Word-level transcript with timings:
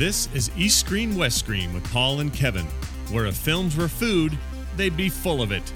This 0.00 0.30
is 0.32 0.50
East 0.56 0.80
Screen 0.80 1.14
West 1.14 1.36
Screen 1.36 1.74
with 1.74 1.84
Paul 1.92 2.20
and 2.20 2.32
Kevin, 2.32 2.64
where 3.10 3.26
if 3.26 3.36
films 3.36 3.76
were 3.76 3.86
food, 3.86 4.32
they'd 4.74 4.96
be 4.96 5.10
full 5.10 5.42
of 5.42 5.52
it. 5.52 5.74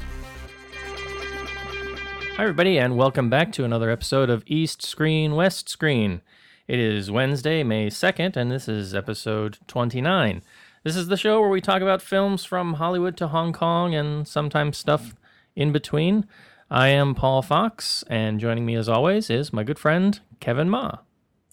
Hi, 2.35 2.45
everybody, 2.45 2.79
and 2.79 2.97
welcome 2.97 3.29
back 3.29 3.53
to 3.53 3.65
another 3.65 3.91
episode 3.91 4.31
of 4.31 4.43
East 4.47 4.81
Screen, 4.81 5.35
West 5.35 5.69
Screen. 5.69 6.23
It 6.67 6.79
is 6.79 7.11
Wednesday, 7.11 7.63
May 7.63 7.91
2nd, 7.91 8.35
and 8.35 8.51
this 8.51 8.67
is 8.67 8.95
episode 8.95 9.59
29. 9.67 10.41
This 10.85 10.97
is 10.97 11.09
the 11.09 11.19
show 11.19 11.39
where 11.43 11.51
we 11.51 11.61
talk 11.61 11.83
about 11.83 12.01
films 12.01 12.47
from 12.47 12.73
Hollywood 12.73 13.19
to 13.19 13.29
Hong 13.29 13.53
Kong 13.53 13.95
and 13.95 14.27
sometimes 14.27 14.79
stuff 14.79 15.15
in 15.55 15.71
between. 15.71 16.27
I 16.71 16.89
am 16.89 17.15
Paul 17.15 17.43
Fox, 17.43 18.03
and 18.09 18.41
joining 18.41 18.65
me 18.65 18.75
as 18.75 18.89
always 18.89 19.29
is 19.29 19.53
my 19.53 19.65
good 19.65 19.79
friend, 19.79 20.19
Kevin 20.41 20.71
Ma. 20.71 21.01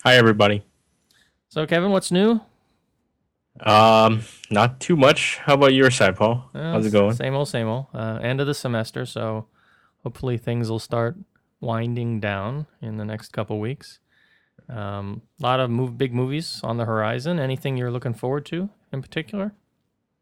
Hi, 0.05 0.15
everybody. 0.15 0.63
So, 1.49 1.65
Kevin, 1.67 1.91
what's 1.91 2.13
new? 2.13 2.40
Um, 3.60 4.22
not 4.50 4.80
too 4.80 4.96
much. 4.96 5.38
How 5.38 5.55
about 5.55 5.73
your 5.73 5.91
side, 5.91 6.16
Paul? 6.16 6.50
Uh, 6.55 6.73
How's 6.73 6.86
it 6.86 6.91
going? 6.91 7.14
Same 7.14 7.36
old, 7.36 7.48
same 7.48 7.68
old. 7.68 7.88
Uh, 7.94 8.20
end 8.22 8.41
of 8.41 8.48
the 8.48 8.54
semester, 8.54 9.05
so 9.05 9.48
hopefully 10.04 10.38
things 10.38 10.70
will 10.70 10.80
start 10.80 11.18
winding 11.60 12.20
down 12.20 12.66
in 12.82 12.98
the 12.98 13.05
next 13.05 13.30
couple 13.30 13.60
weeks. 13.60 13.99
A 14.70 14.80
um, 14.80 15.21
lot 15.40 15.60
of 15.60 15.70
move, 15.70 15.98
big 15.98 16.13
movies 16.13 16.62
on 16.63 16.77
the 16.77 16.85
horizon. 16.85 17.40
Anything 17.40 17.77
you're 17.77 17.91
looking 17.91 18.13
forward 18.13 18.46
to 18.48 18.70
in 18.91 19.02
particular? 19.02 19.54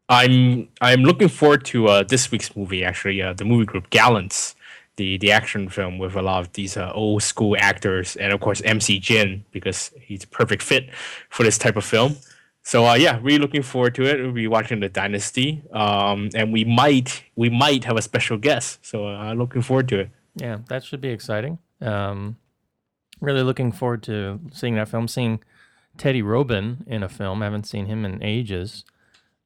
I'm 0.08 0.68
I'm 0.80 1.02
looking 1.02 1.28
forward 1.28 1.64
to 1.66 1.86
uh, 1.86 2.02
this 2.02 2.30
week's 2.32 2.54
movie. 2.56 2.84
Actually, 2.84 3.22
uh, 3.22 3.32
the 3.32 3.44
movie 3.44 3.64
group 3.64 3.90
Gallants, 3.90 4.56
the 4.96 5.18
the 5.18 5.30
action 5.30 5.68
film 5.68 5.98
with 5.98 6.16
a 6.16 6.22
lot 6.22 6.40
of 6.40 6.52
these 6.54 6.76
uh, 6.76 6.90
old 6.92 7.22
school 7.22 7.56
actors, 7.58 8.16
and 8.16 8.32
of 8.32 8.40
course 8.40 8.60
MC 8.62 8.98
Jin 8.98 9.44
because 9.52 9.92
he's 10.00 10.24
a 10.24 10.26
perfect 10.26 10.62
fit 10.62 10.92
for 11.28 11.44
this 11.44 11.58
type 11.58 11.76
of 11.76 11.84
film. 11.84 12.16
So 12.62 12.86
uh, 12.86 12.94
yeah, 12.94 13.18
really 13.22 13.38
looking 13.38 13.62
forward 13.62 13.94
to 13.96 14.04
it. 14.04 14.20
We'll 14.20 14.32
be 14.32 14.46
watching 14.46 14.80
the 14.80 14.88
Dynasty, 14.88 15.62
um, 15.72 16.30
and 16.34 16.52
we 16.52 16.64
might 16.64 17.24
we 17.34 17.48
might 17.48 17.84
have 17.84 17.96
a 17.96 18.02
special 18.02 18.36
guest. 18.36 18.84
So 18.84 19.08
uh, 19.08 19.32
looking 19.34 19.62
forward 19.62 19.88
to 19.88 20.00
it. 20.00 20.10
Yeah, 20.36 20.58
that 20.68 20.84
should 20.84 21.00
be 21.00 21.08
exciting. 21.08 21.58
Um, 21.80 22.36
really 23.20 23.42
looking 23.42 23.72
forward 23.72 24.02
to 24.04 24.40
seeing 24.52 24.74
that 24.76 24.88
film. 24.88 25.08
Seeing 25.08 25.40
Teddy 25.96 26.22
Robin 26.22 26.84
in 26.86 27.02
a 27.02 27.08
film. 27.08 27.42
I 27.42 27.46
haven't 27.46 27.66
seen 27.66 27.86
him 27.86 28.04
in 28.04 28.22
ages. 28.22 28.84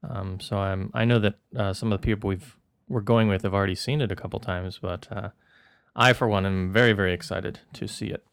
Um, 0.09 0.41
so 0.41 0.59
I'm 0.59 0.91
I 0.93 1.05
know 1.05 1.19
that 1.19 1.35
uh, 1.57 1.73
some 1.73 1.93
of 1.93 2.01
the 2.01 2.05
people 2.05 2.29
we've 2.29 2.57
we're 2.89 3.01
going 3.01 3.29
with 3.29 3.43
have 3.43 3.55
already 3.55 3.75
seen 3.75 4.01
it 4.01 4.13
a 4.13 4.17
couple 4.17 4.41
times, 4.41 4.79
but 4.83 5.09
uh, 5.11 5.31
I 5.97 6.13
for 6.13 6.29
one 6.29 6.45
am 6.45 6.73
very 6.73 6.93
very 6.93 7.15
excited 7.15 7.61
to 7.75 7.87
see 7.89 8.09
it. 8.09 8.25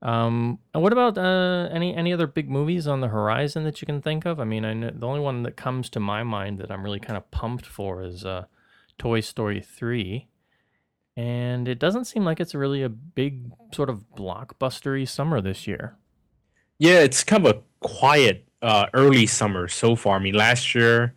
Um, 0.00 0.60
and 0.72 0.82
what 0.82 0.92
about 0.92 1.18
uh, 1.18 1.68
any 1.72 1.94
any 1.94 2.12
other 2.12 2.26
big 2.28 2.48
movies 2.48 2.86
on 2.86 3.00
the 3.00 3.08
horizon 3.08 3.64
that 3.64 3.80
you 3.80 3.86
can 3.86 4.00
think 4.00 4.26
of? 4.26 4.38
I 4.38 4.44
mean, 4.44 4.64
I 4.64 4.72
know 4.72 4.90
the 4.94 5.06
only 5.06 5.20
one 5.20 5.42
that 5.42 5.56
comes 5.56 5.90
to 5.90 6.00
my 6.00 6.22
mind 6.22 6.58
that 6.60 6.70
I'm 6.70 6.84
really 6.84 7.00
kind 7.00 7.16
of 7.16 7.30
pumped 7.30 7.66
for 7.66 8.02
is 8.02 8.24
uh, 8.24 8.44
Toy 8.96 9.20
Story 9.20 9.60
three, 9.60 10.28
and 11.16 11.66
it 11.66 11.80
doesn't 11.80 12.04
seem 12.04 12.24
like 12.24 12.38
it's 12.38 12.54
really 12.54 12.82
a 12.82 12.88
big 12.88 13.50
sort 13.72 13.90
of 13.90 14.04
blockbustery 14.16 15.06
summer 15.08 15.40
this 15.40 15.66
year. 15.66 15.96
Yeah, 16.78 17.00
it's 17.00 17.24
kind 17.24 17.44
of 17.44 17.56
a 17.56 17.60
quiet 17.80 18.46
uh, 18.62 18.86
early 18.94 19.26
summer 19.26 19.66
so 19.66 19.96
far. 19.96 20.16
I 20.16 20.20
mean, 20.20 20.34
last 20.34 20.76
year 20.76 21.14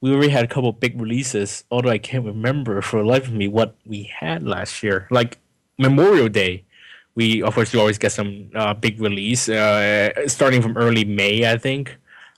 we 0.00 0.12
already 0.12 0.30
had 0.30 0.44
a 0.44 0.48
couple 0.48 0.72
big 0.72 1.00
releases, 1.00 1.64
although 1.70 1.90
I 1.90 1.98
can't 1.98 2.24
remember 2.24 2.82
for 2.82 3.00
the 3.00 3.06
life 3.06 3.28
of 3.28 3.32
me 3.32 3.46
what 3.46 3.76
we 3.86 4.10
had 4.18 4.42
last 4.42 4.82
year. 4.82 5.06
Like 5.10 5.38
Memorial 5.78 6.28
Day, 6.28 6.64
we 7.18 7.42
of 7.42 7.52
course 7.54 7.72
we 7.74 7.78
always 7.80 7.98
get 7.98 8.12
some 8.12 8.30
uh, 8.54 8.74
big 8.74 8.94
release 9.08 9.48
uh, 9.48 10.10
starting 10.28 10.62
from 10.62 10.76
early 10.76 11.04
May, 11.04 11.50
I 11.54 11.58
think. 11.58 11.84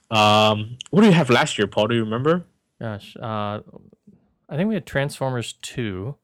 Um, 0.09 0.77
what 0.91 1.01
do 1.01 1.07
you 1.07 1.13
have 1.21 1.29
last 1.29 1.57
year, 1.57 1.67
Paul? 1.67 1.87
Do 1.87 1.95
you 1.95 2.03
remember? 2.03 2.43
Gosh, 2.79 3.15
uh, 3.15 3.59
I 4.49 4.53
think 4.55 4.67
we 4.67 4.73
had 4.73 4.85
Transformers 4.85 5.53
two. 5.61 6.15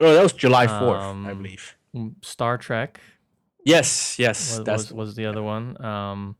Oh, 0.00 0.12
that 0.14 0.22
was 0.22 0.32
July 0.32 0.66
fourth, 0.66 1.00
I 1.00 1.10
Um, 1.10 1.42
believe. 1.42 1.76
Star 2.22 2.58
Trek 2.58 3.00
Yes, 3.64 4.18
yes, 4.18 4.38
was, 4.58 4.64
that's 4.64 4.84
was, 4.90 4.92
was 4.92 5.14
the 5.14 5.26
other 5.26 5.42
one. 5.42 5.64
Um, 5.84 6.36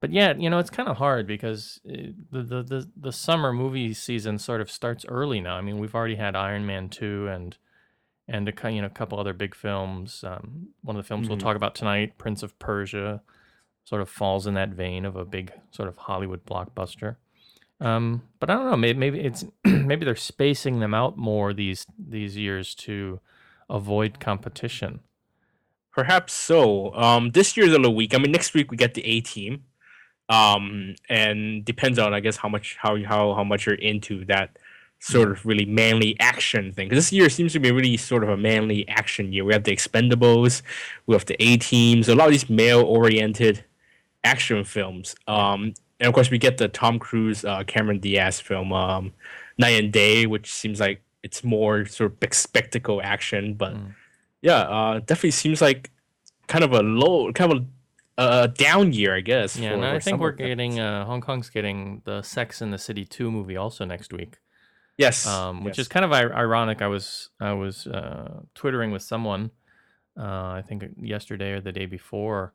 but 0.00 0.12
yeah, 0.12 0.34
you 0.38 0.48
know, 0.50 0.58
it's 0.58 0.70
kind 0.70 0.88
of 0.88 0.96
hard 0.96 1.26
because 1.26 1.80
uh, 1.88 2.12
the, 2.30 2.42
the 2.42 2.62
the 2.62 2.80
the 3.08 3.12
summer 3.12 3.52
movie 3.52 3.92
season 3.94 4.38
sort 4.38 4.60
of 4.60 4.70
starts 4.70 5.04
early 5.08 5.40
now. 5.40 5.56
I 5.56 5.62
mean, 5.62 5.78
we've 5.78 5.94
already 5.94 6.16
had 6.16 6.36
Iron 6.36 6.64
Man 6.64 6.88
two 6.88 7.28
and 7.28 7.56
and 8.28 8.48
a 8.48 8.72
you 8.72 8.80
know 8.80 8.86
a 8.86 8.90
couple 8.90 9.18
other 9.18 9.32
big 9.32 9.54
films. 9.54 10.22
Um, 10.24 10.68
one 10.82 10.96
of 10.96 11.02
the 11.02 11.08
films 11.08 11.28
we'll 11.28 11.38
Mhm. 11.38 11.42
talk 11.42 11.56
about 11.56 11.74
tonight, 11.74 12.18
Prince 12.18 12.42
of 12.42 12.58
Persia, 12.58 13.22
sort 13.84 14.02
of 14.02 14.08
falls 14.10 14.46
in 14.46 14.54
that 14.54 14.70
vein 14.70 15.04
of 15.04 15.16
a 15.16 15.24
big 15.24 15.52
sort 15.70 15.88
of 15.88 15.96
Hollywood 15.96 16.44
blockbuster. 16.44 17.16
Um, 17.80 18.22
but 18.40 18.50
I 18.50 18.54
don't 18.54 18.70
know. 18.70 18.76
Maybe 18.76 18.98
maybe 18.98 19.20
it's 19.20 19.44
maybe 19.64 20.04
they're 20.04 20.16
spacing 20.16 20.80
them 20.80 20.94
out 20.94 21.16
more 21.16 21.54
these 21.54 21.86
these 21.98 22.36
years 22.36 22.74
to 22.76 23.20
avoid 23.70 24.20
competition. 24.20 25.00
Perhaps 25.92 26.32
so. 26.32 26.94
Um, 26.94 27.30
this 27.30 27.56
year's 27.56 27.70
a 27.72 27.78
little 27.78 27.94
weak. 27.94 28.14
I 28.14 28.18
mean, 28.18 28.30
next 28.30 28.54
week 28.54 28.70
we 28.70 28.76
get 28.76 28.94
the 28.94 29.04
A 29.04 29.20
team, 29.20 29.64
um, 30.28 30.94
and 31.08 31.64
depends 31.64 31.98
on 31.98 32.12
I 32.14 32.20
guess 32.20 32.36
how 32.36 32.48
much 32.48 32.76
how 32.80 32.96
how 33.04 33.34
how 33.34 33.44
much 33.44 33.66
you're 33.66 33.74
into 33.76 34.24
that 34.26 34.58
sort 35.00 35.30
of 35.30 35.44
really 35.46 35.64
manly 35.64 36.16
action 36.20 36.72
thing. 36.72 36.88
Because 36.88 37.04
this 37.06 37.12
year 37.12 37.28
seems 37.28 37.52
to 37.52 37.60
be 37.60 37.70
really 37.70 37.96
sort 37.96 38.22
of 38.24 38.28
a 38.30 38.36
manly 38.36 38.86
action 38.88 39.32
year. 39.32 39.44
We 39.44 39.52
have 39.52 39.64
the 39.64 39.74
Expendables, 39.74 40.62
we 41.06 41.14
have 41.14 41.26
the 41.26 41.40
A 41.42 41.56
teams, 41.56 42.08
a 42.08 42.14
lot 42.14 42.26
of 42.26 42.32
these 42.32 42.50
male 42.50 42.82
oriented 42.82 43.64
action 44.24 44.64
films. 44.64 45.14
Um, 45.28 45.74
and 46.00 46.08
of 46.08 46.14
course 46.14 46.30
we 46.30 46.38
get 46.38 46.58
the 46.58 46.68
Tom 46.68 46.98
Cruise, 46.98 47.44
uh, 47.44 47.62
Cameron 47.64 48.00
Diaz 48.00 48.40
film, 48.40 48.72
um, 48.72 49.12
Night 49.56 49.82
and 49.82 49.92
Day, 49.92 50.26
which 50.26 50.52
seems 50.52 50.80
like 50.80 51.00
it's 51.22 51.42
more 51.44 51.86
sort 51.86 52.12
of 52.12 52.20
big 52.20 52.34
spectacle 52.34 53.00
action, 53.02 53.54
but 53.54 53.74
Mm. 53.74 53.94
yeah, 54.42 54.58
uh, 54.60 54.98
definitely 55.00 55.32
seems 55.32 55.60
like 55.60 55.90
kind 56.46 56.64
of 56.64 56.72
a 56.72 56.82
low, 56.82 57.32
kind 57.32 57.52
of 57.52 57.66
a, 58.16 58.42
a 58.44 58.48
down 58.48 58.92
year, 58.92 59.14
I 59.14 59.20
guess. 59.20 59.56
Yeah, 59.56 59.70
for- 59.70 59.74
and 59.76 59.84
I 59.84 59.98
think 60.00 60.20
we're 60.20 60.32
getting 60.32 60.78
uh, 60.80 61.04
Hong 61.04 61.20
Kong's 61.20 61.50
getting 61.50 62.02
the 62.04 62.22
Sex 62.22 62.62
in 62.62 62.70
the 62.70 62.78
City 62.78 63.04
two 63.04 63.30
movie 63.30 63.56
also 63.56 63.84
next 63.84 64.12
week, 64.12 64.36
yes, 64.98 65.26
um, 65.26 65.64
which 65.64 65.78
yes. 65.78 65.84
is 65.86 65.88
kind 65.88 66.04
of 66.04 66.12
ir- 66.12 66.34
ironic. 66.34 66.82
I 66.82 66.88
was 66.88 67.30
I 67.40 67.52
was 67.52 67.86
uh, 67.86 68.40
twittering 68.54 68.90
with 68.90 69.02
someone, 69.02 69.50
uh, 70.18 70.22
I 70.58 70.62
think 70.66 70.84
yesterday 71.00 71.52
or 71.52 71.60
the 71.60 71.72
day 71.72 71.86
before, 71.86 72.52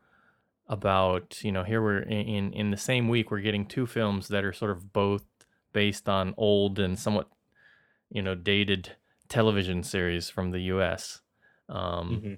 about 0.67 1.43
you 1.43 1.51
know 1.51 1.63
here 1.63 1.81
we're 1.81 1.99
in, 2.03 2.53
in 2.53 2.71
the 2.71 2.77
same 2.77 3.09
week 3.09 3.31
we're 3.31 3.39
getting 3.41 3.65
two 3.65 3.85
films 3.87 4.27
that 4.27 4.43
are 4.43 4.53
sort 4.53 4.71
of 4.71 4.93
both 4.93 5.25
based 5.73 6.07
on 6.07 6.33
old 6.37 6.77
and 6.79 6.99
somewhat 6.99 7.27
you 8.11 8.21
know 8.21 8.35
dated 8.35 8.95
television 9.29 9.81
series 9.83 10.29
from 10.29 10.51
the 10.51 10.59
U.S. 10.75 11.21
Um, 11.69 12.21
Mhm. 12.23 12.37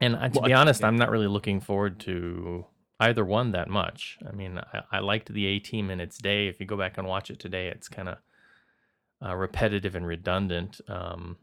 And 0.00 0.14
to 0.34 0.40
Well, 0.40 0.48
be 0.48 0.52
honest, 0.52 0.80
yeah. 0.80 0.88
I'm 0.88 0.96
not 0.96 1.10
really 1.10 1.28
looking 1.28 1.60
forward 1.60 2.00
to 2.00 2.66
either 2.98 3.24
one 3.24 3.52
that 3.52 3.68
much. 3.68 4.18
I 4.28 4.32
mean, 4.32 4.58
I, 4.58 4.82
I 4.90 4.98
liked 4.98 5.32
the 5.32 5.46
A 5.46 5.60
Team 5.60 5.90
in 5.90 6.00
its 6.00 6.18
day. 6.18 6.48
If 6.48 6.58
you 6.58 6.66
go 6.66 6.76
back 6.76 6.98
and 6.98 7.06
watch 7.06 7.30
it 7.30 7.38
today, 7.38 7.68
it's 7.68 7.88
kind 7.88 8.08
of 8.08 8.18
uh, 9.24 9.34
repetitive 9.36 9.94
and 9.94 10.06
redundant. 10.06 10.80
Um, 10.88 11.36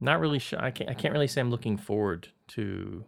not 0.00 0.20
really 0.20 0.38
sure. 0.38 0.62
I 0.62 0.70
can't. 0.70 0.90
I 0.90 0.94
can't 0.94 1.12
really 1.12 1.26
say 1.26 1.40
I'm 1.40 1.50
looking 1.50 1.76
forward 1.78 2.28
to 2.48 3.04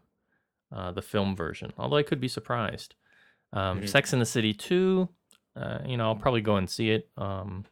uh, 0.73 0.93
the 0.93 1.03
film 1.03 1.37
version. 1.37 1.73
Although 1.79 1.97
I 1.97 2.03
could 2.03 2.21
be 2.21 2.29
surprised. 2.29 2.95
Um, 3.53 3.81
Mhm. 3.81 3.89
Sex 3.89 4.13
in 4.13 4.19
the 4.19 4.27
City 4.27 4.53
two. 4.55 5.09
Uh, 5.57 5.79
you 5.87 5.97
know, 5.97 6.05
I'll 6.05 6.17
probably 6.17 6.41
go 6.43 6.57
and 6.57 6.69
see 6.71 6.91
it. 6.91 7.09
Um, 7.17 7.65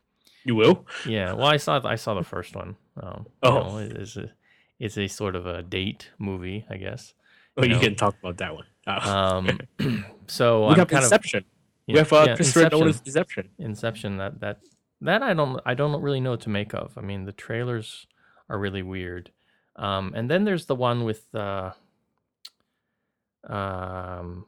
You 0.45 0.55
will. 0.57 0.87
yeah, 1.07 1.33
well, 1.33 1.47
I 1.47 1.57
saw 1.57 1.81
I 1.85 1.97
saw 1.97 2.15
the 2.15 2.25
first 2.25 2.55
one. 2.57 2.77
Um, 3.01 3.27
Oh. 3.43 3.55
you 3.59 3.65
know, 3.73 3.79
it 3.79 3.97
is 3.97 4.17
a 4.17 4.31
it's 4.79 4.99
a 4.99 5.07
sort 5.09 5.37
of 5.37 5.47
a 5.47 5.63
date 5.63 6.11
movie, 6.19 6.67
I 6.69 6.77
guess. 6.77 7.15
Oh, 7.57 7.63
You 7.63 7.69
you 7.71 7.75
know. 7.77 7.81
can 7.81 7.95
talk 7.95 8.17
about 8.23 8.37
that 8.39 8.55
one. 8.55 8.67
Uh, 8.87 9.01
Um, 9.39 9.61
so 10.27 10.67
we 10.67 10.73
I'm 10.73 10.79
have 10.81 10.89
kind 10.89 11.05
Inception. 11.05 11.39
of 11.41 11.45
we 11.89 11.99
have 11.99 12.13
uh, 12.13 12.25
yeah, 12.29 12.35
Christopher 12.37 12.69
Nolan's 12.71 13.01
Inception. 13.07 13.49
Inception. 13.59 14.17
That 14.19 14.41
that 14.41 14.61
that 15.01 15.23
I 15.23 15.35
don't 15.35 15.61
I 15.67 15.75
don't 15.75 16.01
really 16.03 16.21
know 16.21 16.33
what 16.33 16.41
to 16.43 16.51
make 16.51 16.75
of. 16.75 16.97
I 16.97 17.01
mean, 17.01 17.25
the 17.25 17.33
trailers 17.33 18.07
are 18.49 18.59
really 18.59 18.83
weird. 18.83 19.31
Um, 19.77 20.13
and 20.17 20.31
then 20.31 20.45
there's 20.45 20.67
the 20.67 20.75
one 20.75 21.05
with 21.05 21.35
uh, 21.35 21.73
um, 23.49 24.47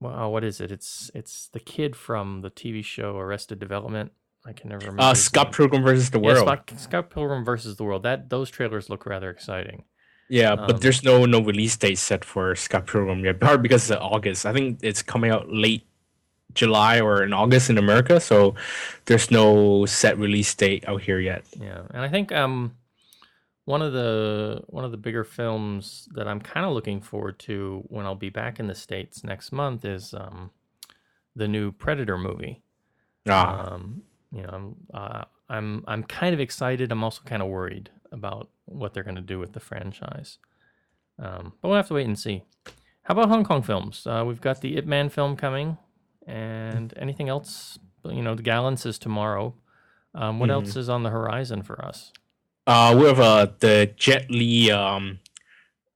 well, 0.00 0.32
what 0.32 0.44
is 0.44 0.60
it? 0.60 0.70
It's 0.70 1.10
it's 1.14 1.48
the 1.48 1.60
kid 1.60 1.96
from 1.96 2.42
the 2.42 2.50
TV 2.50 2.84
show 2.84 3.16
Arrested 3.18 3.58
Development. 3.58 4.12
I 4.46 4.52
can 4.52 4.70
never 4.70 4.86
remember. 4.86 5.02
Uh, 5.02 5.14
Scott 5.14 5.48
name. 5.48 5.52
Pilgrim 5.52 5.82
versus 5.82 6.10
the 6.10 6.18
Yeah, 6.20 6.26
World. 6.26 6.46
Scott, 6.46 6.72
Scott 6.76 7.10
Pilgrim 7.10 7.44
versus 7.44 7.76
the 7.76 7.84
World. 7.84 8.02
That 8.04 8.30
those 8.30 8.50
trailers 8.50 8.88
look 8.88 9.04
rather 9.04 9.28
exciting. 9.30 9.84
Yeah, 10.30 10.52
Um, 10.52 10.66
but 10.66 10.80
there's 10.80 11.02
no 11.02 11.26
no 11.26 11.40
release 11.42 11.76
date 11.76 11.98
set 11.98 12.24
for 12.24 12.54
Scott 12.54 12.86
Pilgrim 12.86 13.24
yet. 13.24 13.40
Probably 13.40 13.58
because 13.62 13.90
it's 13.90 14.00
August. 14.00 14.46
I 14.46 14.52
think 14.52 14.78
it's 14.82 15.02
coming 15.02 15.30
out 15.30 15.50
late 15.52 15.86
July 16.54 17.00
or 17.00 17.22
in 17.22 17.32
August 17.32 17.70
in 17.70 17.78
America. 17.78 18.20
So 18.20 18.54
there's 19.06 19.30
no 19.30 19.86
set 19.86 20.18
release 20.18 20.54
date 20.54 20.84
out 20.88 21.02
here 21.02 21.18
yet. 21.18 21.44
Yeah, 21.58 21.82
and 21.90 22.02
I 22.02 22.08
think 22.08 22.32
um, 22.32 22.76
one 23.64 23.82
of 23.82 23.92
the 23.92 24.62
one 24.66 24.84
of 24.84 24.90
the 24.90 24.96
bigger 24.96 25.24
films 25.24 26.08
that 26.12 26.26
I'm 26.26 26.40
kind 26.40 26.66
of 26.66 26.72
looking 26.72 27.00
forward 27.00 27.38
to 27.40 27.82
when 27.88 28.06
I'll 28.06 28.14
be 28.14 28.30
back 28.30 28.60
in 28.60 28.66
the 28.66 28.74
states 28.74 29.22
next 29.24 29.52
month 29.52 29.84
is 29.84 30.14
um, 30.14 30.50
the 31.36 31.48
new 31.48 31.72
Predator 31.72 32.18
movie. 32.18 32.62
Ah, 33.28 33.72
Um, 33.74 34.02
you 34.32 34.42
know, 34.42 34.48
I'm 34.52 34.76
uh, 34.92 35.24
I'm 35.48 35.84
I'm 35.86 36.02
kind 36.04 36.34
of 36.34 36.40
excited. 36.40 36.90
I'm 36.90 37.04
also 37.04 37.22
kind 37.24 37.42
of 37.42 37.48
worried 37.48 37.90
about 38.12 38.48
what 38.64 38.92
they're 38.92 39.04
going 39.04 39.16
to 39.16 39.20
do 39.22 39.38
with 39.38 39.52
the 39.52 39.60
franchise. 39.60 40.38
Um, 41.18 41.52
but 41.60 41.68
we'll 41.68 41.76
have 41.76 41.88
to 41.88 41.94
wait 41.94 42.06
and 42.06 42.18
see. 42.18 42.44
How 43.02 43.12
about 43.12 43.28
Hong 43.28 43.44
Kong 43.44 43.62
films? 43.62 44.06
Uh, 44.06 44.24
we've 44.26 44.40
got 44.40 44.60
the 44.60 44.76
Ip 44.76 44.86
Man 44.86 45.08
film 45.08 45.36
coming, 45.36 45.76
and 46.30 46.94
anything 46.96 47.28
else? 47.28 47.78
You 48.04 48.22
know, 48.22 48.34
the 48.34 48.42
Gallants 48.42 48.86
is 48.86 48.98
tomorrow. 48.98 49.54
Um, 50.14 50.38
what 50.40 50.48
Mhm. 50.48 50.52
else 50.54 50.76
is 50.76 50.88
on 50.88 51.02
the 51.02 51.10
horizon 51.10 51.62
for 51.62 51.84
us? 51.84 52.12
uh, 52.66 52.94
we 52.96 53.04
have 53.06 53.18
uh, 53.18 53.46
the 53.58 53.90
Jet 53.96 54.30
Li 54.30 54.70
um, 54.70 55.18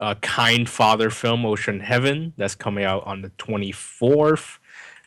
uh, 0.00 0.14
Kind 0.22 0.68
Father 0.68 1.08
film, 1.10 1.46
Ocean 1.46 1.78
Heaven, 1.80 2.32
that's 2.36 2.54
coming 2.56 2.84
out 2.84 3.06
on 3.06 3.22
the 3.22 3.30
24th. 3.30 4.58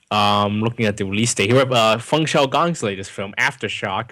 Um, 0.09 0.61
looking 0.61 0.85
at 0.85 0.95
the 0.97 1.05
release 1.05 1.33
date, 1.33 1.47
here 1.47 1.55
we 1.55 1.59
have 1.59 1.71
uh, 1.73 1.97
Feng 1.97 2.25
Xiaogang's 2.25 2.83
latest 2.83 3.11
film, 3.11 3.33
Aftershock, 3.37 4.11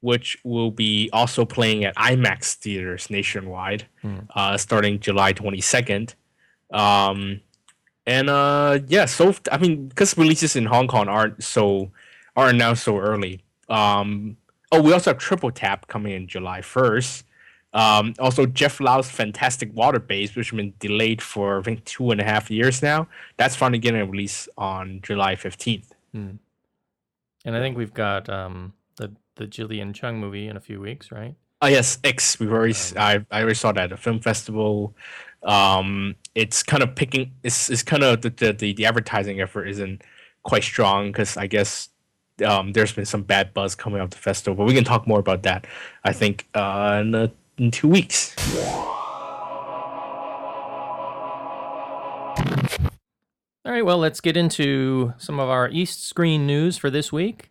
which 0.00 0.36
will 0.44 0.70
be 0.70 1.10
also 1.12 1.44
playing 1.44 1.84
at 1.84 1.96
IMAX 1.96 2.54
theaters 2.54 3.10
nationwide, 3.10 3.86
Hmm. 4.02 4.18
uh, 4.34 4.56
starting 4.56 5.00
July 5.00 5.32
22nd. 5.32 6.14
Um, 6.72 7.40
and 8.06 8.28
uh, 8.28 8.80
yeah, 8.88 9.06
so 9.06 9.34
I 9.50 9.58
mean, 9.58 9.88
because 9.88 10.16
releases 10.16 10.56
in 10.56 10.66
Hong 10.66 10.88
Kong 10.88 11.08
aren't 11.08 11.42
so 11.42 11.90
are 12.36 12.48
announced 12.48 12.84
so 12.84 12.98
early. 12.98 13.42
Um, 13.68 14.36
oh, 14.72 14.82
we 14.82 14.92
also 14.92 15.10
have 15.10 15.18
Triple 15.18 15.50
Tap 15.50 15.86
coming 15.86 16.12
in 16.12 16.26
July 16.26 16.60
1st. 16.60 17.22
Um, 17.72 18.14
also, 18.18 18.46
Jeff 18.46 18.78
Lau's 18.80 19.10
Fantastic 19.10 19.74
Water 19.74 19.98
Babes, 19.98 20.36
which 20.36 20.50
has 20.50 20.56
been 20.56 20.74
delayed 20.78 21.20
for 21.20 21.58
I 21.58 21.62
think 21.62 21.84
two 21.84 22.10
and 22.10 22.20
a 22.20 22.24
half 22.24 22.50
years 22.50 22.82
now. 22.82 23.08
That's 23.36 23.56
finally 23.56 23.78
getting 23.78 24.00
a 24.00 24.06
release 24.06 24.48
on 24.56 25.00
July 25.02 25.34
15th. 25.34 25.86
And 27.44 27.56
I 27.56 27.60
think 27.60 27.76
we've 27.76 27.94
got 27.94 28.28
um, 28.28 28.74
the 28.96 29.12
the 29.36 29.46
Gillian 29.46 29.92
Chung 29.92 30.18
movie 30.18 30.46
in 30.48 30.56
a 30.56 30.60
few 30.60 30.80
weeks, 30.80 31.10
right? 31.10 31.34
Oh 31.60 31.66
yes, 31.66 31.98
X. 32.04 32.38
We've 32.38 32.52
already 32.52 32.74
I 32.96 33.24
I 33.30 33.40
already 33.40 33.54
saw 33.54 33.72
that 33.72 33.84
at 33.84 33.90
the 33.90 33.96
film 33.96 34.20
festival. 34.20 34.94
Um, 35.42 36.14
it's 36.34 36.62
kind 36.62 36.82
of 36.82 36.94
picking. 36.94 37.32
It's 37.42 37.70
it's 37.70 37.82
kind 37.82 38.02
of 38.02 38.22
the 38.22 38.30
the, 38.30 38.72
the, 38.72 38.86
advertising 38.86 39.40
effort 39.40 39.66
isn't 39.66 40.02
quite 40.42 40.62
strong 40.62 41.12
because 41.12 41.36
I 41.36 41.46
guess 41.46 41.88
um, 42.44 42.72
there's 42.72 42.92
been 42.92 43.06
some 43.06 43.22
bad 43.22 43.54
buzz 43.54 43.74
coming 43.74 44.00
up 44.00 44.10
the 44.10 44.16
festival. 44.16 44.56
But 44.56 44.64
we 44.66 44.74
can 44.74 44.84
talk 44.84 45.06
more 45.06 45.20
about 45.20 45.42
that. 45.44 45.66
I 46.04 46.12
think 46.12 46.48
uh, 46.54 47.02
in, 47.02 47.32
in 47.58 47.70
two 47.70 47.88
weeks. 47.88 48.34
All 53.66 53.72
right, 53.72 53.84
well, 53.84 53.96
let's 53.96 54.20
get 54.20 54.36
into 54.36 55.14
some 55.16 55.40
of 55.40 55.48
our 55.48 55.70
East 55.70 56.04
Screen 56.06 56.46
news 56.46 56.76
for 56.76 56.90
this 56.90 57.10
week. 57.10 57.50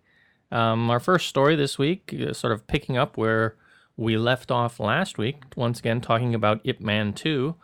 Um, 0.51 0.91
our 0.91 0.99
first 0.99 1.27
story 1.27 1.55
this 1.55 1.79
week, 1.79 2.13
uh, 2.13 2.33
sort 2.33 2.53
of 2.53 2.67
picking 2.67 2.97
up 2.97 3.17
where 3.17 3.55
we 3.97 4.17
left 4.17 4.51
off 4.51 4.79
last 4.79 5.17
week, 5.17 5.41
once 5.55 5.79
again 5.79 6.01
talking 6.01 6.35
about 6.35 6.61
Ip 6.63 6.79
Man 6.79 7.13
2, 7.13 7.55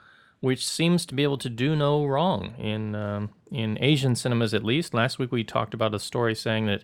which 0.41 0.67
seems 0.67 1.05
to 1.05 1.15
be 1.15 1.23
able 1.23 1.37
to 1.37 1.49
do 1.49 1.75
no 1.75 2.05
wrong 2.05 2.55
in 2.57 2.95
um, 2.95 3.29
in 3.51 3.77
Asian 3.81 4.15
cinemas 4.15 4.53
at 4.53 4.63
least. 4.63 4.93
Last 4.93 5.19
week 5.19 5.31
we 5.31 5.43
talked 5.43 5.73
about 5.73 5.93
a 5.93 5.99
story 5.99 6.35
saying 6.35 6.65
that 6.67 6.83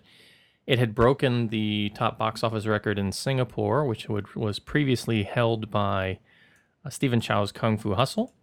it 0.66 0.78
had 0.78 0.94
broken 0.94 1.48
the 1.48 1.92
top 1.94 2.18
box 2.18 2.42
office 2.42 2.66
record 2.66 2.98
in 2.98 3.12
Singapore, 3.12 3.84
which 3.84 4.08
would, 4.08 4.34
was 4.34 4.58
previously 4.58 5.22
held 5.22 5.70
by 5.70 6.18
uh, 6.84 6.90
Stephen 6.90 7.20
Chow's 7.20 7.52
Kung 7.52 7.78
Fu 7.78 7.94
Hustle. 7.94 8.34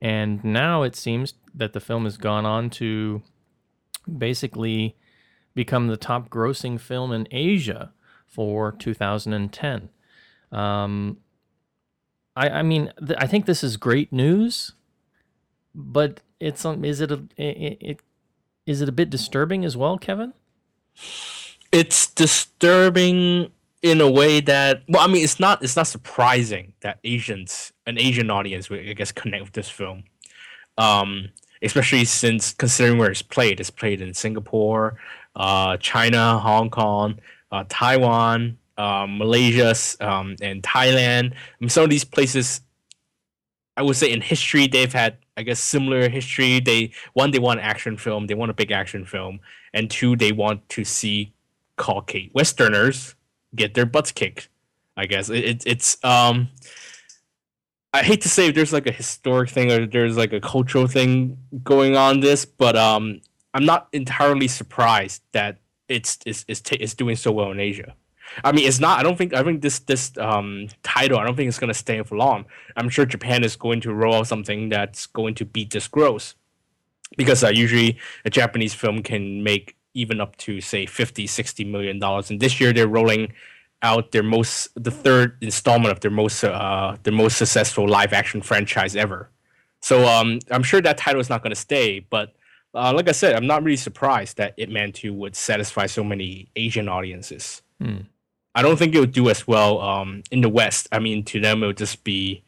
And 0.00 0.42
now 0.44 0.82
it 0.82 0.94
seems 0.96 1.34
that 1.54 1.72
the 1.72 1.80
film 1.80 2.04
has 2.04 2.16
gone 2.16 2.46
on 2.46 2.70
to 2.70 3.22
basically 4.18 4.96
become 5.54 5.88
the 5.88 5.96
top 5.96 6.28
grossing 6.28 6.80
film 6.80 7.12
in 7.12 7.26
Asia 7.30 7.92
for 8.26 8.72
2010. 8.72 9.88
Um, 10.50 11.18
I, 12.34 12.48
I 12.48 12.62
mean, 12.62 12.92
th- 12.98 13.18
I 13.18 13.26
think 13.26 13.46
this 13.46 13.62
is 13.62 13.76
great 13.76 14.12
news, 14.12 14.72
but 15.74 16.20
it's 16.40 16.64
um, 16.64 16.84
is 16.84 17.00
it 17.00 17.10
a 17.10 17.24
it, 17.36 17.78
it 17.80 18.00
is 18.66 18.80
it 18.80 18.88
a 18.88 18.92
bit 18.92 19.10
disturbing 19.10 19.64
as 19.64 19.76
well, 19.76 19.98
Kevin? 19.98 20.32
it's 21.72 22.08
disturbing 22.08 23.50
in 23.82 24.00
a 24.00 24.10
way 24.10 24.40
that 24.40 24.82
well 24.88 25.02
i 25.02 25.06
mean 25.06 25.24
it's 25.24 25.40
not 25.40 25.62
it's 25.62 25.74
not 25.74 25.86
surprising 25.86 26.72
that 26.80 26.98
asians 27.02 27.72
an 27.86 27.98
asian 27.98 28.30
audience 28.30 28.70
would 28.70 28.80
i 28.80 28.92
guess 28.92 29.10
connect 29.10 29.42
with 29.42 29.52
this 29.52 29.68
film 29.68 30.04
um 30.78 31.28
especially 31.62 32.04
since 32.04 32.52
considering 32.52 32.98
where 32.98 33.10
it's 33.10 33.22
played 33.22 33.58
it's 33.58 33.70
played 33.70 34.00
in 34.00 34.14
singapore 34.14 34.96
uh 35.34 35.76
china 35.78 36.38
hong 36.38 36.70
kong 36.70 37.18
uh, 37.50 37.64
taiwan 37.68 38.56
um, 38.78 39.18
malaysia 39.18 39.74
um, 40.00 40.36
and 40.40 40.62
thailand 40.62 41.32
I 41.32 41.56
mean, 41.60 41.68
some 41.68 41.84
of 41.84 41.90
these 41.90 42.04
places 42.04 42.60
i 43.76 43.82
would 43.82 43.96
say 43.96 44.12
in 44.12 44.20
history 44.20 44.66
they've 44.66 44.92
had 44.92 45.16
i 45.36 45.42
guess 45.42 45.60
similar 45.60 46.08
history 46.08 46.60
they 46.60 46.92
one 47.12 47.30
they 47.30 47.38
want 47.38 47.60
an 47.60 47.66
action 47.66 47.96
film 47.96 48.26
they 48.26 48.34
want 48.34 48.50
a 48.50 48.54
big 48.54 48.70
action 48.70 49.04
film 49.04 49.40
and 49.74 49.90
two 49.90 50.16
they 50.16 50.32
want 50.32 50.68
to 50.70 50.84
see 50.84 51.32
Caucasian 51.76 52.30
Westerners 52.34 53.14
get 53.54 53.74
their 53.74 53.86
butts 53.86 54.12
kicked. 54.12 54.48
I 54.96 55.06
guess 55.06 55.28
it, 55.30 55.44
it, 55.44 55.62
it's 55.66 56.02
um. 56.04 56.48
I 57.94 58.02
hate 58.02 58.22
to 58.22 58.28
say 58.30 58.50
there's 58.50 58.72
like 58.72 58.86
a 58.86 58.92
historic 58.92 59.50
thing 59.50 59.70
or 59.70 59.86
there's 59.86 60.16
like 60.16 60.32
a 60.32 60.40
cultural 60.40 60.86
thing 60.86 61.36
going 61.62 61.94
on 61.94 62.20
this, 62.20 62.46
but 62.46 62.74
um, 62.74 63.20
I'm 63.52 63.66
not 63.66 63.88
entirely 63.92 64.48
surprised 64.48 65.22
that 65.32 65.58
it's 65.88 66.18
it's 66.24 66.44
it's, 66.48 66.60
ta- 66.62 66.76
it's 66.80 66.94
doing 66.94 67.16
so 67.16 67.32
well 67.32 67.50
in 67.50 67.60
Asia. 67.60 67.94
I 68.44 68.52
mean, 68.52 68.66
it's 68.66 68.80
not. 68.80 68.98
I 68.98 69.02
don't 69.02 69.16
think. 69.16 69.34
I 69.34 69.42
think 69.42 69.62
this 69.62 69.80
this 69.80 70.16
um 70.18 70.68
title. 70.82 71.18
I 71.18 71.24
don't 71.24 71.36
think 71.36 71.48
it's 71.48 71.58
gonna 71.58 71.74
stay 71.74 72.02
for 72.02 72.16
long. 72.16 72.44
I'm 72.76 72.88
sure 72.88 73.04
Japan 73.06 73.44
is 73.44 73.56
going 73.56 73.80
to 73.82 73.92
roll 73.92 74.14
out 74.14 74.26
something 74.26 74.68
that's 74.68 75.06
going 75.06 75.34
to 75.36 75.44
beat 75.44 75.70
this 75.70 75.88
gross, 75.88 76.34
because 77.16 77.44
uh, 77.44 77.48
usually 77.48 77.98
a 78.24 78.30
Japanese 78.30 78.74
film 78.74 79.02
can 79.02 79.42
make 79.42 79.76
even 79.94 80.20
up 80.20 80.36
to 80.36 80.60
say 80.60 80.86
50 80.86 81.26
60 81.26 81.64
million 81.64 81.98
dollars 81.98 82.30
and 82.30 82.40
this 82.40 82.60
year 82.60 82.72
they're 82.72 82.88
rolling 82.88 83.32
out 83.82 84.12
their 84.12 84.22
most 84.22 84.68
the 84.74 84.90
third 84.90 85.36
installment 85.40 85.92
of 85.92 86.00
their 86.00 86.10
most 86.10 86.42
uh 86.44 86.96
their 87.02 87.12
most 87.12 87.36
successful 87.36 87.86
live 87.86 88.12
action 88.12 88.40
franchise 88.40 88.96
ever 88.96 89.28
so 89.82 90.06
um 90.06 90.38
i'm 90.50 90.62
sure 90.62 90.80
that 90.80 90.96
title 90.96 91.20
is 91.20 91.28
not 91.28 91.42
going 91.42 91.50
to 91.50 91.60
stay 91.60 92.00
but 92.00 92.34
uh, 92.74 92.92
like 92.94 93.08
i 93.08 93.12
said 93.12 93.34
i'm 93.34 93.46
not 93.46 93.62
really 93.62 93.76
surprised 93.76 94.38
that 94.38 94.54
Ip 94.56 94.70
Man 94.70 94.92
2 94.92 95.12
would 95.12 95.36
satisfy 95.36 95.86
so 95.86 96.02
many 96.02 96.48
asian 96.56 96.88
audiences 96.88 97.60
Hmm. 97.82 98.02
I 98.54 98.62
don't 98.62 98.76
think 98.78 98.94
it 98.94 99.00
would 99.00 99.12
do 99.12 99.28
as 99.30 99.46
well 99.46 99.80
um 99.80 100.22
in 100.30 100.40
the 100.40 100.48
west 100.48 100.88
i 100.92 100.98
mean 100.98 101.24
to 101.24 101.40
them 101.40 101.62
it 101.62 101.66
would 101.66 101.76
just 101.76 102.02
be 102.04 102.42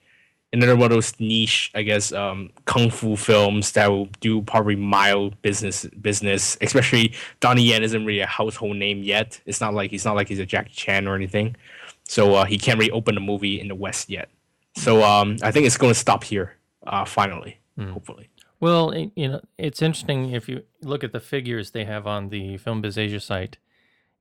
another 0.53 0.77
one 0.77 0.85
of 0.85 0.91
those 0.91 1.19
niche, 1.19 1.73
I 1.75 1.83
guess, 1.83 2.13
um, 2.13 2.49
kung 2.65 2.89
fu 2.89 3.17
films 3.17 3.73
that 3.73 3.89
will 3.91 4.07
do 4.21 4.41
probably 4.43 4.77
mild 4.77 5.35
business 5.43 5.85
business. 6.01 6.57
Especially 6.61 7.13
Donnie 7.41 7.65
Yen 7.65 7.83
isn't 7.83 8.05
really 8.07 8.21
a 8.21 8.27
household 8.29 8.77
name 8.77 9.03
yet. 9.03 9.41
It's 9.47 9.61
not 9.61 9.75
like 9.75 9.91
he's 9.91 10.05
not 10.05 10.15
like 10.15 10.29
he's 10.29 10.39
a 10.39 10.47
Jackie 10.47 10.71
Chan 10.73 11.09
or 11.09 11.17
anything, 11.17 11.57
so 12.05 12.35
uh, 12.37 12.45
he 12.45 12.57
can't 12.57 12.79
really 12.79 12.93
open 12.93 13.17
a 13.17 13.21
movie 13.21 13.61
in 13.61 13.67
the 13.67 13.75
West 13.75 14.09
yet. 14.09 14.29
So 14.77 15.03
um, 15.03 15.39
I 15.43 15.51
think 15.51 15.67
it's 15.67 15.77
going 15.77 15.93
to 15.93 15.99
stop 15.99 16.23
here. 16.23 16.55
Uh, 16.87 17.05
finally, 17.05 17.59
Hmm. 17.77 17.91
hopefully. 17.91 18.29
Well, 18.61 18.93
it, 18.93 19.11
you 19.17 19.27
know, 19.27 19.41
it's 19.59 19.83
interesting 19.83 20.31
if 20.31 20.49
you 20.49 20.63
look 20.83 21.03
at 21.03 21.11
the 21.11 21.19
figures 21.19 21.73
they 21.73 21.85
have 21.85 22.07
on 22.07 22.29
the 22.29 22.59
Film 22.59 22.81
Biz 22.81 22.97
Asia 22.97 23.19
site. 23.19 23.55
It 23.55 23.59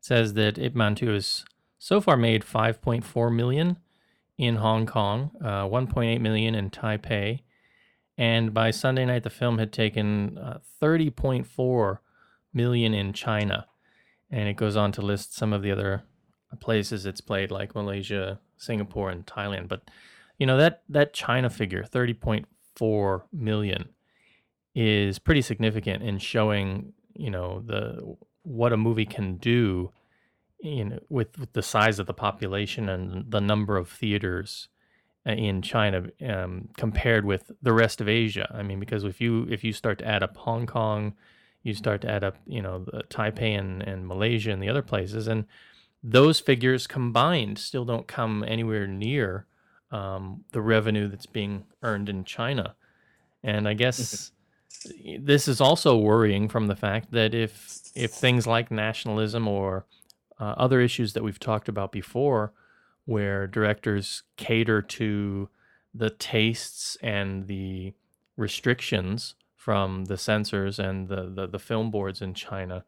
says 0.01 0.33
that 0.33 0.57
Ip 0.57 0.73
Man 0.73 0.95
2 0.95 1.09
has 1.09 1.45
so 1.83 1.99
far 1.99 2.15
made 2.15 2.43
5.4 2.43 3.35
million 3.35 3.77
in 4.37 4.55
Hong 4.55 4.85
Kong, 4.85 5.31
uh, 5.41 5.65
1.8 5.65 6.21
million 6.21 6.55
in 6.55 6.69
Taipei, 6.69 7.41
and 8.17 8.53
by 8.53 8.71
Sunday 8.71 9.03
night 9.03 9.23
the 9.23 9.29
film 9.29 9.57
had 9.57 9.73
taken 9.73 10.37
uh, 10.37 10.59
30.4 10.81 11.97
million 12.53 12.93
in 12.93 13.11
China. 13.11 13.67
And 14.31 14.47
it 14.47 14.55
goes 14.55 14.77
on 14.77 14.93
to 14.93 15.01
list 15.01 15.35
some 15.35 15.51
of 15.51 15.61
the 15.61 15.71
other 15.71 16.03
places 16.61 17.05
it's 17.05 17.19
played, 17.19 17.51
like 17.51 17.75
Malaysia, 17.75 18.39
Singapore, 18.55 19.09
and 19.09 19.25
Thailand. 19.25 19.67
But 19.67 19.91
you 20.39 20.45
know 20.47 20.55
that 20.55 20.83
that 20.87 21.13
China 21.13 21.49
figure, 21.49 21.83
30.4 21.83 23.23
million 23.33 23.89
is 24.73 25.19
pretty 25.19 25.41
significant 25.41 26.01
in 26.01 26.17
showing 26.17 26.93
you 27.13 27.29
know 27.29 27.61
the 27.65 28.15
what 28.43 28.71
a 28.71 28.77
movie 28.77 29.05
can 29.05 29.35
do 29.35 29.91
you 30.63 30.85
know 30.85 30.99
with, 31.09 31.37
with 31.37 31.53
the 31.53 31.61
size 31.61 31.99
of 31.99 32.07
the 32.07 32.13
population 32.13 32.89
and 32.89 33.29
the 33.29 33.41
number 33.41 33.77
of 33.77 33.89
theaters 33.89 34.69
uh, 35.27 35.31
in 35.31 35.61
China 35.61 36.05
um, 36.27 36.69
compared 36.77 37.25
with 37.25 37.51
the 37.61 37.73
rest 37.73 38.01
of 38.01 38.09
Asia. 38.09 38.49
I 38.53 38.63
mean, 38.63 38.79
because 38.79 39.03
if 39.03 39.21
you 39.21 39.45
if 39.49 39.63
you 39.63 39.73
start 39.73 39.99
to 39.99 40.07
add 40.07 40.23
up 40.23 40.37
Hong 40.37 40.65
Kong, 40.65 41.13
you 41.63 41.73
start 41.73 42.01
to 42.01 42.09
add 42.09 42.23
up 42.23 42.37
you 42.47 42.61
know 42.61 42.79
the 42.79 43.03
Taipei 43.09 43.57
and, 43.57 43.81
and 43.83 44.07
Malaysia 44.07 44.51
and 44.51 44.63
the 44.63 44.69
other 44.69 44.81
places, 44.81 45.27
and 45.27 45.45
those 46.03 46.39
figures 46.39 46.87
combined 46.87 47.59
still 47.59 47.85
don't 47.85 48.07
come 48.07 48.43
anywhere 48.47 48.87
near 48.87 49.45
um, 49.91 50.43
the 50.51 50.61
revenue 50.61 51.07
that's 51.07 51.25
being 51.25 51.65
earned 51.81 52.09
in 52.09 52.23
China. 52.23 52.75
And 53.43 53.67
I 53.67 53.73
guess 53.73 54.31
this 55.19 55.47
is 55.47 55.61
also 55.61 55.97
worrying 55.97 56.49
from 56.49 56.67
the 56.67 56.75
fact 56.75 57.11
that 57.11 57.33
if 57.33 57.81
if 57.95 58.11
things 58.11 58.47
like 58.47 58.71
nationalism 58.71 59.47
or 59.47 59.85
uh, 60.43 60.53
other 60.57 60.81
issues 60.81 61.13
that 61.13 61.23
we've 61.23 61.39
talked 61.39 61.69
about 61.69 61.93
before, 61.93 62.51
where 63.05 63.47
directors 63.47 64.23
cater 64.35 64.81
to 64.81 65.47
the 65.93 66.09
tastes 66.09 66.97
and 67.01 67.47
the 67.47 67.93
restrictions 68.35 69.35
from 69.55 70.05
the 70.05 70.17
censors 70.17 70.79
and 70.79 71.07
the, 71.07 71.31
the, 71.33 71.47
the 71.47 71.59
film 71.59 71.89
boards 71.89 72.21
in 72.21 72.33
China, 72.33 72.83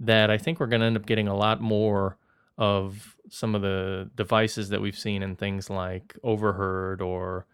that 0.00 0.30
I 0.30 0.38
think 0.38 0.58
we're 0.58 0.66
going 0.66 0.80
to 0.80 0.86
end 0.86 0.96
up 0.96 1.06
getting 1.06 1.28
a 1.28 1.36
lot 1.36 1.60
more 1.60 2.16
of 2.58 3.16
some 3.28 3.54
of 3.54 3.62
the 3.62 4.10
devices 4.16 4.70
that 4.70 4.80
we've 4.80 4.98
seen 4.98 5.22
in 5.22 5.36
things 5.36 5.70
like 5.70 6.16
Overheard 6.24 7.00
or 7.00 7.46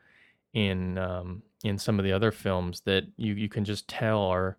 in 0.54 0.96
um, 0.96 1.42
in 1.62 1.76
some 1.76 1.98
of 1.98 2.04
the 2.04 2.12
other 2.12 2.30
films 2.30 2.80
that 2.86 3.04
you, 3.18 3.34
you 3.34 3.50
can 3.50 3.64
just 3.64 3.86
tell 3.86 4.20
are 4.20 4.56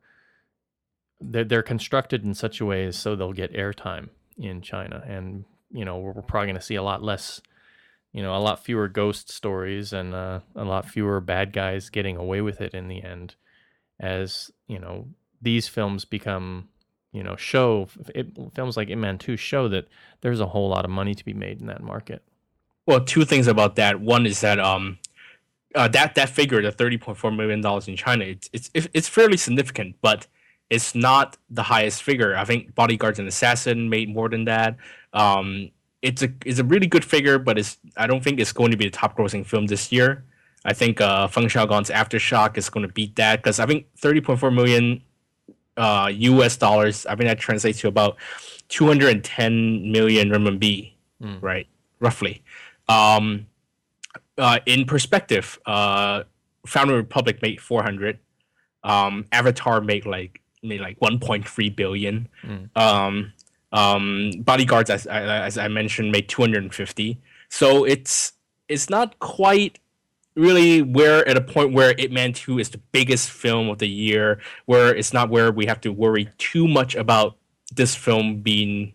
they're, 1.20 1.44
they're 1.44 1.64
constructed 1.64 2.24
in 2.24 2.36
such 2.36 2.62
a 2.62 2.66
way 2.66 2.92
so 2.92 3.16
they'll 3.16 3.34
get 3.34 3.52
airtime 3.54 4.10
in 4.38 4.62
China, 4.62 5.04
and 5.08 5.46
you 5.72 5.86
know 5.86 5.98
we're, 5.98 6.12
we're 6.12 6.22
probably 6.22 6.48
going 6.48 6.60
to 6.60 6.66
see 6.66 6.76
a 6.76 6.84
lot 6.84 7.04
less, 7.04 7.42
you 8.14 8.22
know, 8.22 8.36
a 8.36 8.40
lot 8.40 8.64
fewer 8.64 8.88
ghost 8.88 9.30
stories 9.32 9.94
and 9.94 10.14
uh, 10.14 10.40
a 10.56 10.64
lot 10.64 10.86
fewer 10.88 11.20
bad 11.20 11.54
guys 11.54 11.90
getting 11.90 12.18
away 12.18 12.42
with 12.42 12.62
it 12.62 12.74
in 12.74 12.88
the 12.88 13.04
end, 13.04 13.36
as 14.00 14.52
you 14.68 14.80
know 14.80 15.08
these 15.42 15.68
films 15.68 16.06
become, 16.06 16.70
you 17.12 17.24
know, 17.24 17.36
show 17.36 17.88
it, 18.16 18.28
films 18.56 18.78
like 18.78 18.90
Ip 18.90 18.98
Man 18.98 19.18
Two 19.18 19.38
show 19.38 19.68
that 19.68 19.88
there's 20.22 20.40
a 20.40 20.48
whole 20.48 20.70
lot 20.70 20.86
of 20.86 20.92
money 20.92 21.16
to 21.16 21.26
be 21.26 21.34
made 21.34 21.60
in 21.60 21.68
that 21.68 21.84
market. 21.84 22.24
Well, 22.86 23.02
two 23.04 23.26
things 23.26 23.48
about 23.48 23.76
that. 23.76 24.00
One 24.00 24.26
is 24.26 24.42
that 24.42 24.60
um, 24.60 24.98
uh, 25.76 25.88
that 25.90 26.16
that 26.16 26.30
figure, 26.30 26.62
the 26.62 26.72
thirty 26.72 26.98
point 26.98 27.18
four 27.18 27.32
million 27.32 27.62
dollars 27.62 27.88
in 27.88 27.96
China, 27.96 28.26
it's 28.26 28.50
it's 28.54 28.70
it's 28.74 29.10
fairly 29.10 29.38
significant, 29.38 29.96
but 30.02 30.28
it's 30.70 30.94
not 30.94 31.38
the 31.50 31.64
highest 31.64 32.04
figure. 32.04 32.36
I 32.36 32.46
think 32.46 32.76
Bodyguards 32.76 33.20
and 33.20 33.28
Assassin 33.28 33.90
made 33.90 34.14
more 34.14 34.30
than 34.30 34.46
that. 34.46 34.76
Um, 35.14 35.72
it's 36.02 36.22
a 36.22 36.30
it's 36.46 36.60
a 36.60 36.64
really 36.64 36.88
good 36.88 37.06
figure, 37.06 37.40
but 37.40 37.58
it's 37.58 37.78
I 37.96 38.08
don't 38.08 38.24
think 38.24 38.40
it's 38.40 38.52
going 38.52 38.72
to 38.72 38.78
be 38.78 38.86
the 38.86 38.92
top 38.92 39.18
grossing 39.18 39.46
film 39.46 39.68
this 39.68 39.92
year. 39.92 40.24
I 40.66 40.74
think 40.74 41.00
uh, 41.00 41.28
Feng 41.28 41.46
Xiaogang's 41.46 41.90
Aftershock 41.90 42.58
is 42.58 42.70
going 42.70 42.86
to 42.86 42.94
beat 42.94 43.16
that 43.16 43.38
because 43.38 43.60
I 43.60 43.66
think 43.66 43.88
thirty 43.98 44.22
point 44.22 44.40
four 44.40 44.52
million 44.52 45.02
uh, 45.78 46.12
U.S. 46.14 46.58
dollars. 46.58 47.06
I 47.06 47.16
think 47.16 47.28
that 47.30 47.40
translates 47.40 47.80
to 47.82 47.88
about 47.88 48.18
two 48.68 48.86
hundred 48.86 49.10
and 49.10 49.24
ten 49.24 49.92
million 49.92 50.30
RMB, 50.30 50.92
mm. 51.22 51.42
right? 51.42 51.68
Roughly. 52.00 52.44
Um, 52.90 53.48
uh, 54.38 54.60
in 54.66 54.86
perspective, 54.86 55.60
uh, 55.66 56.24
Founding 56.68 56.96
Republic 56.96 57.42
made 57.42 57.60
400. 57.60 58.20
Um, 58.84 59.26
Avatar 59.32 59.82
made 59.82 60.06
like 60.06 60.42
made 60.64 60.82
like 60.82 61.00
1.3 61.00 61.76
billion. 61.76 62.28
Mm. 62.44 62.70
Um, 62.76 63.34
um, 63.72 64.32
Bodyguards, 64.40 64.90
as, 64.90 65.06
as 65.08 65.58
I 65.58 65.68
mentioned, 65.68 66.12
made 66.12 66.30
250. 66.30 67.20
So 67.50 67.84
it's 67.86 68.34
it's 68.68 68.90
not 68.90 69.18
quite 69.20 69.80
really 70.36 70.82
where 70.82 71.28
at 71.28 71.38
a 71.38 71.42
point 71.42 71.74
where 71.74 71.96
Ip 71.98 72.12
Man 72.12 72.34
2 72.34 72.60
is 72.60 72.70
the 72.70 72.78
biggest 72.92 73.30
film 73.30 73.70
of 73.70 73.80
the 73.80 73.88
year, 73.88 74.40
where 74.66 74.96
it's 74.96 75.14
not 75.14 75.30
where 75.30 75.52
we 75.52 75.66
have 75.66 75.82
to 75.82 75.92
worry 75.92 76.30
too 76.38 76.68
much 76.68 76.96
about 76.96 77.38
this 77.74 77.96
film 77.96 78.42
being 78.42 78.94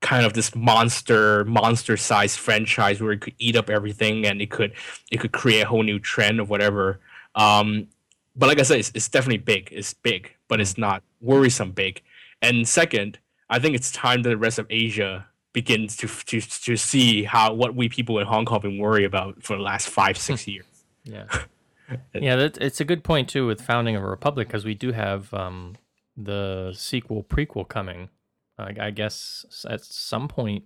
kind 0.00 0.24
of 0.24 0.32
this 0.32 0.54
monster 0.54 1.44
monster 1.44 1.96
sized 1.96 2.38
franchise 2.38 3.00
where 3.00 3.12
it 3.12 3.20
could 3.20 3.34
eat 3.38 3.54
up 3.54 3.68
everything 3.68 4.24
and 4.26 4.40
it 4.40 4.50
could 4.50 4.72
it 5.10 5.20
could 5.20 5.32
create 5.32 5.60
a 5.60 5.66
whole 5.66 5.82
new 5.82 5.98
trend 5.98 6.40
of 6.40 6.48
whatever 6.48 7.00
um 7.34 7.86
but 8.36 8.48
like 8.48 8.58
i 8.58 8.62
said 8.62 8.78
it's, 8.78 8.92
it's 8.94 9.08
definitely 9.08 9.38
big 9.38 9.68
it's 9.72 9.94
big 9.94 10.34
but 10.48 10.60
it's 10.60 10.78
not 10.78 11.02
worrisome 11.20 11.72
big 11.72 12.02
and 12.42 12.66
second 12.68 13.18
i 13.48 13.58
think 13.58 13.74
it's 13.74 13.90
time 13.92 14.22
that 14.22 14.30
the 14.30 14.36
rest 14.36 14.58
of 14.58 14.66
asia 14.70 15.26
begins 15.52 15.96
to 15.96 16.06
to, 16.06 16.40
to 16.40 16.76
see 16.76 17.24
how 17.24 17.52
what 17.52 17.74
we 17.74 17.88
people 17.88 18.18
in 18.18 18.26
hong 18.26 18.44
kong 18.44 18.56
have 18.56 18.62
been 18.62 18.78
worried 18.78 19.04
about 19.04 19.42
for 19.42 19.56
the 19.56 19.62
last 19.62 19.88
five 19.88 20.16
six 20.16 20.46
years 20.46 20.64
yeah 21.04 21.24
yeah 22.14 22.36
that, 22.36 22.58
it's 22.58 22.80
a 22.80 22.84
good 22.84 23.02
point 23.02 23.28
too 23.28 23.46
with 23.46 23.60
founding 23.60 23.96
of 23.96 24.02
a 24.02 24.06
republic 24.06 24.48
because 24.48 24.64
we 24.64 24.74
do 24.74 24.92
have 24.92 25.32
um 25.34 25.74
the 26.16 26.72
sequel 26.74 27.24
prequel 27.24 27.66
coming 27.66 28.08
I, 28.60 28.86
I 28.86 28.90
guess 28.90 29.64
at 29.68 29.84
some 29.84 30.28
point 30.28 30.64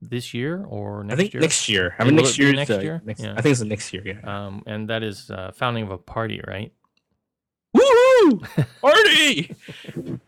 this 0.00 0.34
year 0.34 0.64
or 0.68 1.04
next 1.04 1.14
I 1.14 1.16
think 1.16 1.34
year? 1.34 1.40
next 1.40 1.68
year. 1.68 1.94
I 1.98 2.04
mean, 2.04 2.16
next 2.16 2.38
year. 2.38 2.52
Next 2.52 2.70
uh, 2.70 2.80
year. 2.80 3.02
Next, 3.04 3.20
yeah. 3.20 3.34
I 3.36 3.42
think 3.42 3.52
it's 3.52 3.60
the 3.60 3.66
next 3.66 3.92
year. 3.92 4.02
Yeah. 4.04 4.20
Um, 4.46 4.62
and 4.66 4.88
that 4.90 5.02
is 5.02 5.30
uh, 5.30 5.52
founding 5.54 5.84
of 5.84 5.90
a 5.90 5.98
party, 5.98 6.40
right? 6.46 6.72
Woohoo! 8.16 8.66
Party! 8.80 9.54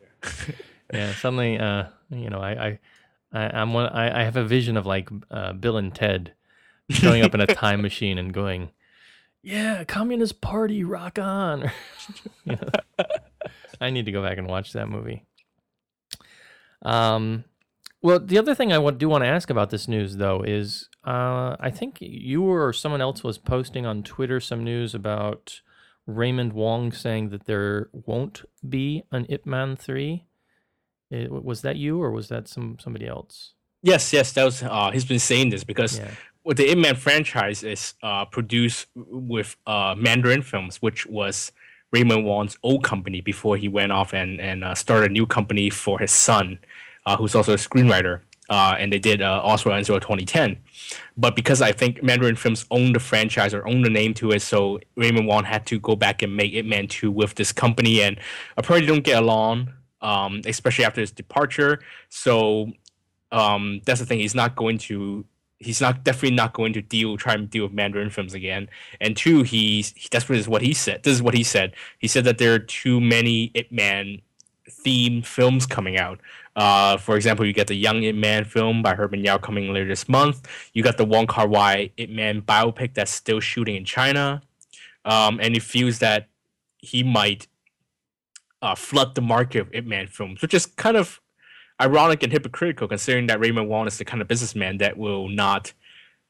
yeah. 0.92 1.12
Suddenly, 1.14 1.58
uh, 1.58 1.84
you 2.10 2.30
know, 2.30 2.40
I, 2.40 2.50
I, 2.50 2.78
I 3.32 3.60
am 3.60 3.72
one. 3.72 3.86
I, 3.86 4.20
I 4.20 4.24
have 4.24 4.36
a 4.36 4.44
vision 4.44 4.76
of 4.76 4.86
like 4.86 5.08
uh, 5.30 5.52
Bill 5.52 5.76
and 5.76 5.94
Ted 5.94 6.32
showing 6.90 7.22
up 7.22 7.34
in 7.34 7.40
a 7.40 7.46
time 7.54 7.82
machine 7.82 8.18
and 8.18 8.32
going, 8.32 8.70
"Yeah, 9.42 9.84
Communist 9.84 10.40
Party, 10.40 10.84
rock 10.84 11.18
on!" 11.18 11.70
you 12.44 12.56
know? 12.56 13.04
I 13.80 13.90
need 13.90 14.06
to 14.06 14.12
go 14.12 14.22
back 14.22 14.38
and 14.38 14.48
watch 14.48 14.72
that 14.72 14.88
movie. 14.88 15.24
Um, 16.82 17.44
well, 18.02 18.20
the 18.20 18.38
other 18.38 18.54
thing 18.54 18.72
I 18.72 18.90
do 18.90 19.08
want 19.08 19.24
to 19.24 19.28
ask 19.28 19.50
about 19.50 19.70
this 19.70 19.88
news, 19.88 20.16
though, 20.16 20.42
is 20.42 20.88
uh, 21.04 21.56
I 21.58 21.70
think 21.70 21.98
you 22.00 22.44
or 22.44 22.72
someone 22.72 23.00
else 23.00 23.24
was 23.24 23.38
posting 23.38 23.86
on 23.86 24.02
Twitter 24.02 24.40
some 24.40 24.62
news 24.62 24.94
about 24.94 25.60
Raymond 26.08 26.54
Wong 26.54 26.90
saying 26.90 27.28
that 27.28 27.44
there 27.44 27.90
won't 27.92 28.42
be 28.66 29.04
an 29.12 29.26
Ip 29.28 29.44
Man 29.44 29.76
3. 29.76 30.24
It, 31.10 31.30
was 31.30 31.60
that 31.62 31.76
you 31.76 32.02
or 32.02 32.10
was 32.10 32.28
that 32.28 32.48
some 32.48 32.78
somebody 32.80 33.06
else? 33.06 33.52
Yes, 33.82 34.12
yes, 34.12 34.32
that 34.32 34.44
was. 34.44 34.62
Uh, 34.62 34.90
he's 34.90 35.04
been 35.04 35.18
saying 35.18 35.50
this 35.50 35.64
because 35.64 35.98
yeah. 35.98 36.10
what 36.42 36.56
the 36.56 36.70
Ip 36.70 36.78
Man 36.78 36.96
franchise 36.96 37.62
is 37.62 37.94
uh, 38.02 38.24
produced 38.24 38.86
with 38.94 39.56
uh, 39.66 39.94
Mandarin 39.96 40.42
Films, 40.42 40.80
which 40.82 41.06
was 41.06 41.52
Raymond 41.92 42.24
Wong's 42.24 42.58
old 42.62 42.84
company 42.84 43.20
before 43.20 43.56
he 43.58 43.68
went 43.68 43.92
off 43.92 44.14
and 44.14 44.40
and 44.40 44.64
uh, 44.64 44.74
started 44.74 45.10
a 45.10 45.12
new 45.12 45.26
company 45.26 45.68
for 45.68 45.98
his 45.98 46.10
son, 46.10 46.58
uh, 47.04 47.16
who's 47.16 47.34
also 47.34 47.52
a 47.52 47.56
screenwriter. 47.56 48.20
Uh, 48.48 48.76
and 48.78 48.92
they 48.92 48.98
did 48.98 49.20
uh, 49.20 49.42
Oswald 49.44 49.84
Zero 49.84 49.98
2010. 49.98 50.56
But 51.16 51.36
because 51.36 51.60
I 51.60 51.72
think 51.72 52.02
Mandarin 52.02 52.36
Films 52.36 52.64
owned 52.70 52.94
the 52.94 53.00
franchise 53.00 53.52
or 53.52 53.66
owned 53.68 53.84
the 53.84 53.90
name 53.90 54.14
to 54.14 54.30
it, 54.30 54.40
so 54.40 54.80
Raymond 54.96 55.26
Wong 55.26 55.44
had 55.44 55.66
to 55.66 55.78
go 55.78 55.96
back 55.96 56.22
and 56.22 56.34
make 56.34 56.54
Ip 56.54 56.64
Man 56.64 56.88
2 56.88 57.10
with 57.10 57.34
this 57.34 57.52
company. 57.52 58.02
And 58.02 58.18
apparently 58.56 58.86
don't 58.86 59.04
get 59.04 59.22
along, 59.22 59.72
um, 60.00 60.40
especially 60.46 60.84
after 60.84 61.00
his 61.00 61.10
departure. 61.10 61.80
So 62.08 62.72
um, 63.32 63.80
that's 63.84 64.00
the 64.00 64.06
thing. 64.06 64.20
He's 64.20 64.34
not 64.34 64.56
going 64.56 64.78
to 64.78 65.24
he's 65.60 65.80
not 65.80 66.04
definitely 66.04 66.36
not 66.36 66.52
going 66.52 66.72
to 66.72 66.82
deal 66.82 67.16
try 67.16 67.34
and 67.34 67.50
deal 67.50 67.64
with 67.64 67.72
Mandarin 67.72 68.10
films 68.10 68.34
again. 68.34 68.68
And 69.00 69.16
two, 69.16 69.42
he's 69.42 69.92
he, 69.96 70.08
that's 70.10 70.28
what 70.28 70.38
is 70.38 70.48
what 70.48 70.62
he 70.62 70.72
said. 70.72 71.02
This 71.02 71.14
is 71.14 71.22
what 71.22 71.34
he 71.34 71.42
said. 71.42 71.74
He 71.98 72.08
said 72.08 72.24
that 72.24 72.38
there 72.38 72.54
are 72.54 72.58
too 72.58 73.00
many 73.00 73.50
Ip 73.54 73.70
Man 73.72 74.22
theme 74.70 75.22
films 75.22 75.66
coming 75.66 75.98
out. 75.98 76.20
Uh, 76.58 76.96
for 76.96 77.14
example, 77.14 77.46
you 77.46 77.52
get 77.52 77.68
the 77.68 77.74
Young 77.76 78.02
Ip 78.02 78.16
Man 78.16 78.44
film 78.44 78.82
by 78.82 78.96
Herman 78.96 79.22
Yao 79.22 79.38
coming 79.38 79.72
later 79.72 79.86
this 79.86 80.08
month. 80.08 80.48
You 80.72 80.82
got 80.82 80.96
the 80.96 81.04
Wong 81.04 81.28
Kar 81.28 81.46
Wai 81.46 81.92
Ip 81.96 82.10
Man 82.10 82.42
biopic 82.42 82.94
that's 82.94 83.12
still 83.12 83.38
shooting 83.38 83.76
in 83.76 83.84
China, 83.84 84.42
um, 85.04 85.38
and 85.40 85.54
he 85.54 85.60
feels 85.60 86.00
that 86.00 86.26
he 86.78 87.04
might 87.04 87.46
uh, 88.60 88.74
flood 88.74 89.14
the 89.14 89.20
market 89.20 89.60
of 89.60 89.72
Ip 89.72 89.86
Man 89.86 90.08
films, 90.08 90.42
which 90.42 90.52
is 90.52 90.66
kind 90.66 90.96
of 90.96 91.20
ironic 91.80 92.24
and 92.24 92.32
hypocritical 92.32 92.88
considering 92.88 93.28
that 93.28 93.38
Raymond 93.38 93.68
Wong 93.68 93.86
is 93.86 93.96
the 93.98 94.04
kind 94.04 94.20
of 94.20 94.26
businessman 94.26 94.78
that 94.78 94.98
will 94.98 95.28
not 95.28 95.72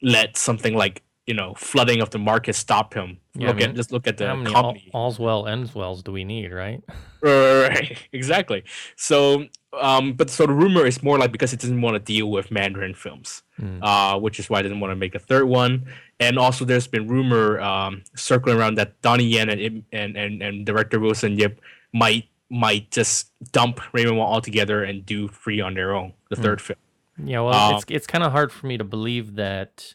let 0.03 0.37
something 0.37 0.75
like 0.75 1.01
you 1.25 1.33
know 1.33 1.55
flooding 1.55 2.01
of 2.01 2.11
the 2.11 2.19
market 2.19 2.53
stop 2.53 2.93
him. 2.93 3.17
Yeah, 3.33 3.47
look 3.47 3.55
I 3.55 3.59
mean, 3.59 3.69
at 3.71 3.75
just 3.75 3.91
look 3.91 4.05
at 4.05 4.17
the 4.17 4.27
how 4.27 4.35
many. 4.35 4.53
All, 4.53 4.77
all's 4.93 5.17
well 5.17 5.47
ends 5.47 5.73
wells 5.73 6.03
do 6.03 6.11
we 6.11 6.23
need, 6.23 6.51
right? 6.51 6.83
right, 7.23 7.97
exactly. 8.13 8.63
So, 8.95 9.45
um, 9.73 10.13
but 10.13 10.29
so 10.29 10.45
the 10.47 10.53
rumor 10.53 10.85
is 10.85 11.03
more 11.03 11.17
like 11.17 11.31
because 11.31 11.53
it 11.53 11.59
doesn't 11.59 11.81
want 11.81 11.93
to 11.95 11.99
deal 11.99 12.31
with 12.31 12.49
Mandarin 12.49 12.95
films, 12.95 13.43
mm. 13.59 13.79
uh, 13.81 14.19
which 14.19 14.39
is 14.39 14.49
why 14.49 14.59
it 14.59 14.63
didn't 14.63 14.79
want 14.79 14.91
to 14.91 14.95
make 14.95 15.13
a 15.13 15.19
third 15.19 15.45
one. 15.45 15.85
And 16.19 16.39
also, 16.39 16.65
there's 16.65 16.87
been 16.87 17.07
rumor 17.07 17.59
um, 17.59 18.03
circling 18.15 18.57
around 18.57 18.75
that 18.75 18.99
Donnie 19.01 19.25
Yen 19.25 19.49
and 19.49 19.83
and 19.91 20.17
and, 20.17 20.41
and 20.41 20.65
director 20.65 20.99
Wilson 20.99 21.37
Yip 21.37 21.61
might 21.93 22.25
might 22.49 22.89
just 22.89 23.31
dump 23.51 23.79
Raymond 23.93 24.17
Wong 24.17 24.27
altogether 24.27 24.83
and 24.83 25.05
do 25.05 25.27
free 25.27 25.61
on 25.61 25.75
their 25.75 25.93
own, 25.93 26.13
the 26.29 26.35
mm. 26.35 26.41
third 26.41 26.61
film. 26.61 26.79
Yeah, 27.23 27.41
well, 27.41 27.53
um, 27.53 27.75
it's 27.75 27.85
it's 27.89 28.07
kind 28.07 28.23
of 28.23 28.31
hard 28.31 28.51
for 28.51 28.65
me 28.65 28.77
to 28.77 28.83
believe 28.83 29.35
that 29.35 29.93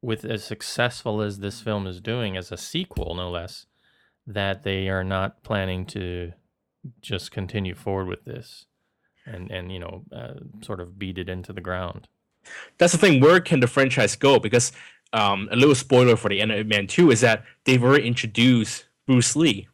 with 0.00 0.24
as 0.24 0.44
successful 0.44 1.20
as 1.20 1.40
this 1.40 1.60
film 1.60 1.86
is 1.86 2.00
doing 2.00 2.38
as 2.38 2.50
a 2.50 2.56
sequel, 2.56 3.14
no 3.14 3.30
less, 3.30 3.66
that 4.26 4.62
they 4.62 4.88
are 4.88 5.04
not 5.04 5.42
planning 5.42 5.84
to 5.86 6.32
just 7.00 7.30
continue 7.30 7.74
forward 7.74 8.08
with 8.08 8.24
this 8.24 8.66
and 9.26 9.50
and 9.50 9.72
you 9.72 9.78
know 9.78 10.04
uh, 10.12 10.34
sort 10.62 10.80
of 10.80 10.98
beat 10.98 11.18
it 11.18 11.28
into 11.28 11.52
the 11.52 11.60
ground. 11.60 12.08
That's 12.78 12.92
the 12.92 12.98
thing. 12.98 13.20
Where 13.20 13.40
can 13.40 13.60
the 13.60 13.66
franchise 13.66 14.16
go? 14.16 14.38
Because 14.38 14.72
um, 15.12 15.48
a 15.50 15.56
little 15.56 15.74
spoiler 15.74 16.16
for 16.16 16.28
the 16.28 16.40
end 16.40 16.52
of 16.52 16.66
Man 16.66 16.86
Two 16.86 17.10
is 17.10 17.20
that 17.20 17.44
they've 17.64 17.82
already 17.82 18.06
introduced 18.06 18.86
Bruce 19.06 19.36
Lee 19.36 19.68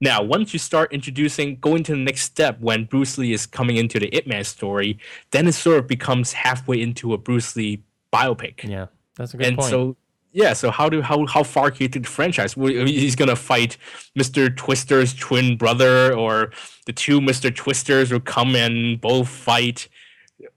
Now, 0.00 0.22
once 0.22 0.52
you 0.52 0.58
start 0.58 0.92
introducing, 0.92 1.56
going 1.60 1.82
to 1.84 1.92
the 1.92 1.98
next 1.98 2.22
step 2.22 2.58
when 2.60 2.84
Bruce 2.84 3.18
Lee 3.18 3.32
is 3.32 3.46
coming 3.46 3.76
into 3.76 3.98
the 3.98 4.14
Ip 4.16 4.26
Man 4.26 4.44
story, 4.44 4.98
then 5.30 5.46
it 5.46 5.52
sort 5.52 5.78
of 5.78 5.86
becomes 5.86 6.32
halfway 6.32 6.80
into 6.80 7.12
a 7.12 7.18
Bruce 7.18 7.54
Lee 7.54 7.84
biopic. 8.12 8.64
Yeah, 8.68 8.86
that's 9.16 9.34
a 9.34 9.36
good 9.36 9.46
and 9.46 9.56
point. 9.58 9.70
so 9.70 9.96
yeah, 10.32 10.52
so 10.52 10.70
how 10.70 10.88
do 10.88 11.02
how 11.02 11.26
how 11.26 11.42
far 11.42 11.70
can 11.70 11.82
you 11.82 11.88
take 11.88 12.04
the 12.04 12.08
franchise? 12.08 12.56
Well, 12.56 12.70
I 12.70 12.84
mean, 12.84 12.88
He's 12.88 13.16
gonna 13.16 13.36
fight 13.36 13.76
Mr. 14.18 14.54
Twister's 14.54 15.14
twin 15.14 15.56
brother, 15.56 16.14
or 16.14 16.52
the 16.86 16.92
two 16.92 17.20
Mr. 17.20 17.54
Twisters 17.54 18.12
will 18.12 18.20
come 18.20 18.54
and 18.54 19.00
both 19.00 19.28
fight 19.28 19.88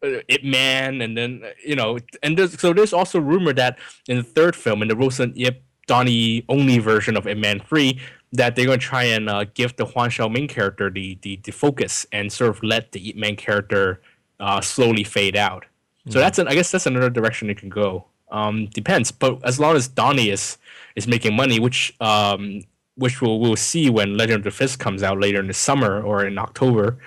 uh, 0.03 0.19
Ip 0.27 0.43
Man, 0.43 1.01
and 1.01 1.17
then 1.17 1.43
you 1.65 1.75
know, 1.75 1.97
and 2.21 2.37
there's, 2.37 2.59
so 2.59 2.73
there's 2.73 2.93
also 2.93 3.19
rumor 3.19 3.53
that 3.53 3.79
in 4.07 4.17
the 4.17 4.23
third 4.23 4.55
film, 4.55 4.81
in 4.81 4.87
the 4.89 4.95
Wilson 4.95 5.33
Yip 5.35 5.63
Donnie 5.87 6.45
only 6.49 6.77
version 6.77 7.17
of 7.17 7.25
Ip 7.25 7.37
Man 7.37 7.59
Three, 7.59 7.99
that 8.31 8.55
they're 8.55 8.65
gonna 8.65 8.77
try 8.77 9.03
and 9.03 9.27
uh, 9.27 9.45
give 9.55 9.75
the 9.77 9.85
Huan 9.85 10.11
main 10.31 10.47
character 10.47 10.91
the, 10.91 11.17
the 11.23 11.39
the 11.43 11.51
focus 11.51 12.05
and 12.11 12.31
sort 12.31 12.51
of 12.51 12.61
let 12.61 12.91
the 12.91 13.09
Ip 13.09 13.15
Man 13.15 13.35
character 13.35 14.01
uh, 14.39 14.61
slowly 14.61 15.03
fade 15.03 15.35
out. 15.35 15.65
So 16.09 16.19
that's 16.19 16.37
an, 16.37 16.49
I 16.49 16.53
guess 16.53 16.69
that's 16.69 16.85
another 16.85 17.09
direction 17.09 17.49
it 17.49 17.57
can 17.57 17.69
go. 17.69 18.05
Um, 18.33 18.65
depends, 18.67 19.11
but 19.11 19.39
as 19.45 19.59
long 19.59 19.75
as 19.75 19.87
Donnie 19.87 20.29
is 20.29 20.57
is 20.95 21.07
making 21.07 21.35
money, 21.35 21.59
which 21.59 21.93
um, 22.01 22.63
which 22.95 23.21
we'll 23.21 23.39
we'll 23.39 23.55
see 23.55 23.89
when 23.89 24.17
Legend 24.17 24.39
of 24.39 24.43
the 24.43 24.51
Fist 24.51 24.79
comes 24.79 25.03
out 25.03 25.19
later 25.19 25.39
in 25.39 25.47
the 25.47 25.53
summer 25.53 26.01
or 26.01 26.25
in 26.25 26.37
October. 26.37 26.97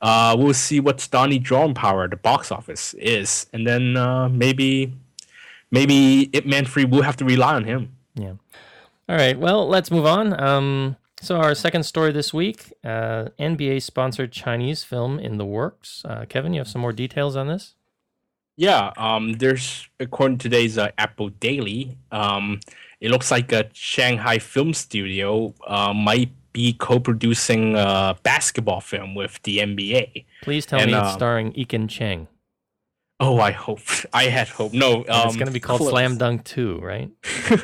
Uh, 0.00 0.36
we'll 0.38 0.54
see 0.54 0.78
what 0.78 1.08
Donnie 1.10 1.38
drawing 1.38 1.74
power 1.74 2.04
at 2.04 2.10
the 2.10 2.16
box 2.16 2.52
office 2.52 2.94
is, 2.94 3.46
and 3.52 3.66
then 3.66 3.96
uh, 3.96 4.28
maybe 4.28 4.92
maybe 5.70 6.30
Ip 6.32 6.46
Man 6.46 6.64
Free 6.64 6.84
will 6.84 7.02
have 7.02 7.16
to 7.16 7.24
rely 7.24 7.54
on 7.54 7.64
him. 7.64 7.92
Yeah. 8.14 8.34
All 9.08 9.16
right. 9.16 9.38
Well, 9.38 9.68
let's 9.68 9.90
move 9.90 10.06
on. 10.06 10.38
Um, 10.40 10.96
so 11.20 11.36
our 11.36 11.54
second 11.54 11.84
story 11.84 12.12
this 12.12 12.34
week, 12.34 12.72
uh, 12.84 13.30
NBA 13.38 13.82
sponsored 13.82 14.32
Chinese 14.32 14.84
film 14.84 15.18
in 15.18 15.38
the 15.38 15.46
works. 15.46 16.02
Uh, 16.04 16.26
Kevin, 16.28 16.52
you 16.52 16.60
have 16.60 16.68
some 16.68 16.82
more 16.82 16.92
details 16.92 17.36
on 17.36 17.48
this? 17.48 17.74
Yeah, 18.56 18.92
um, 18.96 19.34
there's 19.34 19.88
according 20.00 20.38
to 20.38 20.44
today's 20.44 20.78
uh, 20.78 20.90
Apple 20.98 21.28
Daily, 21.28 21.96
um, 22.10 22.60
it 23.00 23.10
looks 23.10 23.30
like 23.30 23.52
a 23.52 23.68
Shanghai 23.72 24.38
film 24.38 24.72
studio 24.72 25.54
uh, 25.66 25.92
might 25.92 26.30
be 26.52 26.72
co-producing 26.72 27.76
a 27.76 28.16
basketball 28.22 28.80
film 28.80 29.14
with 29.14 29.38
the 29.42 29.58
NBA. 29.58 30.24
Please 30.42 30.64
tell 30.64 30.80
And, 30.80 30.90
me 30.90 30.96
it's 30.96 31.08
um, 31.08 31.14
starring 31.14 31.52
Ekin 31.52 31.88
Cheng. 31.88 32.28
Oh, 33.20 33.38
I 33.38 33.50
hope. 33.50 33.80
I 34.14 34.24
had 34.24 34.48
hope. 34.48 34.72
No, 34.72 35.04
um, 35.08 35.26
it's 35.26 35.36
going 35.36 35.46
to 35.46 35.52
be 35.52 35.60
called 35.60 35.80
close. 35.80 35.90
Slam 35.90 36.16
Dunk 36.16 36.44
2, 36.44 36.80
right? 36.80 37.10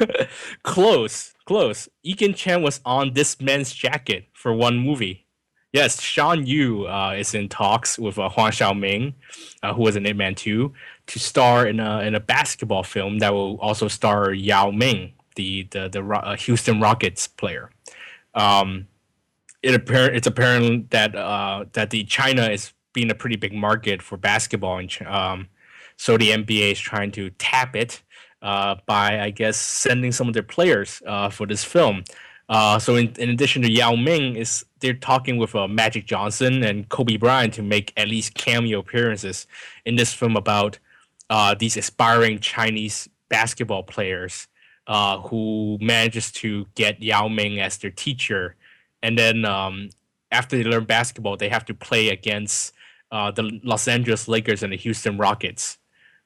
close, 0.63 1.33
close. 1.47 1.89
Ekin 2.07 2.37
Cheng 2.37 2.63
was 2.63 2.81
on 2.85 3.15
this 3.15 3.41
man's 3.41 3.73
jacket 3.73 4.27
for 4.35 4.53
one 4.53 4.79
movie. 4.79 5.27
Yes, 5.73 6.03
Shawn 6.03 6.45
Yue 6.45 6.87
uh, 6.87 7.15
is 7.17 7.35
in 7.35 7.49
talks 7.49 7.99
with 7.99 8.19
uh, 8.19 8.29
Huang 8.29 8.51
Xiaoming, 8.51 9.15
uh, 9.63 9.73
who 9.73 9.83
was 9.83 9.97
in 9.97 10.05
Ip 10.05 10.17
Man 10.17 10.35
2, 10.35 10.71
to 11.07 11.19
star 11.19 11.67
in 11.67 11.81
a 11.81 12.01
in 12.01 12.15
a 12.15 12.21
basketball 12.21 12.83
film 12.83 13.19
that 13.21 13.33
will 13.33 13.59
also 13.59 13.89
star 13.89 14.35
Yao 14.35 14.71
Ming, 14.71 15.15
the 15.37 15.67
the 15.71 15.89
the 15.89 16.05
uh, 16.05 16.37
Houston 16.37 16.79
Rockets 16.79 17.27
player. 17.27 17.71
Um, 18.35 18.87
it 19.63 19.75
apparent 19.75 20.15
it's 20.15 20.27
apparent 20.27 20.91
that 20.91 21.17
uh, 21.17 21.65
that 21.73 21.89
the 21.89 22.05
China 22.05 22.49
is 22.49 22.75
being 22.93 23.11
a 23.11 23.15
pretty 23.15 23.37
big 23.37 23.55
market 23.55 24.03
for 24.03 24.19
basketball, 24.19 24.77
and 24.77 24.95
um, 25.07 25.49
so 25.97 26.19
the 26.19 26.33
NBA 26.33 26.73
is 26.73 26.81
trying 26.81 27.13
to 27.13 27.31
tap 27.31 27.75
it 27.75 28.03
uh, 28.43 28.77
by 28.85 29.21
I 29.21 29.31
guess 29.31 29.57
sending 29.57 30.13
some 30.13 30.29
of 30.29 30.35
their 30.35 30.43
players 30.43 31.03
uh, 31.07 31.31
for 31.31 31.47
this 31.47 31.65
film. 31.65 32.05
So 32.81 32.97
in, 32.97 33.15
in 33.19 33.31
addition 33.31 33.63
to 33.63 33.71
Yao 33.71 33.97
Ming, 33.97 34.37
is 34.37 34.67
they're 34.83 34.93
talking 34.93 35.39
with 35.39 35.55
uh, 35.55 35.67
Magic 35.67 36.05
Johnson 36.05 36.63
and 36.63 36.89
Kobe 36.89 37.17
Bryant 37.17 37.55
to 37.55 37.63
make 37.63 37.93
at 37.97 38.09
least 38.09 38.35
cameo 38.35 38.81
appearances 38.81 39.47
in 39.87 39.97
this 39.97 40.13
film 40.13 40.37
about 40.37 40.79
uh, 41.31 41.55
these 41.59 41.79
aspiring 41.79 42.39
Chinese 42.41 43.09
basketball 43.31 43.83
players 43.83 44.49
uh, 44.87 45.21
who 45.21 45.79
manages 45.81 46.31
to 46.33 46.67
get 46.75 47.01
Yao 47.03 47.29
Ming 47.29 47.61
as 47.61 47.79
their 47.79 47.91
teacher, 47.91 48.57
and 49.03 49.17
then 49.17 49.45
um, 49.45 49.89
after 50.31 50.57
they 50.57 50.65
learn 50.65 50.85
basketball, 50.85 51.37
they 51.37 51.49
have 51.49 51.65
to 51.67 51.75
play 51.75 52.11
against 52.11 52.75
uh, 53.11 53.31
the 53.31 53.61
Los 53.63 53.89
Angeles 53.89 54.29
Lakers 54.29 54.63
and 54.63 54.73
the 54.73 54.77
Houston 54.77 55.17
Rockets. 55.17 55.79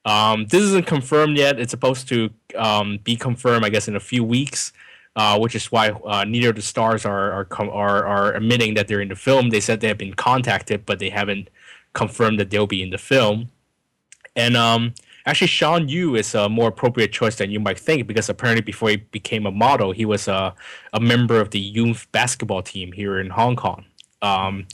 Um, 0.04 0.46
this 0.46 0.62
isn't 0.62 0.86
confirmed 0.86 1.36
yet. 1.36 1.58
It's 1.58 1.72
supposed 1.72 2.08
to 2.08 2.30
um, 2.56 2.98
be 3.02 3.16
confirmed, 3.16 3.64
I 3.64 3.68
guess, 3.68 3.88
in 3.88 3.96
a 3.96 4.00
few 4.00 4.22
weeks. 4.24 4.72
Uh, 5.16 5.38
which 5.38 5.54
is 5.54 5.72
why 5.72 5.88
uh, 5.88 6.24
neither 6.24 6.50
of 6.50 6.56
the 6.56 6.62
stars 6.62 7.06
are 7.06 7.32
are, 7.32 7.44
com- 7.46 7.70
are 7.70 8.04
are 8.04 8.34
admitting 8.34 8.74
that 8.74 8.86
they're 8.86 9.00
in 9.00 9.08
the 9.08 9.16
film. 9.16 9.48
They 9.48 9.60
said 9.60 9.80
they 9.80 9.88
have 9.88 9.96
been 9.96 10.12
contacted, 10.14 10.84
but 10.84 10.98
they 10.98 11.08
haven't 11.08 11.48
confirmed 11.94 12.38
that 12.38 12.50
they'll 12.50 12.66
be 12.66 12.82
in 12.82 12.90
the 12.90 12.98
film. 12.98 13.48
And 14.36 14.58
um, 14.58 14.92
actually, 15.24 15.46
Shawn 15.46 15.88
Yue 15.88 16.16
is 16.16 16.34
a 16.34 16.50
more 16.50 16.68
appropriate 16.68 17.12
choice 17.12 17.36
than 17.36 17.50
you 17.50 17.58
might 17.58 17.78
think 17.78 18.06
because 18.06 18.28
apparently, 18.28 18.60
before 18.60 18.90
he 18.90 18.96
became 18.96 19.46
a 19.46 19.50
model, 19.50 19.92
he 19.92 20.04
was 20.04 20.28
a 20.28 20.54
a 20.92 21.00
member 21.00 21.40
of 21.40 21.50
the 21.50 21.60
youth 21.60 22.06
basketball 22.12 22.62
team 22.62 22.92
here 22.92 23.18
in 23.18 23.30
Hong 23.30 23.56
Kong. 23.56 23.86
Um, 24.20 24.66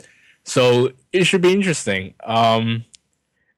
so 0.45 0.91
it 1.13 1.25
should 1.25 1.43
be 1.43 1.53
interesting. 1.53 2.15
Um, 2.25 2.85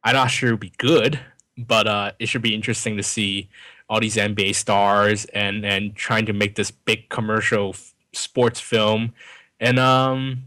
I'm 0.05 0.14
not 0.14 0.31
sure 0.31 0.49
it'll 0.51 0.59
be 0.59 0.73
good, 0.77 1.18
but 1.57 1.87
uh, 1.87 2.12
it 2.18 2.27
should 2.27 2.42
be 2.42 2.55
interesting 2.55 2.99
to 2.99 3.03
see 3.03 3.49
all 3.94 4.00
these 4.00 4.16
NBA 4.16 4.57
stars 4.57 5.24
and 5.26 5.64
and 5.64 5.94
trying 5.94 6.26
to 6.26 6.33
make 6.33 6.57
this 6.57 6.72
big 6.72 7.09
commercial 7.11 7.70
f- 7.70 7.94
sports 8.12 8.59
film, 8.59 9.14
and 9.61 9.78
um, 9.78 10.42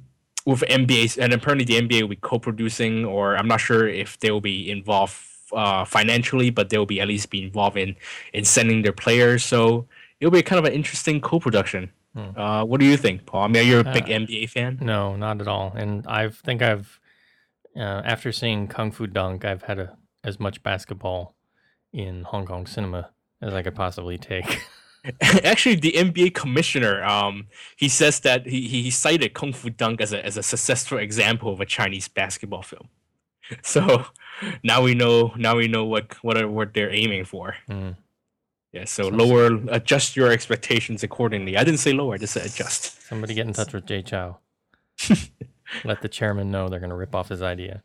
with 0.45 0.62
NBA 0.67 1.17
and 1.17 1.31
apparently 1.31 1.63
the 1.63 1.79
NBA 1.81 2.01
will 2.01 2.10
be 2.10 2.17
co-producing, 2.17 3.05
or 3.05 3.38
I'm 3.38 3.47
not 3.47 3.62
sure 3.62 3.88
if 3.88 4.19
they 4.19 4.31
will 4.31 4.41
be 4.41 4.69
involved 4.69 5.15
uh, 5.53 5.86
financially, 5.86 6.49
but 6.49 6.69
they 6.69 6.77
will 6.77 6.86
be 6.86 6.99
at 6.99 7.07
least 7.07 7.29
be 7.29 7.41
involved 7.41 7.77
in 7.77 7.95
in 8.33 8.43
sending 8.43 8.81
their 8.81 8.91
players. 8.91 9.45
So 9.45 9.88
it'll 10.19 10.31
be 10.31 10.41
kind 10.41 10.60
of 10.60 10.65
an 10.65 10.73
interesting 10.73 11.21
co-production. 11.21 11.89
Hmm. 12.13 12.38
Uh, 12.38 12.65
what 12.65 12.81
do 12.81 12.86
you 12.86 12.97
think, 12.97 13.25
Paul? 13.25 13.43
I 13.43 13.47
mean, 13.47 13.65
you're 13.65 13.79
a 13.79 13.93
big 13.93 14.12
Uh, 14.12 14.19
NBA 14.19 14.49
fan. 14.49 14.79
No, 14.81 15.15
not 15.15 15.39
at 15.39 15.47
all. 15.47 15.71
And 15.73 16.05
I 16.07 16.29
think 16.29 16.62
I've, 16.62 16.99
uh, 17.77 18.01
after 18.03 18.31
seeing 18.33 18.67
Kung 18.67 18.91
Fu 18.91 19.07
Dunk, 19.07 19.45
I've 19.45 19.63
had 19.63 19.79
a, 19.79 19.97
as 20.23 20.39
much 20.39 20.63
basketball 20.63 21.36
in 21.93 22.23
Hong 22.23 22.45
Kong 22.45 22.65
cinema 22.65 23.12
as 23.41 23.54
I 23.54 23.62
could 23.62 23.76
possibly 23.76 24.17
take. 24.17 24.62
Actually, 25.21 25.76
the 25.76 25.93
NBA 25.93 26.34
commissioner, 26.34 27.04
um, 27.04 27.47
he 27.78 27.88
says 27.88 28.19
that 28.21 28.45
he, 28.45 28.67
he 28.67 28.89
cited 28.91 29.34
Kung 29.34 29.54
Fu 29.54 29.69
Dunk 29.69 30.02
as 30.02 30.12
a 30.12 30.26
as 30.26 30.36
a 30.38 30.43
successful 30.43 30.97
example 30.97 31.54
of 31.54 31.62
a 31.62 31.65
Chinese 31.65 32.08
basketball 32.08 32.63
film. 32.63 32.89
So 33.63 34.06
now 34.62 34.82
we 34.82 34.93
know 34.93 35.34
now 35.38 35.56
we 35.56 35.69
know 35.69 35.86
what 35.86 36.21
what 36.21 36.36
are, 36.38 36.50
what 36.50 36.73
they're 36.73 36.93
aiming 36.93 37.23
for. 37.23 37.56
Mm. 37.69 37.95
Yeah. 38.73 38.84
So 38.84 39.04
Sounds- 39.04 39.15
lower 39.15 39.45
adjust 39.69 40.17
your 40.17 40.32
expectations 40.32 41.02
accordingly. 41.02 41.56
I 41.56 41.63
didn't 41.63 41.80
say 41.80 41.93
lower. 41.93 42.15
I 42.15 42.17
just 42.17 42.34
said 42.34 42.45
adjust. 42.45 43.02
Somebody 43.08 43.34
get 43.34 43.47
in 43.47 43.54
touch 43.54 43.71
with 43.73 43.86
Jay 43.86 44.02
Chou. 44.02 44.36
Let 45.86 46.02
the 46.02 46.10
chairman 46.10 46.52
know 46.52 46.67
they're 46.67 46.82
going 46.82 46.89
to 46.89 46.95
rip 46.95 47.15
off 47.15 47.30
his 47.30 47.41
idea. 47.41 47.84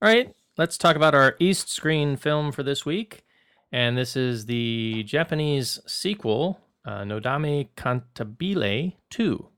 All 0.00 0.08
right, 0.08 0.32
let's 0.56 0.78
talk 0.78 0.94
about 0.94 1.16
our 1.16 1.34
East 1.40 1.68
Screen 1.68 2.16
film 2.16 2.52
for 2.52 2.62
this 2.62 2.86
week. 2.86 3.24
And 3.72 3.98
this 3.98 4.14
is 4.14 4.46
the 4.46 5.02
Japanese 5.02 5.80
sequel, 5.88 6.60
uh, 6.84 7.02
Nodame 7.02 7.70
Cantabile 7.76 8.94
2. 9.10 9.48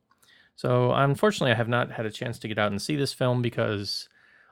So, 0.56 0.92
unfortunately, 0.92 1.52
I 1.52 1.56
have 1.56 1.68
not 1.68 1.92
had 1.92 2.06
a 2.06 2.10
chance 2.10 2.38
to 2.38 2.48
get 2.48 2.58
out 2.58 2.70
and 2.70 2.80
see 2.80 2.96
this 2.96 3.12
film 3.12 3.42
because 3.42 4.08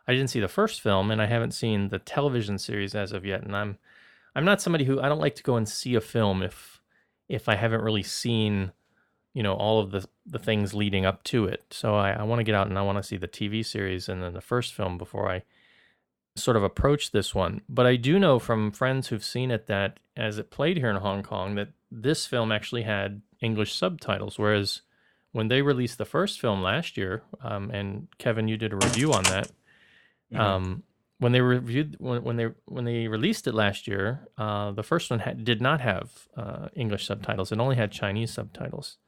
I 0.07 0.13
didn't 0.13 0.29
see 0.29 0.41
the 0.41 0.47
first 0.47 0.83
film 0.83 1.11
and 1.11 1.23
I 1.23 1.27
haven't 1.27 1.53
seen 1.53 1.89
the 1.89 1.99
television 1.99 2.59
series 2.59 2.95
as 2.95 3.13
of 3.13 3.25
yet. 3.25 3.43
And 3.43 3.57
I'm 3.57 3.79
I'm 4.35 4.45
not 4.45 4.61
somebody 4.61 4.85
who 4.85 5.01
I 5.01 5.09
don't 5.09 5.21
like 5.21 5.37
to 5.37 5.43
go 5.43 5.57
and 5.57 5.67
see 5.67 5.95
a 5.95 6.03
film 6.03 6.43
if 6.43 6.83
if 7.31 7.49
I 7.49 7.55
haven't 7.55 7.81
really 7.81 8.03
seen 8.03 8.73
you 9.33 9.43
know 9.43 9.55
all 9.55 9.81
of 9.81 9.91
the 9.91 10.07
the 10.27 10.39
things 10.39 10.75
leading 10.75 11.07
up 11.07 11.23
to 11.25 11.47
it. 11.47 11.65
So 11.71 11.95
I, 11.95 12.11
I 12.11 12.25
want 12.25 12.41
to 12.41 12.45
get 12.45 12.55
out 12.55 12.67
and 12.67 12.79
I 12.79 12.83
want 12.83 12.99
to 12.99 13.03
see 13.03 13.17
the 13.17 13.27
TV 13.27 13.65
series 13.65 14.07
and 14.07 14.23
then 14.23 14.35
the 14.35 14.43
first 14.43 14.75
film 14.75 14.99
before 14.99 15.31
I 15.33 15.45
sort 16.39 16.57
of 16.57 16.63
approach 16.63 17.11
this 17.11 17.35
one. 17.35 17.61
But 17.69 17.87
I 17.87 17.97
do 17.97 18.19
know 18.19 18.39
from 18.39 18.71
friends 18.71 19.09
who've 19.09 19.25
seen 19.25 19.51
it 19.51 19.67
that 19.67 20.01
as 20.17 20.39
it 20.39 20.51
played 20.51 20.77
here 20.77 20.91
in 20.91 20.97
Hong 20.97 21.23
Kong, 21.23 21.55
that 21.55 21.69
this 21.91 22.27
film 22.27 22.53
actually 22.53 22.83
had 22.83 23.23
English 23.41 23.75
subtitles, 23.75 24.39
whereas 24.39 24.83
when 25.33 25.49
they 25.49 25.63
released 25.63 25.99
the 25.99 26.05
first 26.05 26.41
film 26.41 26.63
last 26.63 26.97
year, 26.97 27.23
um, 27.43 27.71
and 27.71 28.09
Kevin, 28.19 28.49
you 28.49 28.57
did 28.57 28.73
a 28.73 28.77
review 28.77 29.13
on 29.13 29.23
that. 29.25 29.51
Mm-hmm. 30.33 30.41
Um, 30.41 30.83
when 31.19 31.33
they 31.33 31.41
reviewed 31.41 31.97
when, 31.99 32.23
when 32.23 32.37
they 32.37 32.49
when 32.67 32.85
they 32.85 33.09
released 33.09 33.47
it 33.47 33.55
last 33.55 33.89
year, 33.89 34.29
uh, 34.37 34.71
the 34.73 34.83
first 34.83 35.11
one 35.11 35.21
had, 35.21 35.45
did 35.45 35.61
not 35.61 35.81
have 35.81 36.29
uh, 36.37 36.69
English 36.75 37.07
subtitles; 37.07 37.51
it 37.51 37.59
only 37.59 37.77
had 37.77 37.91
Chinese 37.91 38.33
subtitles. 38.33 38.99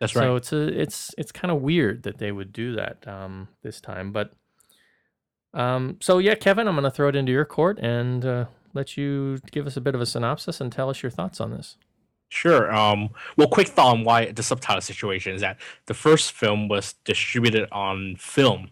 That's 0.00 0.14
right. 0.14 0.24
So 0.24 0.36
it's 0.36 0.52
a 0.52 0.80
it's 0.80 1.14
it's 1.18 1.32
kind 1.32 1.50
of 1.50 1.60
weird 1.60 2.04
that 2.04 2.18
they 2.18 2.32
would 2.32 2.52
do 2.52 2.74
that 2.76 3.06
um, 3.06 3.48
this 3.62 3.80
time, 3.80 4.12
but 4.12 4.32
um, 5.54 5.96
so 6.00 6.18
yeah, 6.18 6.34
Kevin, 6.34 6.68
I'm 6.68 6.74
going 6.74 6.84
to 6.84 6.90
throw 6.90 7.08
it 7.08 7.16
into 7.16 7.32
your 7.32 7.44
court 7.44 7.78
and 7.78 8.24
uh, 8.24 8.44
let 8.74 8.96
you 8.96 9.38
give 9.50 9.66
us 9.66 9.76
a 9.76 9.80
bit 9.80 9.94
of 9.94 10.00
a 10.00 10.06
synopsis 10.06 10.60
and 10.60 10.70
tell 10.70 10.90
us 10.90 11.02
your 11.02 11.10
thoughts 11.10 11.40
on 11.40 11.50
this. 11.50 11.76
Sure. 12.28 12.72
Um, 12.74 13.10
well, 13.36 13.48
quick 13.48 13.68
thought 13.68 13.94
on 13.94 14.04
why 14.04 14.30
the 14.32 14.42
subtitle 14.42 14.82
situation 14.82 15.34
is 15.34 15.40
that 15.40 15.56
the 15.86 15.94
first 15.94 16.32
film 16.32 16.68
was 16.68 16.94
distributed 17.04 17.68
on 17.72 18.16
film, 18.18 18.68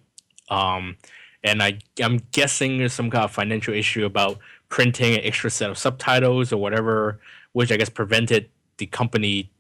um, 0.51 0.97
and 1.43 1.63
I 1.63 1.79
I'm 2.03 2.21
guessing 2.33 2.77
there's 2.77 2.93
some 2.93 3.11
kind 3.11 3.25
of 3.25 3.31
financial 3.31 3.73
issue 3.73 4.05
about 4.05 4.39
printing 4.69 5.15
an 5.15 5.21
extra 5.23 5.49
set 5.49 5.71
of 5.71 5.79
subtitles 5.79 6.53
or 6.53 6.59
whatever, 6.59 7.21
which 7.53 7.73
I 7.73 7.79
guess 7.79 7.89
prevented 7.89 8.51
the 8.77 8.87
company 8.87 9.51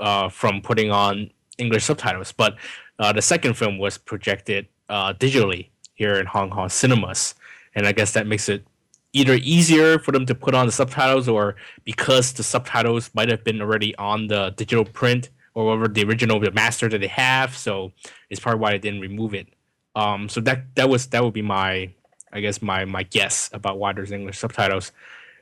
uh, 0.00 0.30
from 0.30 0.62
putting 0.62 0.90
on 0.90 1.30
English 1.58 1.84
subtitles. 1.84 2.32
But 2.32 2.56
uh, 2.98 3.12
the 3.12 3.22
second 3.22 3.58
film 3.58 3.78
was 3.78 3.98
projected 3.98 4.68
uh, 4.88 5.12
digitally 5.12 5.68
here 5.94 6.14
in 6.14 6.26
Hong 6.26 6.50
Kong 6.50 6.68
cinemas, 6.68 7.34
and 7.74 7.86
I 7.86 7.92
guess 7.92 8.12
that 8.12 8.26
makes 8.26 8.48
it 8.48 8.66
either 9.14 9.38
easier 9.42 9.98
for 9.98 10.12
them 10.12 10.26
to 10.26 10.34
put 10.34 10.54
on 10.54 10.66
the 10.66 10.72
subtitles 10.72 11.28
or 11.28 11.54
because 11.84 12.32
the 12.32 12.42
subtitles 12.42 13.10
might 13.14 13.30
have 13.30 13.44
been 13.44 13.62
already 13.62 13.94
on 13.96 14.26
the 14.26 14.52
digital 14.56 14.84
print 14.84 15.30
or 15.54 15.66
whatever 15.66 15.88
the 15.88 16.04
original 16.04 16.38
the 16.40 16.50
master 16.50 16.88
that 16.88 16.98
they 16.98 17.06
have. 17.06 17.56
So 17.56 17.92
it's 18.28 18.40
probably 18.40 18.60
why 18.60 18.72
they 18.72 18.78
didn't 18.78 19.00
remove 19.00 19.32
it. 19.32 19.48
Um 19.94 20.28
so 20.28 20.40
that 20.42 20.74
that 20.74 20.88
was 20.90 21.06
that 21.06 21.22
would 21.22 21.32
be 21.32 21.42
my 21.42 21.90
i 22.32 22.40
guess 22.40 22.60
my 22.60 22.84
my 22.84 23.04
guess 23.04 23.48
about 23.52 23.78
why 23.78 23.92
there's 23.92 24.10
english 24.10 24.38
subtitles. 24.38 24.90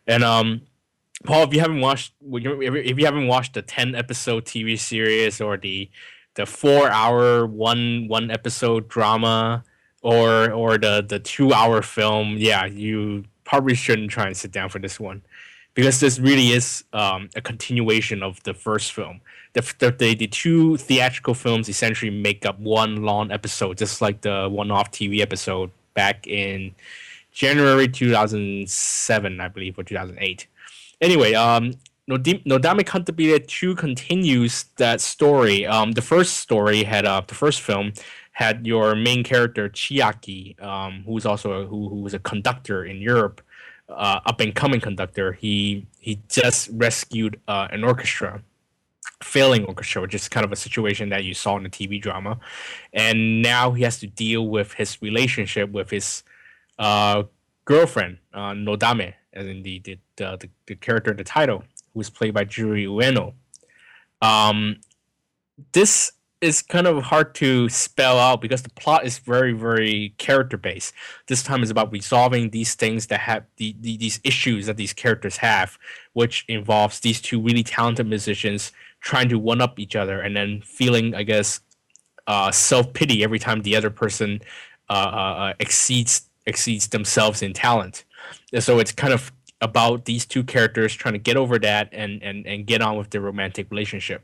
And 0.07 0.23
um 0.23 0.63
paul 1.25 1.45
if 1.45 1.55
you 1.55 1.61
haven't 1.61 1.81
watched 1.81 2.13
if 2.21 2.99
you 2.99 3.05
haven't 3.07 3.27
watched 3.27 3.55
the 3.55 3.63
10 3.63 3.95
episode 3.95 4.45
tv 4.45 4.79
series 4.79 5.41
or 5.41 5.57
the 5.57 5.89
the 6.35 6.45
four 6.45 6.91
hour 6.91 7.47
one 7.47 8.07
one 8.09 8.31
episode 8.31 8.89
drama 8.89 9.65
or 10.03 10.51
or 10.53 10.79
the 10.79 11.05
the 11.09 11.19
two 11.19 11.53
hour 11.53 11.81
film 11.83 12.37
yeah 12.37 12.67
you 12.67 13.25
probably 13.45 13.75
shouldn't 13.75 14.11
try 14.11 14.27
and 14.27 14.37
sit 14.37 14.53
down 14.53 14.69
for 14.69 14.79
this 14.79 14.99
one 14.99 15.23
because 15.75 16.01
this 16.01 16.19
really 16.19 16.51
is 16.51 16.85
um, 16.93 17.29
a 17.35 17.41
continuation 17.41 18.23
of 18.23 18.43
the 18.43 18.55
first 18.55 18.93
film. 18.93 19.21
The, 19.55 19.63
the, 19.79 20.15
the, 20.15 20.27
two 20.27 20.77
theatrical 20.77 21.35
films 21.35 21.69
essentially 21.69 22.11
make 22.11 22.45
up 22.47 22.59
one 22.59 23.03
long 23.03 23.31
episode, 23.31 23.79
just 23.79 24.01
like 24.01 24.21
the 24.23 24.49
one 24.51 24.71
off 24.71 24.91
TV 24.91 25.21
episode 25.21 25.71
back 25.95 26.27
in 26.27 26.75
January 27.33 27.89
2007, 27.89 29.41
I 29.41 29.49
believe, 29.49 29.79
or 29.79 29.83
2008. 29.83 30.47
Anyway, 31.01 31.35
um, 31.35 31.73
Nodame 32.09 32.85
Cantabile 32.85 33.47
2 33.47 33.75
continues 33.75 34.65
that 34.77 35.01
story. 35.01 35.67
Um, 35.67 35.93
the 35.93 36.03
first 36.03 36.39
story 36.39 36.83
had, 36.83 37.07
uh, 37.07 37.23
the 37.27 37.35
first 37.35 37.61
film 37.61 37.93
had 38.33 38.67
your 38.67 38.95
main 38.95 39.23
character 39.23 39.69
Chiaki, 39.69 40.61
um, 40.63 41.05
who's 41.07 41.27
also 41.27 41.53
a, 41.53 41.67
who 41.67 41.89
who 41.89 41.97
was 41.97 42.15
a 42.15 42.19
conductor 42.19 42.85
in 42.85 42.97
Europe, 42.97 43.43
uh, 43.89 44.21
up 44.25 44.41
and 44.41 44.55
coming 44.55 44.81
conductor. 44.81 45.33
He 45.33 45.87
he 46.01 46.21
just 46.29 46.71
rescued 46.73 47.39
uh, 47.47 47.69
an 47.71 47.85
orchestra, 47.85 48.43
failing 49.23 49.65
orchestra, 49.65 50.01
which 50.01 50.15
is 50.15 50.29
kind 50.29 50.45
of 50.45 50.53
a 50.53 50.57
situation 50.57 51.11
that 51.11 51.25
you 51.25 51.35
saw 51.35 51.57
in 51.59 51.63
the 51.63 51.69
TV 51.69 52.01
drama, 52.01 52.41
and 52.93 53.43
now 53.43 53.73
he 53.73 53.83
has 53.83 54.01
to 54.01 54.07
deal 54.07 54.49
with 54.49 54.73
his 54.73 55.01
relationship 55.03 55.71
with 55.71 55.91
his 55.91 56.23
uh, 56.79 57.25
girlfriend 57.67 58.17
uh, 58.33 58.53
Nodame, 58.53 59.13
as 59.35 59.47
in 59.47 59.63
the 59.63 59.79
the, 59.81 59.99
the 60.17 60.49
the 60.67 60.75
character 60.77 61.11
in 61.11 61.19
the 61.19 61.25
title, 61.25 61.65
who 61.93 62.01
is 62.01 62.09
played 62.09 62.33
by 62.33 62.45
Juri 62.45 62.87
Ueno. 62.87 63.35
Um, 64.23 64.77
this 65.73 66.13
is 66.43 66.61
kind 66.61 66.87
of 66.87 67.03
hard 67.05 67.35
to 67.37 67.69
spell 67.69 68.19
out 68.19 68.41
because 68.41 68.63
the 68.63 68.71
plot 68.71 69.07
is 69.07 69.19
very 69.19 69.53
very 69.53 70.15
character 70.19 70.57
based. 70.57 70.93
This 71.29 71.43
time 71.43 71.63
is 71.63 71.71
about 71.71 71.93
resolving 71.93 72.51
these 72.51 72.75
things 72.75 73.07
that 73.07 73.21
have 73.21 73.45
the, 73.57 73.75
the, 73.81 73.97
these 73.97 74.21
issues 74.25 74.67
that 74.67 74.77
these 74.77 74.93
characters 74.93 75.39
have 75.39 75.79
which 76.13 76.45
involves 76.49 77.01
these 77.01 77.21
two 77.21 77.41
really 77.41 77.63
talented 77.63 78.07
musicians 78.07 78.73
trying 79.01 79.29
to 79.29 79.39
one 79.39 79.61
up 79.61 79.79
each 79.79 79.97
other 79.97 80.21
and 80.21 80.37
then 80.37 80.61
feeling 80.63 81.15
i 81.15 81.23
guess 81.23 81.61
uh, 82.27 82.51
self 82.51 82.93
pity 82.93 83.25
every 83.25 83.39
time 83.39 83.63
the 83.63 83.77
other 83.77 83.91
person 83.91 84.41
uh, 84.89 84.93
uh, 84.93 85.35
uh, 85.43 85.53
exceeds 85.59 86.29
exceeds 86.47 86.89
themselves 86.89 87.43
in 87.43 87.53
talent. 87.53 88.05
And 88.53 88.63
so 88.63 88.79
it's 88.79 88.93
kind 88.93 89.13
of 89.13 89.33
about 89.61 90.05
these 90.05 90.27
two 90.27 90.43
characters 90.43 90.93
trying 90.93 91.15
to 91.15 91.19
get 91.19 91.37
over 91.37 91.59
that 91.61 91.89
and 91.93 92.23
and, 92.23 92.47
and 92.47 92.67
get 92.67 92.83
on 92.83 92.97
with 92.97 93.11
their 93.11 93.21
romantic 93.21 93.71
relationship. 93.71 94.23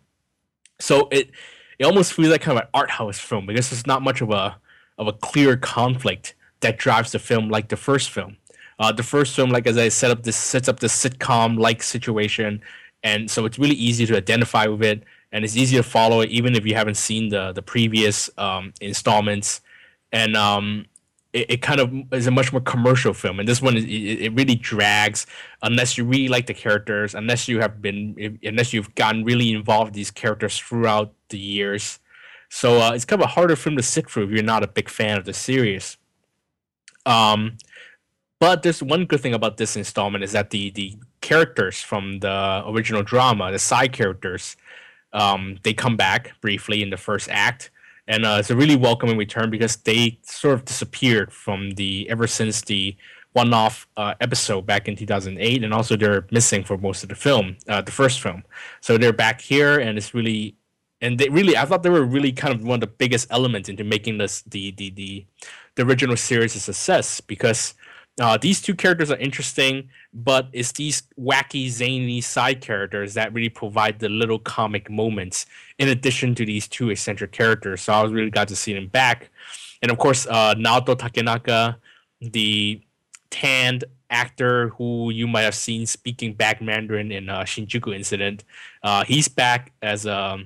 So 0.80 1.08
it 1.10 1.30
it 1.78 1.84
almost 1.84 2.12
feels 2.12 2.28
like 2.30 2.40
kind 2.40 2.58
of 2.58 2.64
an 2.64 2.70
art 2.74 2.90
house 2.90 3.18
film 3.18 3.46
because 3.46 3.70
there's 3.70 3.86
not 3.86 4.02
much 4.02 4.20
of 4.20 4.30
a 4.30 4.56
of 4.98 5.06
a 5.06 5.12
clear 5.12 5.56
conflict 5.56 6.34
that 6.60 6.76
drives 6.78 7.12
the 7.12 7.18
film 7.18 7.48
like 7.48 7.68
the 7.68 7.76
first 7.76 8.10
film. 8.10 8.36
Uh, 8.80 8.92
the 8.92 9.02
first 9.02 9.34
film, 9.34 9.50
like 9.50 9.66
as 9.66 9.76
I 9.76 9.88
set 9.88 10.10
up 10.10 10.22
this 10.22 10.36
sets 10.36 10.68
up 10.68 10.80
this 10.80 10.92
sitcom 10.92 11.58
like 11.58 11.82
situation, 11.82 12.60
and 13.02 13.30
so 13.30 13.44
it's 13.44 13.58
really 13.58 13.74
easy 13.74 14.06
to 14.06 14.16
identify 14.16 14.66
with 14.66 14.82
it, 14.82 15.04
and 15.32 15.44
it's 15.44 15.56
easy 15.56 15.76
to 15.76 15.82
follow 15.82 16.20
it 16.20 16.30
even 16.30 16.54
if 16.54 16.66
you 16.66 16.74
haven't 16.74 16.96
seen 16.96 17.28
the 17.28 17.52
the 17.52 17.62
previous 17.62 18.30
um, 18.38 18.72
installments. 18.80 19.60
And 20.12 20.36
um, 20.36 20.86
it, 21.32 21.50
it 21.50 21.62
kind 21.62 21.80
of 21.80 21.92
is 22.12 22.26
a 22.26 22.30
much 22.30 22.52
more 22.52 22.60
commercial 22.60 23.12
film, 23.14 23.40
and 23.40 23.48
this 23.48 23.60
one 23.60 23.76
it, 23.76 23.84
it 23.84 24.32
really 24.34 24.54
drags 24.54 25.26
unless 25.62 25.98
you 25.98 26.04
really 26.04 26.28
like 26.28 26.46
the 26.46 26.54
characters, 26.54 27.14
unless 27.14 27.48
you 27.48 27.60
have 27.60 27.82
been, 27.82 28.38
unless 28.44 28.72
you've 28.72 28.94
gotten 28.94 29.24
really 29.24 29.52
involved 29.52 29.88
with 29.88 29.94
these 29.94 30.12
characters 30.12 30.56
throughout 30.56 31.12
the 31.28 31.38
years. 31.38 31.98
So 32.48 32.80
uh, 32.80 32.92
it's 32.92 33.04
kind 33.04 33.20
of 33.22 33.26
a 33.26 33.30
harder 33.30 33.56
film 33.56 33.76
to 33.76 33.82
sit 33.82 34.10
through 34.10 34.24
if 34.24 34.30
you're 34.30 34.42
not 34.42 34.62
a 34.62 34.68
big 34.68 34.88
fan 34.88 35.18
of 35.18 35.24
the 35.24 35.32
series. 35.32 35.96
Um, 37.04 37.58
but 38.40 38.62
there's 38.62 38.82
one 38.82 39.04
good 39.04 39.20
thing 39.20 39.34
about 39.34 39.56
this 39.56 39.76
installment 39.76 40.24
is 40.24 40.32
that 40.32 40.50
the 40.50 40.70
the 40.70 40.96
characters 41.20 41.80
from 41.80 42.20
the 42.20 42.62
original 42.66 43.02
drama, 43.02 43.50
the 43.50 43.58
side 43.58 43.92
characters, 43.92 44.56
um, 45.12 45.58
they 45.62 45.74
come 45.74 45.96
back 45.96 46.32
briefly 46.40 46.82
in 46.82 46.90
the 46.90 46.96
first 46.96 47.28
act 47.30 47.70
and 48.08 48.24
uh, 48.24 48.38
it's 48.40 48.50
a 48.50 48.56
really 48.56 48.74
welcoming 48.74 49.18
return 49.18 49.50
because 49.50 49.76
they 49.76 50.18
sort 50.22 50.54
of 50.54 50.64
disappeared 50.64 51.30
from 51.30 51.72
the 51.72 52.08
ever 52.08 52.26
since 52.26 52.62
the 52.62 52.96
one-off 53.34 53.86
uh, 53.98 54.14
episode 54.20 54.62
back 54.62 54.88
in 54.88 54.96
2008 54.96 55.62
and 55.62 55.74
also 55.74 55.94
they're 55.94 56.26
missing 56.30 56.64
for 56.64 56.78
most 56.78 57.02
of 57.02 57.10
the 57.10 57.14
film 57.14 57.56
uh, 57.68 57.80
the 57.82 57.92
first 57.92 58.20
film 58.20 58.42
so 58.80 58.96
they're 58.96 59.12
back 59.12 59.40
here 59.40 59.78
and 59.78 59.98
it's 59.98 60.14
really 60.14 60.56
and 61.00 61.18
they 61.18 61.28
really 61.28 61.56
i 61.56 61.64
thought 61.64 61.82
they 61.82 61.90
were 61.90 62.04
really 62.04 62.32
kind 62.32 62.54
of 62.54 62.64
one 62.64 62.76
of 62.76 62.80
the 62.80 62.86
biggest 62.86 63.26
elements 63.30 63.68
into 63.68 63.84
making 63.84 64.18
this 64.18 64.42
the 64.42 64.72
the 64.72 64.90
the, 64.90 65.26
the 65.76 65.82
original 65.82 66.16
series 66.16 66.56
a 66.56 66.60
success 66.60 67.20
because 67.20 67.74
uh, 68.20 68.36
these 68.36 68.60
two 68.60 68.74
characters 68.74 69.10
are 69.10 69.16
interesting, 69.18 69.88
but 70.12 70.48
it's 70.52 70.72
these 70.72 71.04
wacky, 71.20 71.68
zany 71.68 72.20
side 72.20 72.60
characters 72.60 73.14
that 73.14 73.32
really 73.32 73.48
provide 73.48 73.98
the 74.00 74.08
little 74.08 74.38
comic 74.40 74.90
moments 74.90 75.46
in 75.78 75.88
addition 75.88 76.34
to 76.34 76.44
these 76.44 76.66
two 76.66 76.90
eccentric 76.90 77.30
characters. 77.30 77.82
So 77.82 77.92
I 77.92 78.02
was 78.02 78.12
really 78.12 78.30
glad 78.30 78.48
to 78.48 78.56
see 78.56 78.74
them 78.74 78.88
back. 78.88 79.30
And 79.82 79.90
of 79.92 79.98
course, 79.98 80.26
uh, 80.26 80.54
Naoto 80.56 80.96
Takenaka, 80.96 81.76
the 82.20 82.82
tanned 83.30 83.84
actor 84.10 84.70
who 84.70 85.10
you 85.10 85.28
might 85.28 85.42
have 85.42 85.54
seen 85.54 85.86
speaking 85.86 86.32
back 86.32 86.60
Mandarin 86.60 87.12
in 87.12 87.28
uh, 87.28 87.40
Shinjuku 87.42 87.94
Incident, 87.94 88.42
uh, 88.82 89.04
he's 89.04 89.28
back 89.28 89.72
as 89.80 90.06
a, 90.06 90.38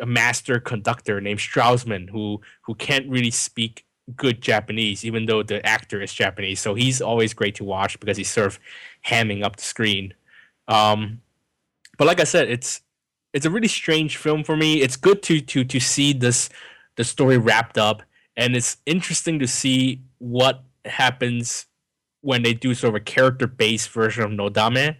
a 0.00 0.06
master 0.06 0.60
conductor 0.60 1.20
named 1.20 1.40
Straussman, 1.40 2.08
who 2.10 2.40
who 2.62 2.74
can't 2.74 3.08
really 3.08 3.30
speak 3.30 3.84
good 4.16 4.40
Japanese, 4.40 5.04
even 5.04 5.26
though 5.26 5.42
the 5.42 5.64
actor 5.66 6.00
is 6.00 6.12
Japanese. 6.12 6.60
So 6.60 6.74
he's 6.74 7.00
always 7.00 7.34
great 7.34 7.54
to 7.56 7.64
watch 7.64 7.98
because 8.00 8.16
he's 8.16 8.30
sort 8.30 8.46
of 8.46 8.58
hamming 9.06 9.44
up 9.44 9.56
the 9.56 9.62
screen. 9.62 10.14
Um, 10.66 11.20
but 11.96 12.06
like 12.06 12.20
I 12.20 12.24
said, 12.24 12.48
it's 12.50 12.80
it's 13.32 13.46
a 13.46 13.50
really 13.50 13.68
strange 13.68 14.16
film 14.16 14.44
for 14.44 14.56
me. 14.56 14.80
It's 14.80 14.96
good 14.96 15.22
to 15.24 15.40
to 15.40 15.64
to 15.64 15.80
see 15.80 16.12
this 16.12 16.48
the 16.96 17.04
story 17.04 17.38
wrapped 17.38 17.78
up, 17.78 18.02
and 18.36 18.56
it's 18.56 18.78
interesting 18.86 19.38
to 19.40 19.46
see 19.46 20.02
what 20.18 20.64
happens 20.84 21.66
when 22.20 22.42
they 22.42 22.54
do 22.54 22.74
sort 22.74 22.90
of 22.90 22.94
a 22.96 23.04
character 23.04 23.46
based 23.46 23.90
version 23.90 24.24
of 24.24 24.30
Nodame. 24.30 24.96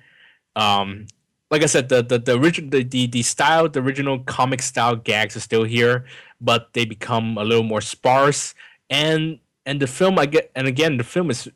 Um, 0.56 1.06
like 1.50 1.62
I 1.62 1.66
said, 1.66 1.88
the 1.88 2.02
the 2.02 2.18
the 2.18 2.38
original 2.38 2.70
the, 2.70 2.82
the 2.84 3.06
the 3.06 3.22
style, 3.22 3.68
the 3.68 3.80
original 3.80 4.18
comic 4.20 4.62
style 4.62 4.96
gags 4.96 5.36
are 5.36 5.40
still 5.40 5.64
here, 5.64 6.04
but 6.40 6.72
they 6.72 6.84
become 6.84 7.38
a 7.38 7.44
little 7.44 7.64
more 7.64 7.80
sparse 7.80 8.54
and 8.90 9.38
and 9.66 9.80
the 9.80 9.86
film 9.86 10.18
I 10.18 10.26
get 10.26 10.50
and 10.54 10.66
again 10.66 10.96
the 10.96 11.04
film 11.04 11.30
is 11.30 11.48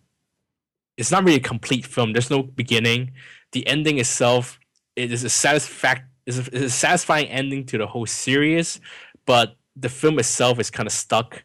it's 0.97 1.11
not 1.11 1.25
really 1.25 1.39
a 1.39 1.41
complete 1.41 1.87
film. 1.87 2.13
There's 2.13 2.31
no 2.31 2.43
beginning. 2.43 3.13
The 3.53 3.67
ending 3.67 3.99
itself 3.99 4.59
it 4.97 5.13
is 5.13 5.25
a 5.25 5.31
satisfact 5.31 6.05
is 6.27 6.39
a, 6.39 6.55
is 6.55 6.63
a 6.63 6.71
satisfying 6.71 7.27
ending 7.29 7.65
to 7.67 7.79
the 7.79 7.87
whole 7.87 8.07
series, 8.07 8.81
but 9.27 9.57
the 9.77 9.89
film 9.89 10.19
itself 10.19 10.59
is 10.61 10.71
kind 10.71 10.87
of 10.87 10.93
stuck. 10.93 11.45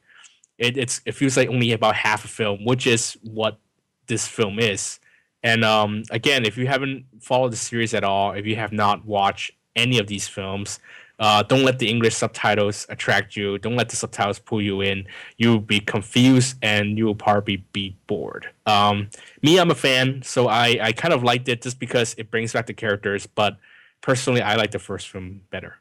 It 0.57 0.77
it's 0.77 1.01
it 1.05 1.13
feels 1.13 1.37
like 1.37 1.49
only 1.49 1.71
about 1.71 1.95
half 1.95 2.25
a 2.25 2.27
film, 2.27 2.65
which 2.65 2.87
is 2.87 3.17
what 3.23 3.59
this 4.07 4.27
film 4.27 4.59
is. 4.59 4.99
And 5.43 5.63
um, 5.63 6.03
again, 6.11 6.45
if 6.45 6.57
you 6.57 6.67
haven't 6.67 7.05
followed 7.19 7.53
the 7.53 7.57
series 7.57 7.93
at 7.93 8.03
all, 8.03 8.33
if 8.33 8.45
you 8.45 8.55
have 8.55 8.71
not 8.71 9.05
watched 9.05 9.51
any 9.75 9.99
of 9.99 10.07
these 10.07 10.27
films, 10.27 10.79
uh, 11.19 11.41
don't 11.43 11.63
let 11.63 11.79
the 11.79 11.89
English 11.89 12.15
subtitles 12.15 12.85
attract 12.89 13.35
you. 13.35 13.57
Don't 13.57 13.75
let 13.75 13.89
the 13.89 13.95
subtitles 13.95 14.39
pull 14.39 14.61
you 14.61 14.81
in. 14.81 15.05
You'll 15.37 15.59
be 15.59 15.79
confused 15.79 16.57
and 16.61 16.97
you 16.97 17.05
will 17.05 17.15
probably 17.15 17.57
be 17.73 17.95
bored. 18.05 18.47
Um, 18.65 19.09
me, 19.41 19.59
I'm 19.59 19.71
a 19.71 19.75
fan, 19.75 20.21
so 20.21 20.47
I, 20.47 20.77
I 20.81 20.91
kind 20.91 21.13
of 21.13 21.23
liked 21.23 21.49
it 21.49 21.61
just 21.61 21.79
because 21.79 22.13
it 22.17 22.29
brings 22.29 22.53
back 22.53 22.67
the 22.67 22.73
characters. 22.73 23.25
But 23.25 23.57
personally, 24.01 24.41
I 24.41 24.55
like 24.55 24.71
the 24.71 24.79
first 24.79 25.09
film 25.09 25.41
better. 25.49 25.77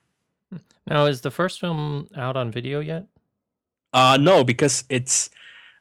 Now, 0.87 1.07
is 1.07 1.21
the 1.21 1.31
first 1.31 1.61
film 1.61 2.09
out 2.17 2.37
on 2.37 2.51
video 2.51 2.81
yet? 2.81 3.07
Uh, 3.93 4.17
no, 4.21 4.45
because 4.45 4.85
it's. 4.89 5.31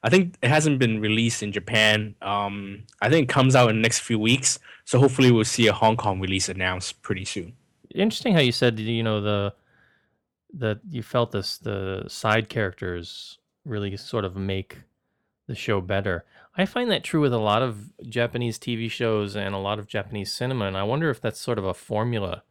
I 0.05 0.09
think 0.09 0.35
it 0.41 0.47
hasn't 0.47 0.79
been 0.79 1.01
released 1.01 1.43
in 1.43 1.51
Japan. 1.51 2.15
Um, 2.21 2.83
I 3.01 3.09
think 3.09 3.29
it 3.29 3.33
comes 3.33 3.55
out 3.55 3.69
in 3.71 3.75
the 3.75 3.81
next 3.81 3.99
few 3.99 4.19
weeks. 4.19 4.59
So 4.85 4.99
hopefully 4.99 5.31
we'll 5.31 5.43
see 5.43 5.67
a 5.67 5.73
Hong 5.73 5.97
Kong 5.97 6.21
release 6.21 6.47
announced 6.47 7.01
pretty 7.01 7.25
soon 7.25 7.53
interesting 7.95 8.33
how 8.33 8.39
you 8.39 8.51
said 8.51 8.79
you 8.79 9.03
know 9.03 9.21
the 9.21 9.53
that 10.53 10.79
you 10.89 11.01
felt 11.01 11.31
this 11.31 11.57
the 11.57 12.05
side 12.07 12.49
characters 12.49 13.39
really 13.65 13.95
sort 13.97 14.25
of 14.25 14.35
make 14.35 14.79
the 15.47 15.55
show 15.55 15.81
better. 15.81 16.23
I 16.57 16.65
find 16.65 16.89
that 16.91 17.03
true 17.03 17.21
with 17.21 17.33
a 17.33 17.39
lot 17.39 17.61
of 17.61 17.91
Japanese 18.07 18.57
TV 18.57 18.89
shows 18.89 19.35
and 19.35 19.53
a 19.53 19.59
lot 19.59 19.79
of 19.79 19.87
Japanese 19.87 20.31
cinema, 20.31 20.65
and 20.65 20.77
I 20.77 20.83
wonder 20.83 21.09
if 21.09 21.19
that's 21.19 21.39
sort 21.39 21.57
of 21.57 21.65
a 21.65 21.73
formula 21.73 22.43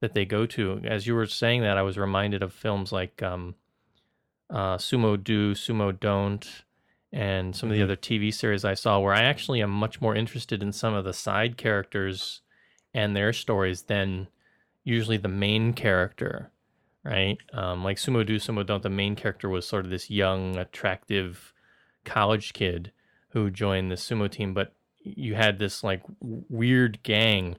that 0.00 0.14
they 0.14 0.24
go 0.24 0.46
to. 0.46 0.80
As 0.84 1.06
you 1.06 1.14
were 1.14 1.26
saying 1.26 1.62
that, 1.62 1.76
I 1.76 1.82
was 1.82 1.98
reminded 1.98 2.42
of 2.42 2.52
films 2.52 2.92
like 2.92 3.22
um, 3.22 3.56
uh, 4.48 4.76
Sumo 4.76 5.22
Do, 5.22 5.54
Sumo 5.54 5.98
Don't, 5.98 6.64
and 7.12 7.54
some 7.54 7.68
of 7.68 7.74
the 7.74 7.82
mm-hmm. 7.82 7.90
other 7.90 7.96
TV 7.96 8.32
series 8.32 8.64
I 8.64 8.74
saw, 8.74 8.98
where 8.98 9.14
I 9.14 9.22
actually 9.22 9.62
am 9.62 9.70
much 9.70 10.00
more 10.00 10.14
interested 10.14 10.62
in 10.62 10.72
some 10.72 10.94
of 10.94 11.04
the 11.04 11.12
side 11.12 11.56
characters 11.56 12.40
and 12.94 13.14
their 13.14 13.32
stories 13.32 13.82
than 13.82 14.28
usually 14.84 15.16
the 15.16 15.28
main 15.28 15.72
character, 15.72 16.50
right? 17.04 17.38
Um, 17.52 17.84
like 17.84 17.98
Sumo 17.98 18.24
Do, 18.24 18.36
Sumo 18.36 18.64
Don't, 18.64 18.82
the 18.82 18.90
main 18.90 19.16
character 19.16 19.48
was 19.48 19.66
sort 19.66 19.84
of 19.84 19.90
this 19.90 20.10
young, 20.10 20.56
attractive 20.56 21.52
college 22.04 22.52
kid 22.52 22.92
who 23.30 23.50
joined 23.50 23.90
the 23.90 23.96
sumo 23.96 24.30
team, 24.30 24.52
but 24.54 24.74
you 24.98 25.34
had 25.34 25.58
this 25.58 25.82
like 25.82 26.02
weird 26.20 27.02
gang 27.02 27.56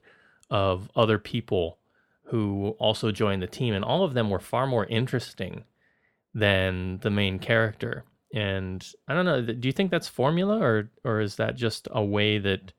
of 0.49 0.89
other 0.95 1.17
people 1.17 1.77
who 2.25 2.75
also 2.79 3.11
joined 3.11 3.41
the 3.41 3.47
team, 3.47 3.73
and 3.73 3.83
all 3.83 4.03
of 4.03 4.13
them 4.13 4.29
were 4.29 4.39
far 4.39 4.65
more 4.65 4.85
interesting 4.85 5.63
than 6.33 6.99
the 6.99 7.09
main 7.09 7.39
character. 7.39 8.05
And 8.33 8.85
I 9.07 9.13
don't 9.13 9.25
know, 9.25 9.41
do 9.41 9.67
you 9.67 9.71
think 9.71 9.91
that's 9.91 10.07
formula 10.07 10.57
or 10.59 10.89
or 11.03 11.21
is 11.21 11.35
that 11.35 11.55
just 11.55 11.87
a 11.91 12.03
way 12.03 12.39
that 12.39 12.73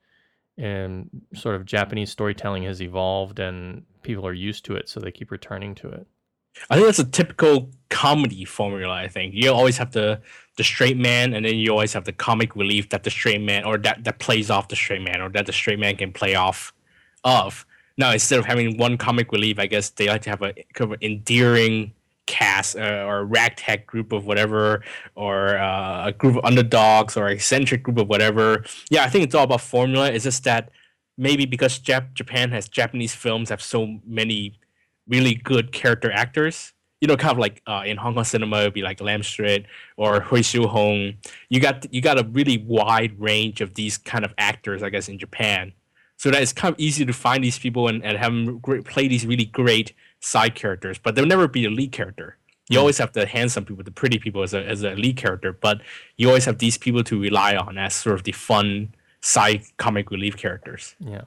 and 0.58 1.08
sort 1.34 1.56
of 1.56 1.64
Japanese 1.64 2.10
storytelling 2.10 2.62
has 2.64 2.80
evolved 2.80 3.38
and 3.38 3.84
people 4.02 4.26
are 4.26 4.32
used 4.32 4.64
to 4.66 4.76
it, 4.76 4.88
so 4.88 5.00
they 5.00 5.10
keep 5.10 5.30
returning 5.30 5.74
to 5.76 5.88
it. 5.88 6.06
I 6.70 6.76
think 6.76 6.86
that's 6.86 7.00
a 7.00 7.04
typical 7.04 7.70
comedy 7.88 8.44
formula. 8.44 8.94
I 8.94 9.08
think 9.08 9.34
you 9.34 9.50
always 9.50 9.76
have 9.78 9.90
the 9.90 10.20
the 10.56 10.62
straight 10.62 10.96
man, 10.96 11.34
and 11.34 11.44
then 11.44 11.56
you 11.56 11.70
always 11.70 11.92
have 11.94 12.04
the 12.04 12.12
comic 12.12 12.54
relief 12.54 12.90
that 12.90 13.02
the 13.02 13.10
straight 13.10 13.40
man 13.40 13.64
or 13.64 13.76
that 13.78 14.04
that 14.04 14.20
plays 14.20 14.50
off 14.50 14.68
the 14.68 14.76
straight 14.76 15.02
man, 15.02 15.20
or 15.20 15.28
that 15.30 15.46
the 15.46 15.52
straight 15.52 15.80
man 15.80 15.96
can 15.96 16.12
play 16.12 16.36
off 16.36 16.72
of. 17.24 17.66
Now 17.96 18.12
instead 18.12 18.38
of 18.38 18.44
having 18.44 18.76
one 18.76 18.96
comic 18.98 19.32
relief, 19.32 19.58
I 19.58 19.66
guess 19.66 19.90
they 19.90 20.08
like 20.08 20.22
to 20.22 20.30
have 20.30 20.42
a 20.42 20.52
kind 20.74 20.92
of 20.92 21.02
endearing 21.02 21.92
cast 22.26 22.76
uh, 22.76 23.04
or 23.06 23.18
a 23.18 23.24
ragtag 23.24 23.86
group 23.86 24.12
of 24.12 24.26
whatever, 24.26 24.82
or 25.14 25.58
uh, 25.58 26.08
a 26.08 26.12
group 26.12 26.36
of 26.36 26.44
underdogs, 26.44 27.16
or 27.16 27.28
eccentric 27.28 27.82
group 27.82 27.98
of 27.98 28.08
whatever. 28.08 28.64
Yeah, 28.90 29.04
I 29.04 29.08
think 29.08 29.24
it's 29.24 29.34
all 29.34 29.44
about 29.44 29.60
formula. 29.60 30.10
It's 30.10 30.24
just 30.24 30.44
that 30.44 30.70
maybe 31.16 31.46
because 31.46 31.78
Jap- 31.78 32.14
Japan 32.14 32.50
has 32.50 32.68
Japanese 32.68 33.14
films 33.14 33.48
have 33.50 33.62
so 33.62 34.00
many 34.06 34.58
really 35.06 35.34
good 35.34 35.72
character 35.72 36.10
actors. 36.10 36.72
You 37.00 37.08
know, 37.08 37.16
kind 37.16 37.32
of 37.32 37.38
like 37.38 37.60
uh, 37.66 37.82
in 37.84 37.98
Hong 37.98 38.14
Kong 38.14 38.24
cinema, 38.24 38.60
it'd 38.60 38.74
be 38.74 38.80
like 38.80 39.00
Lam 39.00 39.22
Suet 39.22 39.66
or 39.98 40.20
Hui 40.20 40.42
Siu 40.42 40.66
Hung. 40.66 41.14
You 41.50 41.60
got 41.60 41.92
you 41.92 42.00
got 42.00 42.18
a 42.18 42.24
really 42.24 42.58
wide 42.66 43.20
range 43.20 43.60
of 43.60 43.74
these 43.74 43.98
kind 43.98 44.24
of 44.24 44.32
actors, 44.38 44.82
I 44.82 44.88
guess, 44.88 45.08
in 45.08 45.18
Japan. 45.18 45.72
So 46.16 46.30
that 46.30 46.40
it's 46.40 46.52
kind 46.52 46.72
of 46.72 46.80
easy 46.80 47.04
to 47.04 47.12
find 47.12 47.44
these 47.44 47.58
people 47.58 47.88
and, 47.88 48.02
and 48.04 48.16
have 48.16 48.32
them 48.32 48.60
play 48.84 49.08
these 49.08 49.26
really 49.26 49.44
great 49.44 49.92
side 50.24 50.54
characters, 50.54 50.98
but 50.98 51.14
they'll 51.14 51.26
never 51.26 51.46
be 51.46 51.66
a 51.66 51.70
lead 51.70 51.92
character. 51.92 52.38
You 52.70 52.78
mm. 52.78 52.80
always 52.80 52.98
have 52.98 53.12
the 53.12 53.26
handsome 53.26 53.64
people, 53.64 53.84
the 53.84 53.90
pretty 53.90 54.18
people 54.18 54.42
as 54.42 54.54
a, 54.54 54.64
as 54.64 54.82
a 54.82 54.94
lead 54.94 55.16
character, 55.16 55.52
but 55.52 55.82
you 56.16 56.28
always 56.28 56.46
have 56.46 56.58
these 56.58 56.78
people 56.78 57.04
to 57.04 57.20
rely 57.20 57.56
on 57.56 57.76
as 57.76 57.94
sort 57.94 58.16
of 58.16 58.24
the 58.24 58.32
fun 58.32 58.94
side 59.20 59.62
comic 59.76 60.10
relief 60.10 60.36
characters. 60.36 60.96
Yeah. 60.98 61.22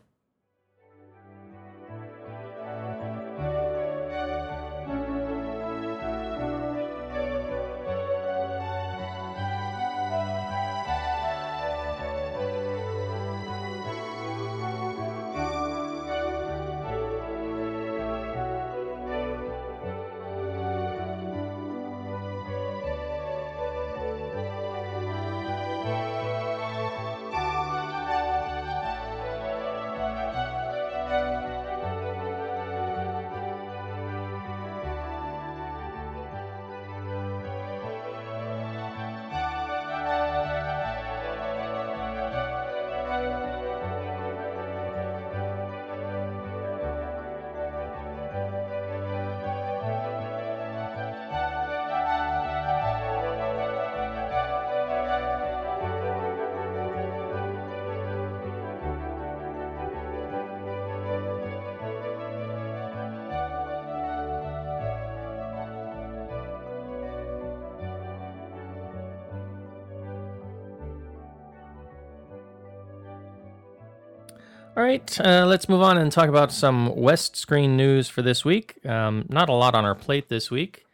Right, 74.88 75.20
uh, 75.20 75.46
let's 75.46 75.68
move 75.68 75.82
on 75.82 75.98
and 75.98 76.12
talk 76.12 76.30
about 76.30 76.50
some 76.52 76.96
West 76.96 77.36
Screen 77.36 77.76
news 77.76 78.08
for 78.08 78.22
this 78.22 78.46
week. 78.46 78.76
Um, 78.86 79.26
not 79.28 79.50
a 79.50 79.54
lot 79.54 79.76
on 79.76 79.84
our 79.84 79.96
plate 79.96 80.30
this 80.30 80.50
week, 80.50 80.86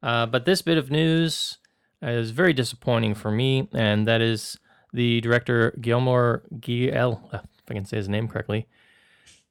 uh, 0.00 0.26
but 0.26 0.44
this 0.44 0.62
bit 0.62 0.78
of 0.78 0.92
news 0.92 1.58
is 2.00 2.30
very 2.30 2.52
disappointing 2.52 3.14
for 3.14 3.32
me, 3.32 3.68
and 3.72 4.06
that 4.06 4.20
is 4.20 4.58
the 4.92 5.20
director 5.22 5.76
Guillermo 5.80 6.40
Guillermo, 6.60 7.20
uh, 7.32 7.38
if 7.42 7.70
I 7.70 7.74
can 7.74 7.84
say 7.84 7.96
his 7.96 8.08
name 8.08 8.28
correctly, 8.28 8.68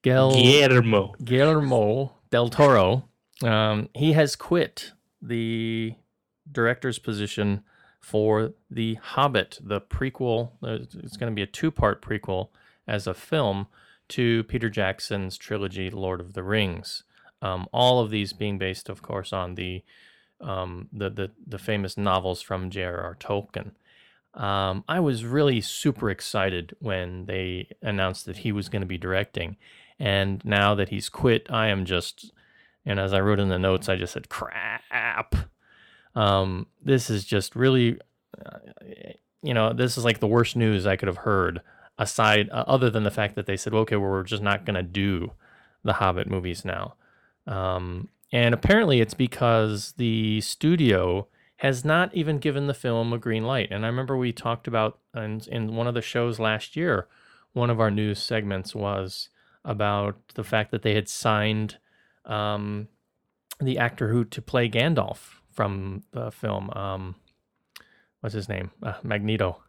Gel- 0.04 0.36
Guillermo 0.36 1.14
Guillermo 1.24 2.14
del 2.30 2.48
Toro. 2.48 3.10
Um, 3.44 3.90
he 3.94 4.14
has 4.14 4.38
quit 4.38 4.94
the 5.22 5.96
director's 6.50 6.98
position 6.98 7.64
for 8.00 8.54
The 8.70 8.96
Hobbit, 8.96 9.60
the 9.62 9.82
prequel. 9.82 10.52
Uh, 10.64 10.80
it's 11.04 11.18
going 11.18 11.32
to 11.32 11.36
be 11.36 11.42
a 11.42 11.48
two-part 11.48 12.02
prequel 12.02 12.50
as 12.92 13.08
a 13.08 13.14
film 13.14 13.68
to 14.10 14.44
Peter 14.44 14.70
Jackson's 14.70 15.38
trilogy, 15.38 15.90
Lord 15.90 16.20
of 16.20 16.34
the 16.34 16.44
Rings. 16.44 17.04
Um, 17.42 17.68
all 17.72 18.02
of 18.02 18.12
these 18.12 18.34
being 18.34 18.58
based, 18.58 18.90
of 18.90 19.02
course, 19.02 19.32
on 19.32 19.56
the 19.56 19.84
um, 20.42 20.90
the, 20.92 21.10
the, 21.10 21.32
the 21.48 21.60
famous 21.60 21.98
novels 21.98 22.42
from 22.42 22.72
J.R.R. 22.72 23.16
Tolkien. 23.20 23.72
Um, 24.34 24.84
I 24.88 25.00
was 25.00 25.24
really 25.24 25.62
super 25.62 26.10
excited 26.10 26.76
when 26.80 27.28
they 27.28 27.70
announced 27.82 28.26
that 28.26 28.38
he 28.38 28.52
was 28.52 28.68
going 28.68 28.82
to 28.82 28.88
be 28.88 28.98
directing, 28.98 29.56
and 30.00 30.44
now 30.44 30.74
that 30.76 30.90
he's 30.90 31.10
quit, 31.10 31.46
I 31.50 31.68
am 31.68 31.86
just, 31.86 32.32
and 32.86 33.00
as 33.00 33.14
I 33.14 33.22
wrote 33.22 33.40
in 33.40 33.50
the 33.50 33.60
notes, 33.60 33.88
I 33.88 33.96
just 33.96 34.14
said, 34.14 34.30
"Crap." 34.30 35.36
Um, 36.16 36.68
this 36.84 37.10
is 37.10 37.24
just 37.24 37.56
really, 37.56 38.00
uh, 38.46 38.58
you 39.44 39.54
know, 39.54 39.72
this 39.74 39.98
is 39.98 40.04
like 40.04 40.20
the 40.20 40.28
worst 40.28 40.56
news 40.56 40.86
I 40.86 40.96
could 40.96 41.08
have 41.08 41.18
heard 41.18 41.62
aside, 42.02 42.50
uh, 42.50 42.64
other 42.68 42.90
than 42.90 43.04
the 43.04 43.12
fact 43.12 43.36
that 43.36 43.46
they 43.46 43.56
said, 43.56 43.74
okay, 43.74 43.96
well, 43.96 44.10
we're 44.10 44.24
just 44.24 44.42
not 44.42 44.66
going 44.66 44.76
to 44.76 44.84
do 44.84 45.32
the 45.84 45.94
Hobbit 45.94 46.28
movies 46.28 46.66
now. 46.66 46.96
Um, 47.46 48.10
and 48.32 48.54
apparently 48.56 49.02
it's 49.02 49.14
because 49.14 49.94
the 49.98 50.42
studio 50.42 51.28
has 51.58 51.86
not 51.86 52.14
even 52.16 52.40
given 52.40 52.66
the 52.66 52.74
film 52.74 53.14
a 53.14 53.20
green 53.20 53.44
light. 53.44 53.70
And 53.72 53.86
I 53.86 53.88
remember 53.88 54.18
we 54.18 54.34
talked 54.34 54.68
about 54.68 54.98
in, 55.16 55.42
in 55.48 55.76
one 55.76 55.86
of 55.86 55.94
the 55.94 56.02
shows 56.02 56.40
last 56.40 56.76
year, 56.76 57.08
one 57.54 57.70
of 57.70 57.80
our 57.80 57.92
news 57.92 58.20
segments 58.20 58.74
was 58.74 59.30
about 59.64 60.16
the 60.34 60.44
fact 60.44 60.72
that 60.72 60.82
they 60.82 60.96
had 60.96 61.08
signed 61.08 61.78
um, 62.26 62.88
the 63.60 63.78
actor 63.78 64.10
who 64.10 64.26
to 64.26 64.42
play 64.42 64.68
Gandalf 64.68 65.36
from 65.52 66.02
the 66.14 66.32
film. 66.32 66.72
Um, 66.72 67.16
what's 68.22 68.34
his 68.34 68.50
name? 68.50 68.72
Uh, 68.82 68.94
Magneto. 69.04 69.62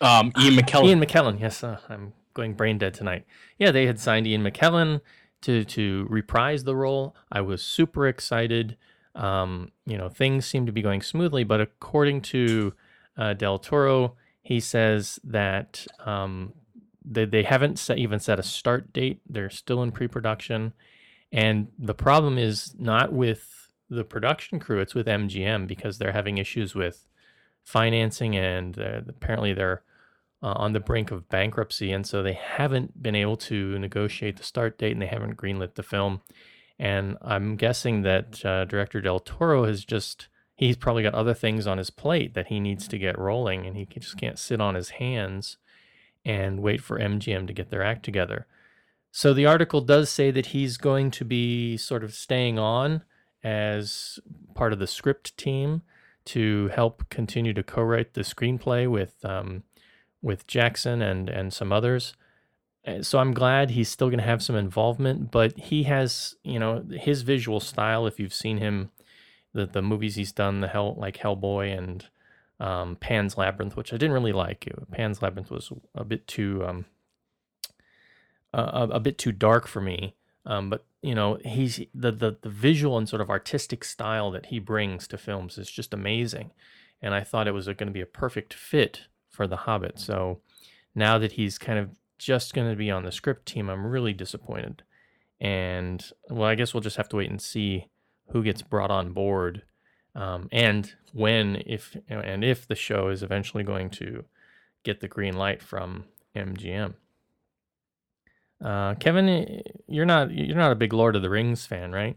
Um, 0.00 0.32
Ian 0.40 0.54
McKellen. 0.54 0.84
Ian 0.86 1.00
McKellen. 1.00 1.40
Yes, 1.40 1.62
uh, 1.62 1.78
I'm 1.88 2.12
going 2.34 2.54
brain 2.54 2.78
dead 2.78 2.94
tonight. 2.94 3.26
Yeah, 3.58 3.70
they 3.70 3.86
had 3.86 3.98
signed 3.98 4.26
Ian 4.26 4.42
McKellen 4.42 5.00
to 5.42 5.64
to 5.64 6.06
reprise 6.08 6.64
the 6.64 6.76
role. 6.76 7.14
I 7.30 7.40
was 7.40 7.62
super 7.62 8.06
excited. 8.06 8.76
Um, 9.14 9.72
you 9.86 9.98
know, 9.98 10.08
things 10.08 10.46
seem 10.46 10.66
to 10.66 10.72
be 10.72 10.82
going 10.82 11.02
smoothly, 11.02 11.44
but 11.44 11.60
according 11.60 12.22
to 12.22 12.74
uh, 13.16 13.34
Del 13.34 13.58
Toro, 13.58 14.14
he 14.40 14.60
says 14.60 15.18
that 15.24 15.86
um, 16.04 16.52
they, 17.04 17.24
they 17.24 17.42
haven't 17.42 17.78
set, 17.78 17.98
even 17.98 18.20
set 18.20 18.38
a 18.38 18.42
start 18.42 18.92
date. 18.92 19.20
They're 19.28 19.50
still 19.50 19.82
in 19.82 19.90
pre-production, 19.90 20.74
and 21.32 21.68
the 21.78 21.94
problem 21.94 22.38
is 22.38 22.74
not 22.78 23.12
with 23.12 23.68
the 23.88 24.04
production 24.04 24.60
crew; 24.60 24.80
it's 24.80 24.94
with 24.94 25.06
MGM 25.06 25.66
because 25.66 25.98
they're 25.98 26.12
having 26.12 26.38
issues 26.38 26.74
with 26.74 27.06
financing, 27.64 28.36
and 28.36 28.78
uh, 28.78 29.02
apparently 29.08 29.52
they're 29.52 29.82
uh, 30.42 30.54
on 30.56 30.72
the 30.72 30.80
brink 30.80 31.10
of 31.10 31.28
bankruptcy, 31.28 31.92
and 31.92 32.06
so 32.06 32.22
they 32.22 32.32
haven't 32.32 33.02
been 33.02 33.14
able 33.14 33.36
to 33.36 33.78
negotiate 33.78 34.36
the 34.36 34.42
start 34.42 34.78
date, 34.78 34.92
and 34.92 35.02
they 35.02 35.06
haven't 35.06 35.36
greenlit 35.36 35.74
the 35.74 35.82
film. 35.82 36.22
And 36.78 37.18
I'm 37.20 37.56
guessing 37.56 38.02
that 38.02 38.44
uh, 38.44 38.64
director 38.64 39.00
Del 39.00 39.20
Toro 39.20 39.64
has 39.64 39.84
just 39.84 40.28
he's 40.56 40.76
probably 40.76 41.02
got 41.02 41.14
other 41.14 41.34
things 41.34 41.66
on 41.66 41.78
his 41.78 41.90
plate 41.90 42.34
that 42.34 42.48
he 42.48 42.60
needs 42.60 42.88
to 42.88 42.98
get 42.98 43.18
rolling, 43.18 43.66
and 43.66 43.76
he 43.76 43.86
just 43.86 44.16
can't 44.16 44.38
sit 44.38 44.60
on 44.60 44.74
his 44.74 44.90
hands 44.90 45.58
and 46.24 46.62
wait 46.62 46.82
for 46.82 46.98
MGM 46.98 47.46
to 47.46 47.52
get 47.52 47.70
their 47.70 47.82
act 47.82 48.04
together. 48.04 48.46
So 49.10 49.34
the 49.34 49.46
article 49.46 49.80
does 49.80 50.08
say 50.08 50.30
that 50.30 50.46
he's 50.46 50.76
going 50.76 51.10
to 51.12 51.24
be 51.24 51.76
sort 51.76 52.04
of 52.04 52.14
staying 52.14 52.58
on 52.58 53.02
as 53.42 54.18
part 54.54 54.72
of 54.72 54.78
the 54.78 54.86
script 54.86 55.36
team 55.36 55.82
to 56.26 56.68
help 56.68 57.08
continue 57.08 57.52
to 57.54 57.62
co-write 57.62 58.14
the 58.14 58.22
screenplay 58.22 58.88
with 58.88 59.24
um, 59.24 59.64
with 60.22 60.46
Jackson 60.46 61.02
and 61.02 61.28
and 61.28 61.52
some 61.52 61.72
others. 61.72 62.14
Uh, 62.86 63.02
so 63.02 63.18
I'm 63.18 63.34
glad 63.34 63.70
he's 63.70 63.88
still 63.88 64.08
going 64.08 64.20
to 64.20 64.24
have 64.24 64.42
some 64.42 64.56
involvement, 64.56 65.30
but 65.30 65.58
he 65.58 65.82
has, 65.82 66.36
you 66.42 66.58
know, 66.58 66.84
his 66.90 67.22
visual 67.22 67.60
style. 67.60 68.06
If 68.06 68.18
you've 68.18 68.34
seen 68.34 68.58
him, 68.58 68.90
the 69.52 69.66
the 69.66 69.82
movies 69.82 70.16
he's 70.16 70.32
done, 70.32 70.60
the 70.60 70.68
hell 70.68 70.94
like 70.96 71.18
Hellboy 71.18 71.76
and 71.76 72.06
um, 72.58 72.96
Pan's 72.96 73.36
Labyrinth, 73.36 73.76
which 73.76 73.92
I 73.92 73.96
didn't 73.96 74.14
really 74.14 74.32
like. 74.32 74.68
Pan's 74.90 75.22
Labyrinth 75.22 75.50
was 75.50 75.72
a 75.94 76.04
bit 76.04 76.26
too 76.26 76.64
um, 76.66 76.84
a, 78.52 78.88
a 78.92 79.00
bit 79.00 79.18
too 79.18 79.32
dark 79.32 79.66
for 79.66 79.80
me. 79.80 80.14
Um, 80.46 80.70
but 80.70 80.84
you 81.02 81.14
know, 81.14 81.38
he's 81.44 81.80
the, 81.94 82.12
the 82.12 82.36
the 82.40 82.48
visual 82.48 82.98
and 82.98 83.08
sort 83.08 83.22
of 83.22 83.30
artistic 83.30 83.84
style 83.84 84.30
that 84.30 84.46
he 84.46 84.58
brings 84.58 85.06
to 85.08 85.18
films 85.18 85.58
is 85.58 85.70
just 85.70 85.94
amazing, 85.94 86.50
and 87.02 87.14
I 87.14 87.22
thought 87.22 87.48
it 87.48 87.54
was 87.54 87.66
going 87.66 87.86
to 87.86 87.90
be 87.90 88.00
a 88.00 88.06
perfect 88.06 88.54
fit 88.54 89.02
for 89.28 89.46
The 89.46 89.58
Hobbit. 89.58 89.98
So 89.98 90.40
now 90.94 91.18
that 91.18 91.32
he's 91.32 91.58
kind 91.58 91.78
of 91.78 91.90
just 92.18 92.52
going 92.54 92.70
to 92.70 92.76
be 92.76 92.90
on 92.90 93.04
the 93.04 93.12
script 93.12 93.46
team, 93.46 93.70
I'm 93.70 93.86
really 93.86 94.12
disappointed. 94.12 94.82
And 95.40 96.04
well, 96.28 96.48
I 96.48 96.54
guess 96.54 96.74
we'll 96.74 96.82
just 96.82 96.98
have 96.98 97.08
to 97.10 97.16
wait 97.16 97.30
and 97.30 97.40
see 97.40 97.88
who 98.32 98.42
gets 98.42 98.62
brought 98.62 98.90
on 98.90 99.12
board, 99.12 99.62
um, 100.14 100.48
and 100.52 100.92
when, 101.12 101.62
if 101.66 101.96
and 102.08 102.44
if 102.44 102.66
the 102.66 102.74
show 102.74 103.08
is 103.08 103.22
eventually 103.22 103.64
going 103.64 103.90
to 103.90 104.24
get 104.84 105.00
the 105.00 105.08
green 105.08 105.34
light 105.34 105.62
from 105.62 106.04
MGM. 106.36 106.94
Uh, 108.62 108.94
Kevin, 108.96 109.62
you're 109.88 110.06
not 110.06 110.30
you're 110.30 110.56
not 110.56 110.72
a 110.72 110.76
big 110.76 110.92
Lord 110.92 111.16
of 111.16 111.22
the 111.22 111.30
Rings 111.30 111.66
fan, 111.66 111.92
right? 111.92 112.16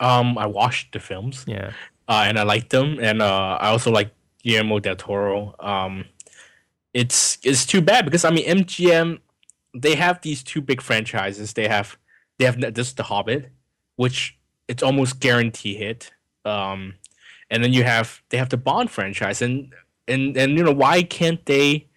Um, 0.00 0.36
I 0.36 0.46
watched 0.46 0.92
the 0.92 1.00
films. 1.00 1.44
Yeah. 1.46 1.72
Uh, 2.06 2.24
and 2.26 2.38
I 2.38 2.42
liked 2.42 2.70
them, 2.70 2.98
and 3.00 3.22
uh, 3.22 3.56
I 3.60 3.68
also 3.68 3.90
like 3.90 4.10
Guillermo 4.42 4.78
del 4.78 4.96
Toro. 4.96 5.54
Um, 5.58 6.04
it's 6.92 7.38
it's 7.42 7.64
too 7.64 7.80
bad 7.80 8.04
because 8.04 8.24
I 8.24 8.30
mean 8.30 8.46
MGM 8.46 9.20
they 9.74 9.94
have 9.96 10.20
these 10.20 10.42
two 10.42 10.60
big 10.60 10.80
franchises. 10.80 11.52
They 11.52 11.68
have 11.68 11.98
they 12.38 12.44
have 12.44 12.60
this 12.74 12.92
The 12.92 13.02
Hobbit, 13.02 13.50
which 13.96 14.38
it's 14.68 14.82
almost 14.82 15.20
guarantee 15.20 15.74
hit. 15.74 16.12
Um, 16.44 16.94
and 17.50 17.62
then 17.62 17.72
you 17.72 17.84
have 17.84 18.22
they 18.30 18.38
have 18.38 18.48
the 18.50 18.56
Bond 18.56 18.90
franchise, 18.90 19.42
and 19.42 19.72
and 20.06 20.36
and 20.36 20.56
you 20.56 20.62
know 20.62 20.72
why 20.72 21.02
can't 21.02 21.44
they 21.46 21.88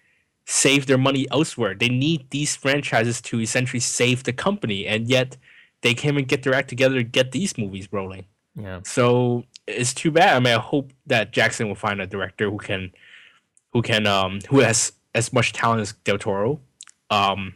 save 0.48 0.86
their 0.86 0.98
money 0.98 1.26
elsewhere? 1.30 1.74
They 1.74 1.90
need 1.90 2.30
these 2.30 2.56
franchises 2.56 3.20
to 3.22 3.40
essentially 3.40 3.80
save 3.80 4.24
the 4.24 4.32
company, 4.32 4.86
and 4.86 5.06
yet 5.06 5.36
they 5.82 5.94
can't 5.94 6.14
even 6.14 6.24
get 6.24 6.42
their 6.42 6.54
act 6.54 6.68
together 6.68 6.96
to 6.96 7.04
get 7.04 7.32
these 7.32 7.56
movies 7.58 7.86
rolling. 7.92 8.24
Yeah. 8.56 8.80
So 8.82 9.44
it's 9.66 9.92
too 9.92 10.10
bad. 10.10 10.34
I 10.34 10.40
mean, 10.40 10.54
I 10.54 10.58
hope 10.58 10.92
that 11.06 11.32
Jackson 11.32 11.68
will 11.68 11.76
find 11.76 12.00
a 12.00 12.06
director 12.06 12.50
who 12.50 12.58
can 12.58 12.92
who 13.72 13.82
can 13.82 14.06
um 14.06 14.40
who 14.48 14.60
has 14.60 14.92
as 15.14 15.32
much 15.32 15.52
talent 15.52 15.82
as 15.82 15.92
Del 16.04 16.18
Toro. 16.18 16.60
Um 17.10 17.54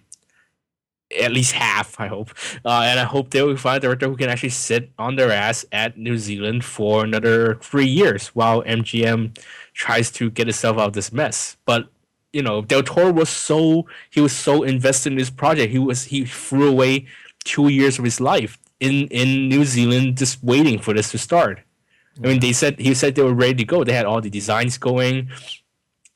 at 1.20 1.32
least 1.32 1.52
half, 1.52 2.00
I 2.00 2.06
hope. 2.06 2.30
Uh, 2.64 2.82
and 2.86 2.98
I 2.98 3.04
hope 3.04 3.30
they 3.30 3.42
will 3.42 3.56
find 3.56 3.76
a 3.76 3.80
director 3.80 4.08
who 4.08 4.16
can 4.16 4.30
actually 4.30 4.48
sit 4.48 4.90
on 4.98 5.16
their 5.16 5.30
ass 5.30 5.62
at 5.70 5.98
New 5.98 6.16
Zealand 6.16 6.64
for 6.64 7.04
another 7.04 7.56
three 7.56 7.86
years 7.86 8.28
while 8.28 8.62
MGM 8.62 9.36
tries 9.74 10.10
to 10.12 10.30
get 10.30 10.48
itself 10.48 10.78
out 10.78 10.86
of 10.86 10.92
this 10.94 11.12
mess. 11.12 11.58
But 11.66 11.88
you 12.32 12.42
know, 12.42 12.62
Del 12.62 12.82
Toro 12.82 13.12
was 13.12 13.28
so 13.28 13.86
he 14.10 14.20
was 14.20 14.32
so 14.34 14.62
invested 14.62 15.12
in 15.12 15.18
this 15.18 15.30
project. 15.30 15.72
He 15.72 15.78
was 15.78 16.04
he 16.04 16.24
threw 16.24 16.68
away 16.68 17.06
two 17.44 17.68
years 17.68 17.98
of 17.98 18.04
his 18.04 18.20
life 18.20 18.58
in 18.80 19.06
in 19.08 19.48
New 19.48 19.64
Zealand 19.64 20.18
just 20.18 20.42
waiting 20.42 20.78
for 20.78 20.94
this 20.94 21.10
to 21.12 21.18
start. 21.18 21.60
I 22.18 22.26
mean, 22.26 22.40
they 22.40 22.52
said 22.52 22.78
he 22.78 22.94
said 22.94 23.14
they 23.14 23.22
were 23.22 23.34
ready 23.34 23.54
to 23.54 23.64
go. 23.64 23.84
They 23.84 23.92
had 23.92 24.06
all 24.06 24.20
the 24.20 24.30
designs 24.30 24.78
going. 24.78 25.30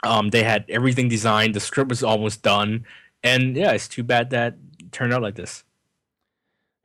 Um, 0.02 0.29
they 0.31 0.42
had 0.42 0.64
everything 0.68 1.09
designed. 1.09 1.55
The 1.55 1.61
script 1.61 1.88
was 1.90 2.02
almost 2.02 2.42
done, 2.42 2.87
and 3.22 3.57
yeah, 3.57 3.72
it's 3.72 3.88
too 3.88 4.02
bad 4.02 4.31
that 4.31 4.57
turned 4.92 5.12
out 5.12 5.22
like 5.22 5.35
this. 5.37 5.64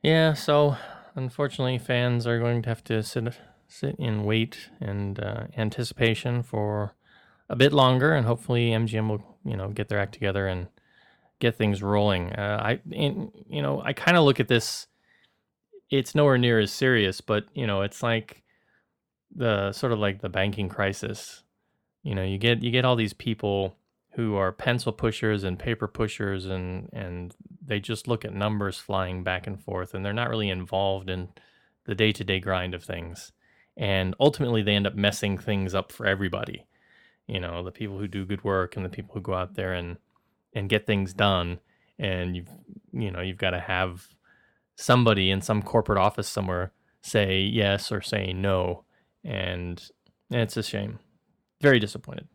Yeah, 0.02 0.32
so 0.32 0.76
unfortunately, 1.14 1.78
fans 1.78 2.26
are 2.26 2.38
going 2.38 2.62
to 2.62 2.68
have 2.68 2.84
to 2.84 3.02
sit 3.02 3.38
sit 3.68 3.96
in 3.98 4.24
wait 4.24 4.70
and 4.80 5.18
uh, 5.20 5.44
anticipation 5.56 6.42
for 6.42 6.94
a 7.52 7.56
bit 7.56 7.72
longer, 7.72 8.14
and 8.14 8.26
hopefully 8.26 8.70
MGM 8.70 9.08
will 9.08 9.22
you 9.44 9.56
know 9.56 9.68
get 9.68 9.88
their 9.88 10.00
act 10.00 10.14
together 10.14 10.48
and 10.48 10.68
get 11.38 11.56
things 11.56 11.82
rolling. 11.82 12.32
Uh, 12.32 12.60
I 12.64 12.80
in, 12.90 13.30
you 13.46 13.62
know 13.62 13.82
I 13.84 13.92
kind 13.92 14.16
of 14.16 14.24
look 14.24 14.40
at 14.40 14.48
this. 14.48 14.86
It's 15.90 16.14
nowhere 16.14 16.38
near 16.38 16.58
as 16.58 16.72
serious, 16.72 17.20
but 17.20 17.44
you 17.54 17.66
know 17.66 17.82
it's 17.82 18.02
like 18.02 18.42
the 19.34 19.72
sort 19.72 19.92
of 19.92 19.98
like 19.98 20.22
the 20.22 20.30
banking 20.30 20.70
crisis. 20.70 21.42
You 22.02 22.14
know, 22.14 22.24
you 22.24 22.38
get 22.38 22.62
you 22.62 22.70
get 22.70 22.86
all 22.86 22.96
these 22.96 23.12
people 23.12 23.76
who 24.14 24.34
are 24.34 24.50
pencil 24.50 24.92
pushers 24.92 25.44
and 25.44 25.58
paper 25.58 25.86
pushers 25.86 26.46
and 26.46 26.88
and 26.92 27.34
they 27.64 27.80
just 27.80 28.08
look 28.08 28.24
at 28.24 28.34
numbers 28.34 28.78
flying 28.78 29.22
back 29.22 29.46
and 29.46 29.62
forth 29.62 29.94
and 29.94 30.04
they're 30.04 30.12
not 30.12 30.28
really 30.28 30.50
involved 30.50 31.08
in 31.08 31.28
the 31.84 31.94
day-to-day 31.94 32.40
grind 32.40 32.74
of 32.74 32.82
things. 32.82 33.32
And 33.76 34.14
ultimately 34.20 34.62
they 34.62 34.74
end 34.74 34.86
up 34.86 34.94
messing 34.94 35.38
things 35.38 35.74
up 35.74 35.92
for 35.92 36.06
everybody. 36.06 36.66
You 37.26 37.40
know, 37.40 37.62
the 37.62 37.70
people 37.70 37.98
who 37.98 38.08
do 38.08 38.24
good 38.24 38.44
work 38.44 38.76
and 38.76 38.84
the 38.84 38.90
people 38.90 39.14
who 39.14 39.20
go 39.20 39.34
out 39.34 39.54
there 39.54 39.72
and 39.72 39.96
and 40.54 40.68
get 40.68 40.86
things 40.86 41.14
done 41.14 41.60
and 41.98 42.36
you've 42.36 42.50
you 42.92 43.10
know, 43.10 43.20
you've 43.20 43.38
got 43.38 43.50
to 43.50 43.60
have 43.60 44.08
somebody 44.76 45.30
in 45.30 45.40
some 45.40 45.62
corporate 45.62 45.98
office 45.98 46.28
somewhere 46.28 46.72
say 47.00 47.40
yes 47.40 47.90
or 47.90 48.00
say 48.00 48.32
no 48.32 48.84
and 49.24 49.90
it's 50.30 50.56
a 50.56 50.62
shame. 50.62 50.98
Very 51.60 51.78
disappointed. 51.78 52.28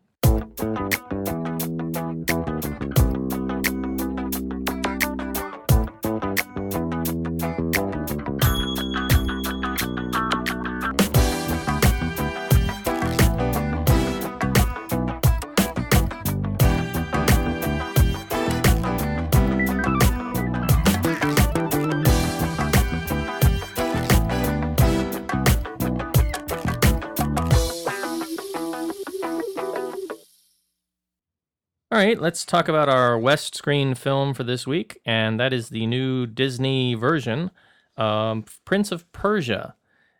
Right, 32.08 32.20
let's 32.22 32.46
talk 32.46 32.68
about 32.68 32.88
our 32.88 33.18
West 33.18 33.54
Screen 33.54 33.94
film 33.94 34.32
for 34.32 34.42
this 34.42 34.66
week, 34.66 34.98
and 35.04 35.38
that 35.38 35.52
is 35.52 35.68
the 35.68 35.86
new 35.86 36.26
Disney 36.26 36.94
version, 36.94 37.50
um, 37.98 38.46
Prince 38.64 38.90
of 38.90 39.10
Persia, 39.12 39.74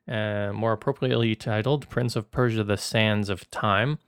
uh, 0.07 0.51
more 0.53 0.73
appropriately 0.73 1.35
titled 1.35 1.89
Prince 1.89 2.15
of 2.15 2.31
Persia: 2.31 2.63
The 2.63 2.77
Sands 2.77 3.31
of 3.31 3.51
Time. 3.51 4.01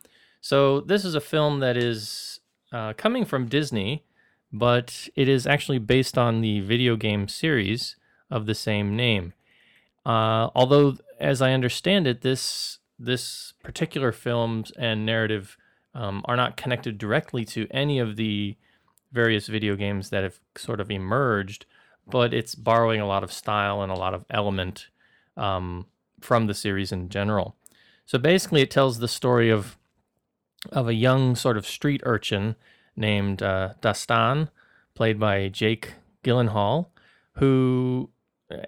So 0.42 0.82
this 0.82 1.06
is 1.06 1.14
a 1.14 1.22
film 1.22 1.60
that 1.60 1.78
is 1.78 2.40
uh, 2.70 2.92
coming 2.98 3.24
from 3.24 3.46
Disney, 3.46 4.04
but 4.52 5.08
it 5.16 5.26
is 5.26 5.46
actually 5.46 5.78
based 5.78 6.18
on 6.18 6.42
the 6.42 6.60
video 6.60 6.96
game 6.96 7.28
series 7.28 7.96
of 8.30 8.44
the 8.44 8.54
same 8.54 8.94
name. 8.94 9.32
Uh, 10.04 10.50
although, 10.54 10.98
as 11.18 11.40
I 11.40 11.54
understand 11.54 12.06
it, 12.06 12.20
this 12.20 12.78
this 12.98 13.54
particular 13.62 14.12
film 14.12 14.64
and 14.76 15.06
narrative 15.06 15.56
um, 15.94 16.22
are 16.26 16.36
not 16.36 16.56
connected 16.56 16.98
directly 16.98 17.44
to 17.46 17.66
any 17.70 17.98
of 17.98 18.16
the 18.16 18.56
various 19.12 19.46
video 19.48 19.76
games 19.76 20.10
that 20.10 20.22
have 20.22 20.40
sort 20.56 20.80
of 20.80 20.90
emerged, 20.90 21.66
but 22.06 22.32
it's 22.32 22.54
borrowing 22.54 23.00
a 23.00 23.06
lot 23.06 23.24
of 23.24 23.32
style 23.32 23.82
and 23.82 23.90
a 23.90 23.96
lot 23.96 24.14
of 24.14 24.24
element 24.30 24.88
um, 25.36 25.86
from 26.20 26.46
the 26.46 26.54
series 26.54 26.92
in 26.92 27.08
general. 27.08 27.56
So 28.06 28.18
basically, 28.18 28.62
it 28.62 28.70
tells 28.70 28.98
the 28.98 29.08
story 29.08 29.50
of 29.50 29.76
of 30.72 30.88
a 30.88 30.94
young 30.94 31.34
sort 31.36 31.56
of 31.56 31.66
street 31.66 32.02
urchin 32.04 32.54
named 32.94 33.42
uh, 33.42 33.70
Dastan, 33.80 34.50
played 34.94 35.18
by 35.18 35.48
Jake 35.48 35.94
Gyllenhaal, 36.22 36.88
who, 37.36 38.10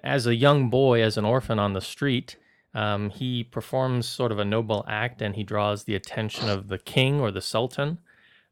as 0.03 0.25
a 0.25 0.33
young 0.33 0.69
boy, 0.69 1.03
as 1.03 1.17
an 1.17 1.25
orphan 1.25 1.59
on 1.59 1.73
the 1.73 1.81
street, 1.81 2.37
um, 2.73 3.09
he 3.09 3.43
performs 3.43 4.07
sort 4.07 4.31
of 4.31 4.39
a 4.39 4.45
noble 4.45 4.83
act 4.87 5.21
and 5.21 5.35
he 5.35 5.43
draws 5.43 5.83
the 5.83 5.95
attention 5.95 6.49
of 6.49 6.67
the 6.67 6.79
king 6.79 7.19
or 7.19 7.31
the 7.31 7.41
sultan 7.41 7.99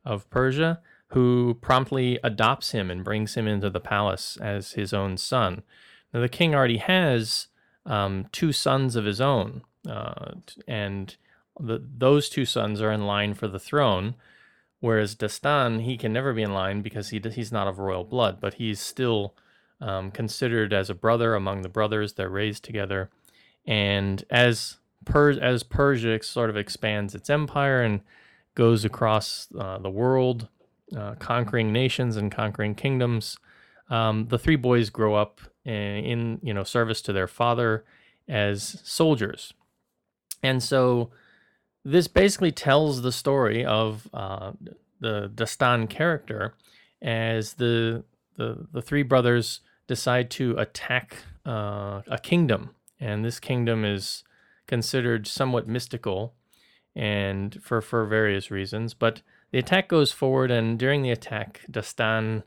of 0.06 0.30
Persia, 0.30 0.80
who 1.08 1.58
promptly 1.62 2.20
adopts 2.24 2.72
him 2.72 2.90
and 2.90 3.04
brings 3.04 3.36
him 3.36 3.48
into 3.48 3.70
the 3.70 3.80
palace 3.80 4.38
as 4.42 4.74
his 4.74 4.94
own 4.94 5.18
son. 5.18 5.64
Now, 6.14 6.22
the 6.22 6.30
king 6.30 6.56
already 6.56 6.78
has 6.78 7.48
um, 7.86 8.28
two 8.32 8.52
sons 8.52 8.96
of 8.96 9.06
his 9.06 9.20
own, 9.20 9.62
uh, 9.90 10.34
and 10.68 11.16
the, 11.60 11.84
those 11.98 12.30
two 12.30 12.46
sons 12.46 12.82
are 12.82 12.92
in 12.92 13.06
line 13.06 13.34
for 13.34 13.48
the 13.48 13.60
throne. 13.60 14.16
Whereas 14.80 15.16
Dastan, 15.16 15.84
he 15.84 15.96
can 15.96 16.12
never 16.12 16.34
be 16.34 16.42
in 16.42 16.54
line 16.54 16.82
because 16.82 17.10
he 17.10 17.20
he's 17.20 17.52
not 17.52 17.68
of 17.68 17.78
royal 17.78 18.04
blood, 18.04 18.40
but 18.42 18.56
he's 18.56 18.80
still 18.80 19.36
um, 19.80 20.12
considered 20.12 20.74
as 20.74 20.90
a 20.90 20.96
brother 20.96 21.36
among 21.36 21.62
the 21.62 21.70
brothers. 21.70 22.14
They're 22.14 22.30
raised 22.30 22.64
together, 22.64 23.10
and 23.66 24.24
as 24.30 24.78
per- 25.06 25.32
as 25.32 25.64
Persia 25.64 26.22
sort 26.24 26.50
of 26.50 26.58
expands 26.58 27.16
its 27.16 27.30
empire 27.30 27.82
and 27.82 28.02
goes 28.56 28.84
across 28.84 29.48
uh, 29.58 29.78
the 29.78 29.90
world, 29.90 30.48
uh, 30.96 31.16
conquering 31.16 31.72
nations 31.72 32.18
and 32.18 32.32
conquering 32.32 32.76
kingdoms, 32.76 33.38
um, 33.90 34.28
the 34.28 34.40
three 34.40 34.56
boys 34.56 34.90
grow 34.90 35.16
up 35.16 35.42
in, 35.66 36.40
you 36.42 36.54
know 36.54 36.64
service 36.64 37.02
to 37.04 37.14
their 37.14 37.28
father 37.28 37.86
as 38.28 38.82
soldiers, 38.84 39.54
and 40.42 40.64
so 40.64 41.12
this 41.84 42.08
basically 42.08 42.52
tells 42.52 43.02
the 43.02 43.12
story 43.12 43.66
of 43.66 44.08
uh, 44.14 44.52
the 45.00 45.30
Dastan 45.34 45.90
character 45.90 46.56
as 47.02 47.54
the 47.56 48.04
the 48.38 48.68
the 48.72 48.82
three 48.82 49.04
brothers 49.04 49.62
decide 49.88 50.30
to 50.32 50.58
attack 50.58 51.18
uh, 51.46 52.02
a 52.08 52.20
kingdom, 52.22 52.72
and 53.02 53.26
this 53.26 53.40
kingdom 53.40 53.84
is 53.84 54.24
considered 54.68 55.28
somewhat 55.28 55.68
mystical, 55.68 56.36
and 56.96 57.62
for 57.62 57.82
for 57.82 58.06
various 58.06 58.52
reasons. 58.52 58.94
But 58.94 59.22
the 59.52 59.60
attack 59.60 59.90
goes 59.90 60.12
forward, 60.12 60.52
and 60.52 60.80
during 60.80 61.02
the 61.02 61.12
attack, 61.12 61.62
Dastan 61.70 62.44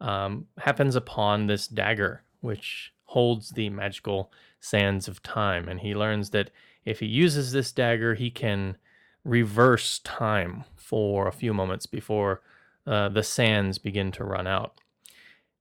um, 0.00 0.46
happens 0.58 0.96
upon 0.96 1.46
this 1.46 1.66
dagger, 1.66 2.24
which 2.40 2.92
holds 3.04 3.50
the 3.50 3.70
magical 3.70 4.32
sands 4.60 5.08
of 5.08 5.22
time, 5.22 5.68
and 5.68 5.80
he 5.80 5.94
learns 5.94 6.30
that 6.30 6.50
if 6.84 7.00
he 7.00 7.06
uses 7.06 7.52
this 7.52 7.72
dagger, 7.72 8.14
he 8.14 8.30
can 8.30 8.76
reverse 9.24 10.00
time 10.00 10.64
for 10.74 11.28
a 11.28 11.32
few 11.32 11.54
moments 11.54 11.86
before 11.86 12.42
uh, 12.86 13.08
the 13.08 13.22
sands 13.22 13.78
begin 13.78 14.10
to 14.10 14.24
run 14.24 14.46
out. 14.46 14.80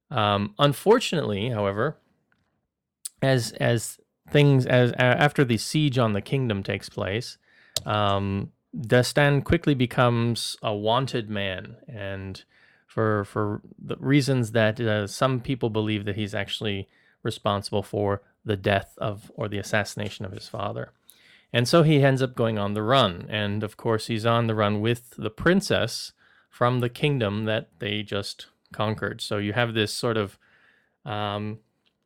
Um, 0.09 0.55
unfortunately, 0.57 1.49
however, 1.49 1.97
as 3.21 3.51
as 3.53 4.00
things 4.31 4.65
as 4.65 4.93
after 4.97 5.43
the 5.45 5.57
siege 5.57 5.97
on 5.97 6.13
the 6.13 6.21
kingdom 6.21 6.63
takes 6.63 6.89
place, 6.89 7.37
um, 7.85 8.51
Dastan 8.75 9.43
quickly 9.43 9.75
becomes 9.75 10.55
a 10.61 10.73
wanted 10.73 11.29
man, 11.29 11.77
and 11.87 12.43
for 12.87 13.25
for 13.25 13.61
the 13.77 13.97
reasons 13.97 14.51
that 14.51 14.79
uh, 14.79 15.07
some 15.07 15.39
people 15.39 15.69
believe 15.69 16.05
that 16.05 16.15
he's 16.15 16.33
actually 16.33 16.87
responsible 17.23 17.83
for 17.83 18.21
the 18.45 18.57
death 18.57 18.93
of 18.97 19.31
or 19.35 19.47
the 19.47 19.59
assassination 19.59 20.25
of 20.25 20.31
his 20.31 20.47
father. 20.47 20.91
And 21.53 21.67
so 21.67 21.83
he 21.83 22.03
ends 22.03 22.21
up 22.21 22.35
going 22.35 22.57
on 22.57 22.73
the 22.73 22.81
run. 22.81 23.27
And 23.29 23.63
of 23.63 23.75
course, 23.75 24.07
he's 24.07 24.25
on 24.25 24.47
the 24.47 24.55
run 24.55 24.81
with 24.81 25.13
the 25.17 25.29
princess 25.29 26.13
from 26.49 26.79
the 26.79 26.89
kingdom 26.89 27.45
that 27.45 27.69
they 27.79 28.03
just 28.03 28.47
conquered. 28.73 29.21
So 29.21 29.37
you 29.37 29.53
have 29.53 29.73
this 29.73 29.93
sort 29.93 30.17
of, 30.17 30.37
um, 31.05 31.59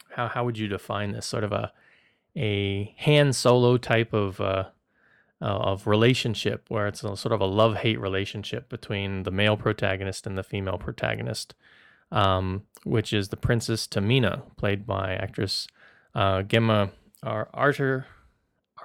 how, 0.09 0.27
how 0.27 0.45
would 0.45 0.57
you 0.57 0.67
define 0.67 1.11
this? 1.11 1.25
Sort 1.25 1.43
of 1.43 1.51
a, 1.51 1.71
a 2.37 2.95
Han 2.99 3.33
Solo 3.33 3.77
type 3.77 4.13
of, 4.13 4.41
uh, 4.41 4.65
uh, 5.41 5.45
of 5.45 5.87
relationship 5.87 6.65
where 6.69 6.87
it's 6.87 7.03
a, 7.03 7.15
sort 7.15 7.33
of 7.33 7.41
a 7.41 7.45
love 7.45 7.77
hate 7.77 7.99
relationship 7.99 8.69
between 8.69 9.23
the 9.23 9.31
male 9.31 9.57
protagonist 9.57 10.25
and 10.25 10.37
the 10.37 10.43
female 10.43 10.77
protagonist, 10.77 11.53
um, 12.11 12.63
which 12.83 13.13
is 13.13 13.29
the 13.29 13.37
Princess 13.37 13.87
Tamina, 13.87 14.43
played 14.57 14.85
by 14.85 15.13
actress 15.15 15.67
uh, 16.13 16.41
Gemma 16.41 16.91
Arter 17.23 18.05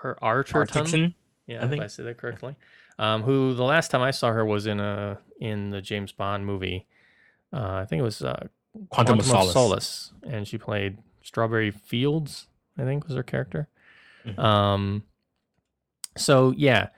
her 0.01 0.19
Arterton. 0.23 1.15
Yeah, 1.47 1.65
I 1.65 1.69
think 1.69 1.83
I 1.83 1.87
say 1.87 2.03
that 2.05 2.17
correctly. 2.17 2.57
Um, 2.99 3.23
who 3.23 3.55
the 3.55 3.65
last 3.65 3.91
time 3.91 4.03
I 4.03 4.11
saw 4.11 4.33
her 4.33 4.45
was 4.45 4.67
in 4.67 4.81
a 4.81 5.19
in 5.41 5.71
the 5.71 5.81
James 5.81 6.13
Bond 6.13 6.45
movie. 6.47 6.87
Uh, 7.53 7.81
I 7.83 7.87
think 7.87 8.01
it 8.01 8.05
was 8.05 8.23
uh, 8.23 8.47
Quantum, 8.89 8.89
Quantum 8.89 9.19
of, 9.19 9.25
Solace. 9.27 9.53
Solace. 9.53 10.13
and 10.23 10.47
she 10.47 10.59
played 10.59 10.99
Strawberry 11.23 11.71
Fields. 11.71 12.47
I 12.79 12.85
think 12.85 13.07
was 13.07 13.16
her 13.16 13.23
character. 13.23 13.68
Mm-hmm. 14.27 14.41
Um, 14.41 15.03
so 16.16 16.53
yeah, 16.57 16.89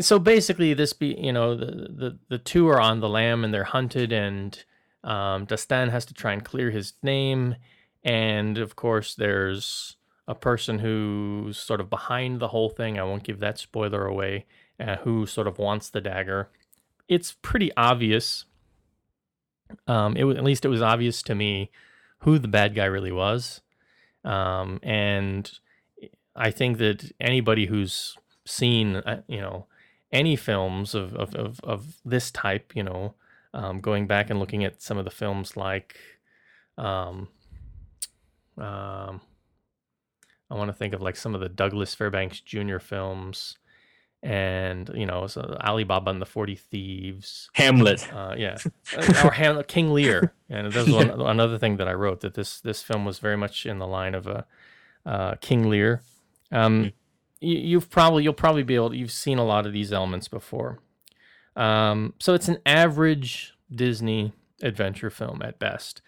so 0.00 0.18
basically 0.18 0.74
this 0.74 0.92
be 0.92 1.16
you 1.18 1.32
know 1.32 1.54
the, 1.54 1.66
the 1.66 2.18
the 2.28 2.38
two 2.38 2.68
are 2.68 2.80
on 2.80 3.00
the 3.00 3.08
lam 3.08 3.44
and 3.44 3.52
they're 3.52 3.64
hunted 3.64 4.12
and 4.12 4.64
um, 5.02 5.46
Dastan 5.46 5.90
has 5.90 6.04
to 6.06 6.14
try 6.14 6.32
and 6.32 6.44
clear 6.44 6.70
his 6.70 6.94
name 7.02 7.56
and 8.02 8.58
of 8.58 8.76
course 8.76 9.14
there's 9.14 9.96
a 10.26 10.34
person 10.34 10.78
who's 10.78 11.58
sort 11.58 11.80
of 11.80 11.90
behind 11.90 12.40
the 12.40 12.48
whole 12.48 12.70
thing. 12.70 12.98
I 12.98 13.04
won't 13.04 13.24
give 13.24 13.40
that 13.40 13.58
spoiler 13.58 14.06
away. 14.06 14.46
Uh, 14.80 14.96
who 14.96 15.26
sort 15.26 15.46
of 15.46 15.58
wants 15.58 15.88
the 15.88 16.00
dagger? 16.00 16.48
It's 17.08 17.36
pretty 17.42 17.70
obvious. 17.76 18.44
Um, 19.86 20.16
it 20.16 20.24
was 20.24 20.36
at 20.36 20.44
least 20.44 20.64
it 20.64 20.68
was 20.68 20.82
obvious 20.82 21.22
to 21.24 21.34
me 21.34 21.70
who 22.20 22.38
the 22.38 22.48
bad 22.48 22.74
guy 22.74 22.86
really 22.86 23.12
was, 23.12 23.60
um, 24.24 24.80
and 24.82 25.50
I 26.34 26.50
think 26.50 26.78
that 26.78 27.12
anybody 27.20 27.66
who's 27.66 28.16
seen, 28.46 28.96
uh, 28.96 29.22
you 29.28 29.40
know, 29.40 29.66
any 30.12 30.36
films 30.36 30.94
of 30.94 31.14
of 31.14 31.34
of, 31.34 31.60
of 31.60 31.96
this 32.04 32.30
type, 32.30 32.72
you 32.74 32.82
know, 32.82 33.14
um, 33.52 33.80
going 33.80 34.06
back 34.06 34.30
and 34.30 34.40
looking 34.40 34.64
at 34.64 34.82
some 34.82 34.98
of 34.98 35.04
the 35.04 35.10
films 35.10 35.56
like, 35.56 35.96
um, 36.76 37.28
um, 38.58 39.20
I 40.50 40.54
want 40.54 40.68
to 40.68 40.74
think 40.74 40.94
of 40.94 41.00
like 41.00 41.16
some 41.16 41.34
of 41.34 41.40
the 41.40 41.48
Douglas 41.48 41.94
Fairbanks 41.94 42.40
Jr. 42.40 42.78
films, 42.78 43.58
and 44.24 44.90
you 44.94 45.04
know, 45.04 45.26
so 45.26 45.56
Alibaba 45.62 46.10
and 46.10 46.20
the 46.20 46.26
Forty 46.26 46.56
Thieves, 46.56 47.50
Hamlet, 47.52 48.10
uh, 48.12 48.34
yeah, 48.36 48.56
uh, 48.96 49.22
or 49.22 49.30
Hamlet, 49.30 49.68
King 49.68 49.92
Lear, 49.92 50.32
and 50.48 50.72
that 50.72 50.86
was 50.86 50.94
one, 51.06 51.10
another 51.10 51.58
thing 51.58 51.76
that 51.76 51.86
I 51.86 51.92
wrote 51.92 52.20
that 52.22 52.32
this 52.32 52.58
this 52.60 52.82
film 52.82 53.04
was 53.04 53.18
very 53.18 53.36
much 53.36 53.66
in 53.66 53.78
the 53.78 53.86
line 53.86 54.14
of 54.14 54.26
a 54.26 54.46
uh, 55.04 55.34
King 55.42 55.68
Lear. 55.68 56.02
Um, 56.50 56.84
mm. 56.84 56.92
you, 57.40 57.58
you've 57.58 57.90
probably 57.90 58.24
you'll 58.24 58.32
probably 58.32 58.62
be 58.62 58.74
able 58.74 58.90
to, 58.90 58.96
you've 58.96 59.12
seen 59.12 59.36
a 59.36 59.44
lot 59.44 59.66
of 59.66 59.74
these 59.74 59.92
elements 59.92 60.26
before. 60.26 60.78
Um, 61.54 62.14
so 62.18 62.32
it's 62.32 62.48
an 62.48 62.58
average 62.64 63.52
Disney 63.70 64.32
adventure 64.62 65.10
film 65.10 65.42
at 65.42 65.58
best. 65.58 66.00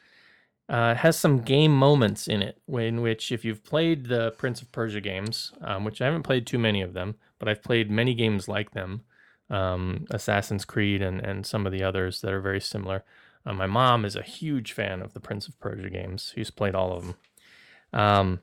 Uh, 0.71 0.95
it 0.97 1.01
has 1.01 1.17
some 1.17 1.43
game 1.43 1.77
moments 1.77 2.27
in 2.27 2.43
it, 2.43 2.61
in 2.67 3.03
which, 3.03 3.31
if 3.31 3.45
you've 3.45 3.62
played 3.62 4.07
the 4.07 4.33
Prince 4.33 4.62
of 4.62 4.73
Persia 4.73 5.01
games, 5.01 5.53
um, 5.61 5.85
which 5.85 6.01
I 6.01 6.07
haven't 6.07 6.25
played 6.25 6.47
too 6.47 6.59
many 6.59 6.83
of 6.83 6.93
them, 6.93 7.14
but 7.39 7.49
I've 7.49 7.62
played 7.62 7.91
many 7.91 8.14
games 8.14 8.49
like 8.49 8.72
them, 8.72 9.03
um, 9.51 10.07
Assassin's 10.11 10.64
Creed 10.64 11.03
and, 11.03 11.20
and 11.20 11.47
some 11.47 11.66
of 11.66 11.72
the 11.72 11.82
others 11.82 12.20
that 12.20 12.32
are 12.32 12.41
very 12.41 12.61
similar. 12.61 13.05
Uh, 13.45 13.53
my 13.53 13.66
mom 13.66 14.05
is 14.05 14.16
a 14.16 14.22
huge 14.22 14.72
fan 14.72 15.01
of 15.01 15.14
the 15.14 15.20
Prince 15.20 15.47
of 15.47 15.59
Persia 15.61 15.91
games. 15.91 16.32
She's 16.34 16.51
played 16.51 16.74
all 16.74 16.93
of 16.93 17.05
them. 17.05 17.14
Um, 17.93 18.41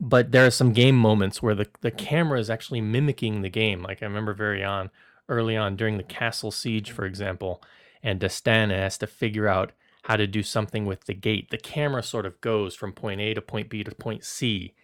but 0.00 0.32
there 0.32 0.44
are 0.44 0.50
some 0.50 0.72
game 0.72 0.96
moments 0.96 1.42
where 1.42 1.54
the, 1.54 1.68
the 1.80 1.90
camera 1.90 2.38
is 2.38 2.50
actually 2.50 2.80
mimicking 2.80 3.42
the 3.42 3.48
game. 3.48 3.82
Like 3.82 4.02
I 4.02 4.06
remember 4.06 4.34
very 4.34 4.62
on 4.62 4.90
early 5.28 5.56
on 5.56 5.76
during 5.76 5.96
the 5.96 6.02
castle 6.02 6.50
siege, 6.50 6.90
for 6.90 7.06
example, 7.06 7.62
and 8.02 8.20
Dastan 8.20 8.70
has 8.70 8.98
to 8.98 9.06
figure 9.06 9.48
out 9.48 9.72
how 10.04 10.16
to 10.16 10.26
do 10.26 10.42
something 10.42 10.86
with 10.86 11.04
the 11.04 11.14
gate. 11.14 11.50
The 11.50 11.58
camera 11.58 12.02
sort 12.02 12.26
of 12.26 12.40
goes 12.40 12.74
from 12.74 12.92
point 12.92 13.20
A 13.20 13.34
to 13.34 13.42
point 13.42 13.68
B 13.68 13.84
to 13.84 13.94
point 13.94 14.24
C 14.24 14.74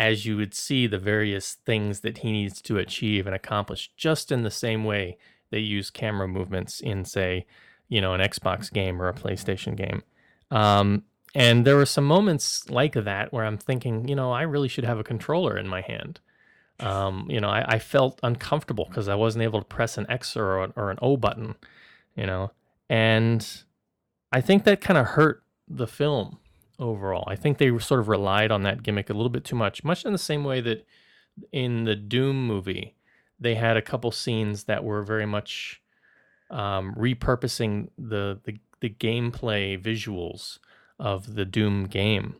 as 0.00 0.24
you 0.24 0.34
would 0.34 0.54
see 0.54 0.86
the 0.86 0.98
various 0.98 1.58
things 1.66 2.00
that 2.00 2.18
he 2.18 2.32
needs 2.32 2.62
to 2.62 2.78
achieve 2.78 3.26
and 3.26 3.36
accomplish, 3.36 3.90
just 3.98 4.32
in 4.32 4.42
the 4.42 4.50
same 4.50 4.82
way 4.82 5.18
they 5.50 5.58
use 5.58 5.90
camera 5.90 6.26
movements 6.26 6.80
in, 6.80 7.04
say, 7.04 7.44
you 7.90 8.00
know, 8.00 8.14
an 8.14 8.20
Xbox 8.22 8.72
game 8.72 9.00
or 9.00 9.08
a 9.08 9.12
PlayStation 9.12 9.76
game. 9.76 10.02
Um, 10.50 11.04
and 11.34 11.66
there 11.66 11.76
were 11.76 11.84
some 11.84 12.06
moments 12.06 12.68
like 12.70 12.94
that 12.94 13.30
where 13.30 13.44
I'm 13.44 13.58
thinking, 13.58 14.08
you 14.08 14.16
know, 14.16 14.32
I 14.32 14.42
really 14.42 14.68
should 14.68 14.86
have 14.86 14.98
a 14.98 15.04
controller 15.04 15.58
in 15.58 15.68
my 15.68 15.82
hand. 15.82 16.18
Um, 16.80 17.26
you 17.28 17.38
know, 17.38 17.50
I, 17.50 17.74
I 17.74 17.78
felt 17.78 18.20
uncomfortable 18.22 18.86
because 18.88 19.06
I 19.06 19.14
wasn't 19.16 19.44
able 19.44 19.60
to 19.60 19.66
press 19.66 19.98
an 19.98 20.06
X 20.08 20.34
or, 20.34 20.72
or 20.76 20.90
an 20.90 20.98
O 21.02 21.18
button, 21.18 21.56
you 22.16 22.24
know, 22.24 22.52
and 22.88 23.46
I 24.32 24.40
think 24.40 24.64
that 24.64 24.80
kind 24.80 24.96
of 24.96 25.08
hurt 25.08 25.42
the 25.68 25.86
film 25.86 26.38
overall. 26.80 27.24
I 27.28 27.36
think 27.36 27.58
they 27.58 27.76
sort 27.78 28.00
of 28.00 28.08
relied 28.08 28.50
on 28.50 28.62
that 28.62 28.82
gimmick 28.82 29.10
a 29.10 29.14
little 29.14 29.30
bit 29.30 29.44
too 29.44 29.56
much, 29.56 29.84
much 29.84 30.04
in 30.04 30.12
the 30.12 30.18
same 30.18 30.42
way 30.42 30.60
that 30.62 30.86
in 31.52 31.84
the 31.84 31.94
Doom 31.94 32.46
movie, 32.46 32.96
they 33.38 33.54
had 33.54 33.76
a 33.76 33.82
couple 33.82 34.10
scenes 34.10 34.64
that 34.64 34.82
were 34.82 35.02
very 35.02 35.26
much 35.26 35.80
um, 36.50 36.94
repurposing 36.96 37.88
the, 37.96 38.40
the 38.44 38.58
the 38.80 38.90
gameplay 38.90 39.80
visuals 39.80 40.58
of 40.98 41.34
the 41.34 41.44
Doom 41.44 41.84
game. 41.84 42.36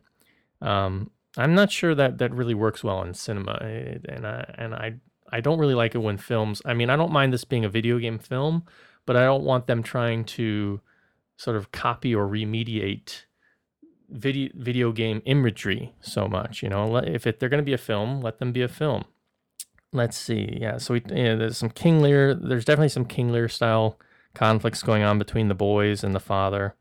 Um, 0.61 1.11
I'm 1.36 1.55
not 1.55 1.70
sure 1.70 1.95
that 1.95 2.18
that 2.18 2.32
really 2.32 2.55
works 2.55 2.82
well 2.82 3.03
in 3.03 3.14
cinema, 3.14 3.53
and 3.61 4.26
I 4.26 4.55
and 4.59 4.74
I 4.74 4.95
I 5.30 5.41
don't 5.41 5.59
really 5.59 5.74
like 5.74 5.95
it 5.95 5.99
when 5.99 6.16
films. 6.16 6.61
I 6.64 6.74
mean, 6.74 6.91
I 6.91 6.97
don't 6.97 7.12
mind 7.12 7.32
this 7.32 7.45
being 7.45 7.64
a 7.64 7.68
video 7.68 7.99
game 7.99 8.18
film, 8.18 8.64
but 9.07 9.16
I 9.16 9.24
don't 9.24 9.45
want 9.45 9.66
them 9.66 9.82
trying 9.82 10.24
to 10.24 10.80
sort 11.36 11.57
of 11.57 11.72
copy 11.72 12.14
or 12.14 12.26
remediate 12.26 13.24
video 14.11 14.50
video 14.54 14.92
game 14.92 15.22
imagery 15.24 15.94
so 16.00 16.26
much. 16.28 16.62
You 16.62 16.68
know, 16.68 16.96
if 16.96 17.26
it, 17.26 17.40
they're 17.40 17.48
going 17.48 17.62
to 17.62 17.64
be 17.64 17.72
a 17.72 17.78
film, 17.78 18.20
let 18.20 18.38
them 18.38 18.52
be 18.52 18.62
a 18.62 18.68
film. 18.68 19.04
Let's 19.92 20.16
see. 20.16 20.58
Yeah, 20.61 20.78
so 20.78 20.94
we, 20.94 21.02
yeah, 21.08 21.34
there's 21.34 21.58
some 21.58 21.70
King 21.70 22.00
Lear. 22.00 22.34
There's 22.34 22.64
definitely 22.64 22.90
some 22.90 23.04
King 23.04 23.32
Lear 23.32 23.48
style 23.48 23.98
conflicts 24.34 24.82
going 24.82 25.02
on 25.02 25.18
between 25.18 25.48
the 25.48 25.54
boys 25.54 26.04
and 26.04 26.14
the 26.14 26.20
father. 26.20 26.74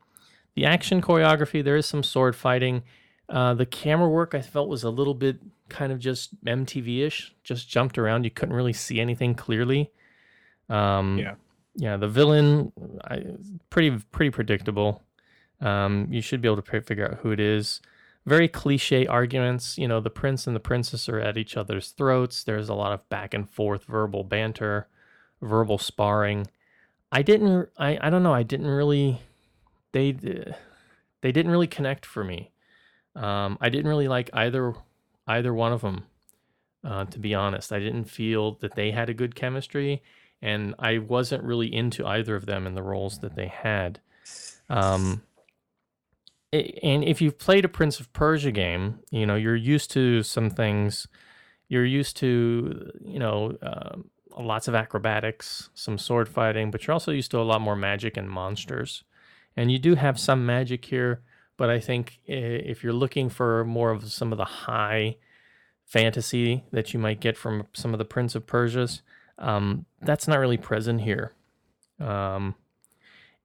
The 0.54 0.64
action 0.64 1.00
choreography, 1.00 1.64
there 1.64 1.76
is 1.76 1.86
some 1.86 2.02
sword 2.02 2.36
fighting. 2.36 2.82
Uh, 3.28 3.54
the 3.54 3.66
camera 3.66 4.08
work 4.08 4.34
I 4.34 4.40
felt 4.42 4.68
was 4.68 4.84
a 4.84 4.90
little 4.90 5.14
bit 5.14 5.38
kind 5.68 5.92
of 5.92 5.98
just 5.98 6.42
MTV 6.44 7.06
ish, 7.06 7.34
just 7.42 7.68
jumped 7.68 7.98
around. 7.98 8.24
You 8.24 8.30
couldn't 8.30 8.54
really 8.54 8.72
see 8.72 9.00
anything 9.00 9.34
clearly. 9.34 9.90
Um, 10.68 11.18
Yeah. 11.18 11.34
yeah. 11.74 11.96
The 11.96 12.08
villain, 12.08 12.72
I, 13.04 13.24
pretty 13.70 13.90
pretty 14.12 14.30
predictable. 14.30 15.02
Um, 15.60 16.08
you 16.10 16.22
should 16.22 16.40
be 16.40 16.48
able 16.48 16.62
to 16.62 16.80
figure 16.80 17.08
out 17.08 17.18
who 17.18 17.32
it 17.32 17.40
is. 17.40 17.80
Very 18.26 18.48
cliche 18.48 19.06
arguments. 19.06 19.78
You 19.78 19.88
know, 19.88 20.00
the 20.00 20.10
prince 20.10 20.46
and 20.46 20.54
the 20.54 20.60
princess 20.60 21.08
are 21.08 21.20
at 21.20 21.36
each 21.36 21.56
other's 21.56 21.90
throats. 21.90 22.44
There's 22.44 22.68
a 22.68 22.74
lot 22.74 22.92
of 22.92 23.08
back 23.08 23.34
and 23.34 23.48
forth 23.48 23.84
verbal 23.84 24.24
banter, 24.24 24.88
verbal 25.40 25.78
sparring. 25.78 26.46
I 27.12 27.22
didn't. 27.22 27.68
I 27.78 27.98
I 28.00 28.10
don't 28.10 28.22
know. 28.22 28.34
I 28.34 28.42
didn't 28.42 28.68
really. 28.68 29.20
They 29.92 30.12
they 30.12 31.32
didn't 31.32 31.50
really 31.50 31.66
connect 31.66 32.06
for 32.06 32.24
me. 32.24 32.50
Um, 33.16 33.58
I 33.60 33.68
didn't 33.68 33.88
really 33.88 34.08
like 34.08 34.30
either 34.32 34.74
either 35.26 35.52
one 35.54 35.72
of 35.72 35.80
them. 35.80 36.04
Uh, 36.82 37.04
to 37.06 37.18
be 37.18 37.34
honest, 37.34 37.72
I 37.72 37.78
didn't 37.78 38.04
feel 38.04 38.52
that 38.60 38.74
they 38.74 38.90
had 38.90 39.10
a 39.10 39.14
good 39.14 39.34
chemistry, 39.34 40.02
and 40.40 40.74
I 40.78 40.98
wasn't 40.98 41.44
really 41.44 41.72
into 41.74 42.06
either 42.06 42.36
of 42.36 42.46
them 42.46 42.66
in 42.66 42.74
the 42.74 42.82
roles 42.82 43.18
that 43.18 43.34
they 43.34 43.48
had. 43.48 44.00
Um, 44.70 45.22
and 46.52 47.04
if 47.04 47.20
you've 47.20 47.38
played 47.38 47.64
a 47.64 47.68
Prince 47.68 48.00
of 48.00 48.12
Persia 48.12 48.50
game, 48.50 49.00
you 49.10 49.26
know 49.26 49.36
you're 49.36 49.56
used 49.56 49.90
to 49.92 50.22
some 50.22 50.50
things. 50.50 51.06
You're 51.68 51.84
used 51.84 52.16
to 52.18 52.90
you 53.04 53.18
know 53.18 53.56
um 53.62 54.10
lots 54.38 54.68
of 54.68 54.74
acrobatics, 54.74 55.70
some 55.74 55.98
sword 55.98 56.28
fighting, 56.28 56.70
but 56.70 56.86
you're 56.86 56.92
also 56.92 57.12
used 57.12 57.30
to 57.32 57.40
a 57.40 57.42
lot 57.42 57.60
more 57.60 57.76
magic 57.76 58.16
and 58.16 58.30
monsters. 58.30 59.04
And 59.56 59.70
you 59.70 59.78
do 59.78 59.94
have 59.96 60.18
some 60.18 60.46
magic 60.46 60.84
here, 60.84 61.22
but 61.56 61.70
I 61.70 61.80
think 61.80 62.20
if 62.26 62.82
you're 62.82 62.92
looking 62.92 63.28
for 63.28 63.64
more 63.64 63.90
of 63.90 64.10
some 64.10 64.32
of 64.32 64.38
the 64.38 64.44
high 64.44 65.16
fantasy 65.84 66.64
that 66.72 66.94
you 66.94 67.00
might 67.00 67.20
get 67.20 67.36
from 67.36 67.66
some 67.72 67.92
of 67.92 67.98
the 67.98 68.04
Prince 68.04 68.34
of 68.34 68.46
Persia's, 68.46 69.02
um, 69.38 69.86
that's 70.00 70.28
not 70.28 70.38
really 70.38 70.56
present 70.56 71.00
here. 71.00 71.32
Um, 71.98 72.54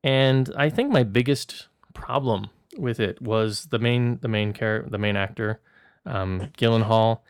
and 0.03 0.51
I 0.55 0.69
think 0.69 0.91
my 0.91 1.03
biggest 1.03 1.67
problem 1.93 2.49
with 2.77 2.99
it 2.99 3.21
was 3.21 3.67
the 3.67 3.79
main 3.79 4.19
the 4.21 4.27
main 4.27 4.53
character 4.53 4.89
the 4.89 4.97
main 4.97 5.15
actor 5.15 5.59
um, 6.05 6.51
Gyllenhaal, 6.57 7.21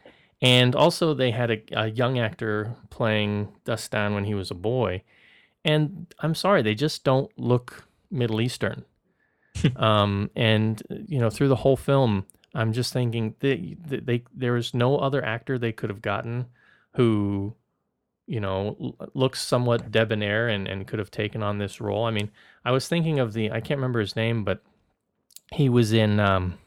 and 0.41 0.75
also 0.75 1.13
they 1.13 1.31
had 1.31 1.51
a, 1.51 1.61
a 1.71 1.87
young 1.87 2.19
actor 2.19 2.75
playing 2.89 3.49
Dastan 3.65 4.13
when 4.13 4.25
he 4.25 4.33
was 4.33 4.51
a 4.51 4.55
boy, 4.55 5.03
and 5.63 6.13
I'm 6.19 6.35
sorry 6.35 6.61
they 6.61 6.75
just 6.75 7.03
don't 7.03 7.31
look 7.37 7.85
Middle 8.11 8.41
Eastern. 8.41 8.85
um, 9.77 10.29
and 10.35 10.81
you 11.07 11.19
know 11.19 11.29
through 11.29 11.47
the 11.47 11.55
whole 11.55 11.77
film, 11.77 12.25
I'm 12.53 12.73
just 12.73 12.91
thinking 12.91 13.35
they, 13.39 13.77
they, 13.85 13.99
they 13.99 14.23
there 14.33 14.57
is 14.57 14.73
no 14.73 14.97
other 14.97 15.23
actor 15.23 15.57
they 15.57 15.71
could 15.71 15.89
have 15.89 16.01
gotten 16.01 16.47
who 16.95 17.55
you 18.27 18.39
know 18.39 18.95
looks 19.13 19.41
somewhat 19.41 19.91
debonair 19.91 20.47
and, 20.47 20.67
and 20.67 20.87
could 20.87 20.99
have 20.99 21.11
taken 21.11 21.41
on 21.41 21.57
this 21.57 21.79
role. 21.79 22.05
I 22.05 22.11
mean, 22.11 22.31
I 22.65 22.71
was 22.71 22.87
thinking 22.87 23.19
of 23.19 23.33
the 23.33 23.51
I 23.51 23.61
can't 23.61 23.77
remember 23.77 24.01
his 24.01 24.15
name, 24.15 24.43
but 24.43 24.61
he 25.53 25.69
was 25.69 25.93
in 25.93 26.19
um, 26.19 26.57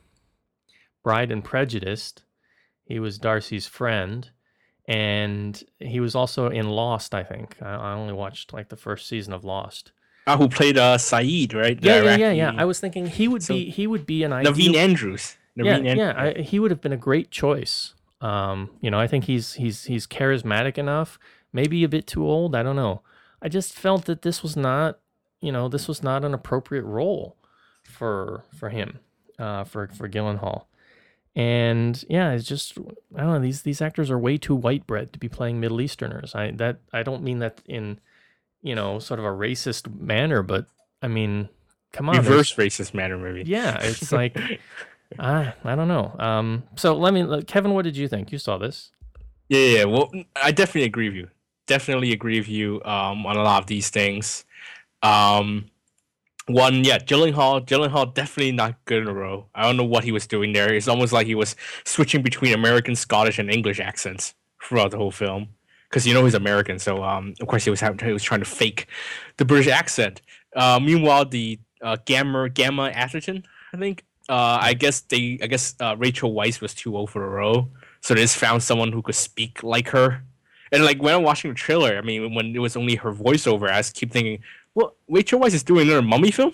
Bride 1.02 1.30
and 1.30 1.44
Prejudiced. 1.44 2.22
He 2.84 2.98
was 2.98 3.18
Darcy's 3.18 3.66
friend, 3.66 4.30
and 4.86 5.62
he 5.78 6.00
was 6.00 6.14
also 6.14 6.48
in 6.48 6.68
Lost. 6.68 7.14
I 7.14 7.22
think 7.22 7.56
I, 7.62 7.74
I 7.74 7.92
only 7.92 8.14
watched 8.14 8.52
like 8.52 8.68
the 8.68 8.76
first 8.76 9.06
season 9.08 9.32
of 9.32 9.44
Lost. 9.44 9.92
Ah, 10.26 10.36
who 10.36 10.48
played 10.48 10.76
uh 10.78 10.96
Sayid, 10.98 11.54
right? 11.54 11.78
Yeah, 11.82 12.02
yeah, 12.02 12.16
yeah, 12.16 12.32
yeah. 12.32 12.52
I 12.56 12.64
was 12.64 12.80
thinking 12.80 13.06
he 13.06 13.28
would 13.28 13.42
So- 13.42 13.54
be 13.54 13.70
he 13.70 13.86
would 13.86 14.06
be 14.06 14.22
an 14.24 14.32
ideal. 14.32 14.52
Naveen 14.52 14.74
Andrews. 14.74 15.36
yeah, 15.54 15.64
Naveen 15.64 15.86
Andrews. 15.86 15.96
yeah. 15.98 16.32
I, 16.36 16.40
he 16.40 16.58
would 16.58 16.70
have 16.70 16.80
been 16.80 16.92
a 16.92 16.96
great 16.98 17.30
choice. 17.30 17.94
Um, 18.20 18.70
you 18.80 18.90
know, 18.90 18.98
I 18.98 19.06
think 19.06 19.24
he's 19.24 19.54
he's 19.54 19.84
he's 19.84 20.06
charismatic 20.06 20.76
enough. 20.78 21.18
Maybe 21.52 21.82
a 21.84 21.88
bit 21.88 22.06
too 22.06 22.26
old. 22.28 22.54
I 22.54 22.62
don't 22.62 22.76
know. 22.76 23.02
I 23.40 23.48
just 23.48 23.72
felt 23.72 24.04
that 24.06 24.22
this 24.22 24.42
was 24.42 24.56
not, 24.56 24.98
you 25.40 25.52
know, 25.52 25.68
this 25.68 25.86
was 25.88 26.02
not 26.02 26.24
an 26.24 26.34
appropriate 26.34 26.82
role 26.84 27.36
for 27.88 28.44
for 28.54 28.68
him, 28.68 29.00
uh, 29.38 29.64
for 29.64 29.88
for 29.88 30.08
Gyllenhaal. 30.08 30.64
And 31.34 32.04
yeah, 32.08 32.32
it's 32.32 32.46
just 32.46 32.78
I 33.16 33.20
don't 33.20 33.32
know. 33.32 33.38
These 33.38 33.62
these 33.62 33.80
actors 33.80 34.10
are 34.10 34.18
way 34.18 34.38
too 34.38 34.54
white 34.54 34.86
bread 34.86 35.12
to 35.12 35.18
be 35.18 35.28
playing 35.28 35.60
Middle 35.60 35.80
Easterners. 35.80 36.34
I 36.34 36.50
that 36.52 36.78
I 36.92 37.02
don't 37.02 37.22
mean 37.22 37.38
that 37.38 37.62
in, 37.66 38.00
you 38.62 38.74
know, 38.74 38.98
sort 38.98 39.20
of 39.20 39.26
a 39.26 39.30
racist 39.30 40.00
manner, 40.00 40.42
but 40.42 40.66
I 41.00 41.08
mean, 41.08 41.48
come 41.92 42.08
on, 42.08 42.16
Reverse 42.16 42.54
racist 42.54 42.92
manner, 42.92 43.16
maybe. 43.16 43.48
yeah, 43.48 43.78
it's 43.80 44.10
like 44.20 44.36
I 45.18 45.52
I 45.64 45.74
don't 45.74 45.88
know. 45.88 46.14
Um, 46.18 46.64
so 46.76 46.94
let 46.94 47.14
me, 47.14 47.42
Kevin, 47.44 47.72
what 47.72 47.84
did 47.84 47.96
you 47.96 48.08
think? 48.08 48.32
You 48.32 48.38
saw 48.38 48.58
this? 48.58 48.90
Yeah, 49.48 49.60
yeah. 49.60 49.78
yeah. 49.78 49.84
Well, 49.84 50.10
I 50.36 50.52
definitely 50.52 50.84
agree 50.84 51.08
with 51.08 51.16
you. 51.16 51.28
Definitely 51.66 52.12
agree 52.12 52.38
with 52.38 52.48
you 52.48 52.82
um, 52.84 53.26
on 53.26 53.36
a 53.36 53.42
lot 53.42 53.62
of 53.62 53.66
these 53.66 53.90
things. 53.90 54.44
Um, 55.02 55.66
one, 56.48 56.84
yeah, 56.84 56.98
Gyllenhaal. 56.98 57.64
Gyllenhaal 57.64 58.12
definitely 58.12 58.52
not 58.52 58.82
good 58.86 59.02
in 59.02 59.08
a 59.08 59.14
row. 59.14 59.46
I 59.54 59.62
don't 59.62 59.76
know 59.76 59.84
what 59.84 60.04
he 60.04 60.12
was 60.12 60.26
doing 60.26 60.52
there. 60.52 60.72
It's 60.72 60.88
almost 60.88 61.12
like 61.12 61.26
he 61.26 61.34
was 61.34 61.54
switching 61.84 62.22
between 62.22 62.54
American, 62.54 62.96
Scottish, 62.96 63.38
and 63.38 63.50
English 63.50 63.80
accents 63.80 64.34
throughout 64.62 64.90
the 64.90 64.96
whole 64.96 65.10
film. 65.10 65.48
Because 65.88 66.06
you 66.06 66.12
know 66.12 66.24
he's 66.24 66.34
American, 66.34 66.78
so 66.78 67.02
um, 67.02 67.34
of 67.40 67.48
course 67.48 67.64
he 67.64 67.70
was 67.70 67.80
having, 67.80 67.98
he 67.98 68.12
was 68.12 68.22
trying 68.22 68.40
to 68.40 68.46
fake 68.46 68.86
the 69.38 69.44
British 69.44 69.68
accent. 69.68 70.20
Uh, 70.54 70.78
meanwhile, 70.82 71.24
the 71.24 71.58
uh, 71.82 71.96
Gamma 72.04 72.48
Gamma 72.50 72.90
Atherton, 72.94 73.44
I 73.72 73.76
think. 73.78 74.04
Uh, 74.28 74.58
I 74.60 74.74
guess 74.74 75.00
they, 75.00 75.38
I 75.42 75.46
guess 75.46 75.74
uh, 75.80 75.96
Rachel 75.96 76.34
Weisz 76.34 76.60
was 76.60 76.74
too 76.74 76.94
old 76.94 77.08
for 77.08 77.22
the 77.22 77.28
role, 77.28 77.70
so 78.02 78.12
they 78.12 78.20
just 78.20 78.36
found 78.36 78.62
someone 78.62 78.92
who 78.92 79.00
could 79.00 79.14
speak 79.14 79.62
like 79.62 79.88
her. 79.88 80.22
And 80.70 80.84
like 80.84 81.02
when 81.02 81.14
I'm 81.14 81.22
watching 81.22 81.50
the 81.50 81.54
trailer, 81.54 81.96
I 81.96 82.02
mean, 82.02 82.34
when 82.34 82.54
it 82.54 82.58
was 82.58 82.76
only 82.76 82.96
her 82.96 83.12
voiceover, 83.12 83.70
I 83.70 83.78
just 83.78 83.94
keep 83.94 84.12
thinking, 84.12 84.40
"Well, 84.78 84.94
Rachel 85.08 85.40
Weisz 85.40 85.54
is 85.54 85.64
doing 85.64 85.88
another 85.88 86.02
mummy 86.02 86.30
film. 86.30 86.52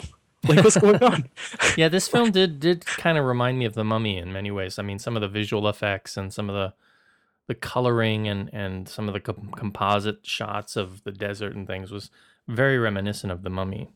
Like, 0.49 0.65
what's 0.65 0.79
going 0.79 1.03
on?" 1.03 1.29
Yeah, 1.77 1.89
this 1.89 2.09
film 2.09 2.31
did 2.31 2.59
did 2.59 2.87
kind 2.87 3.19
of 3.19 3.27
remind 3.27 3.59
me 3.59 3.67
of 3.67 3.75
The 3.75 3.85
Mummy 3.85 4.17
in 4.17 4.33
many 4.33 4.51
ways. 4.51 4.79
I 4.79 4.83
mean, 4.83 4.99
some 4.99 5.15
of 5.15 5.21
the 5.21 5.29
visual 5.29 5.69
effects 5.69 6.17
and 6.17 6.33
some 6.33 6.49
of 6.49 6.55
the 6.55 6.73
the 7.49 7.55
coloring 7.55 8.27
and 8.27 8.49
and 8.55 8.89
some 8.89 9.09
of 9.09 9.13
the 9.13 9.21
com- 9.21 9.53
composite 9.55 10.25
shots 10.25 10.75
of 10.75 11.05
the 11.05 11.13
desert 11.13 11.55
and 11.55 11.67
things 11.67 11.91
was 11.93 12.11
very 12.49 12.79
reminiscent 12.79 13.31
of 13.31 13.43
The 13.43 13.51
Mummy. 13.51 13.91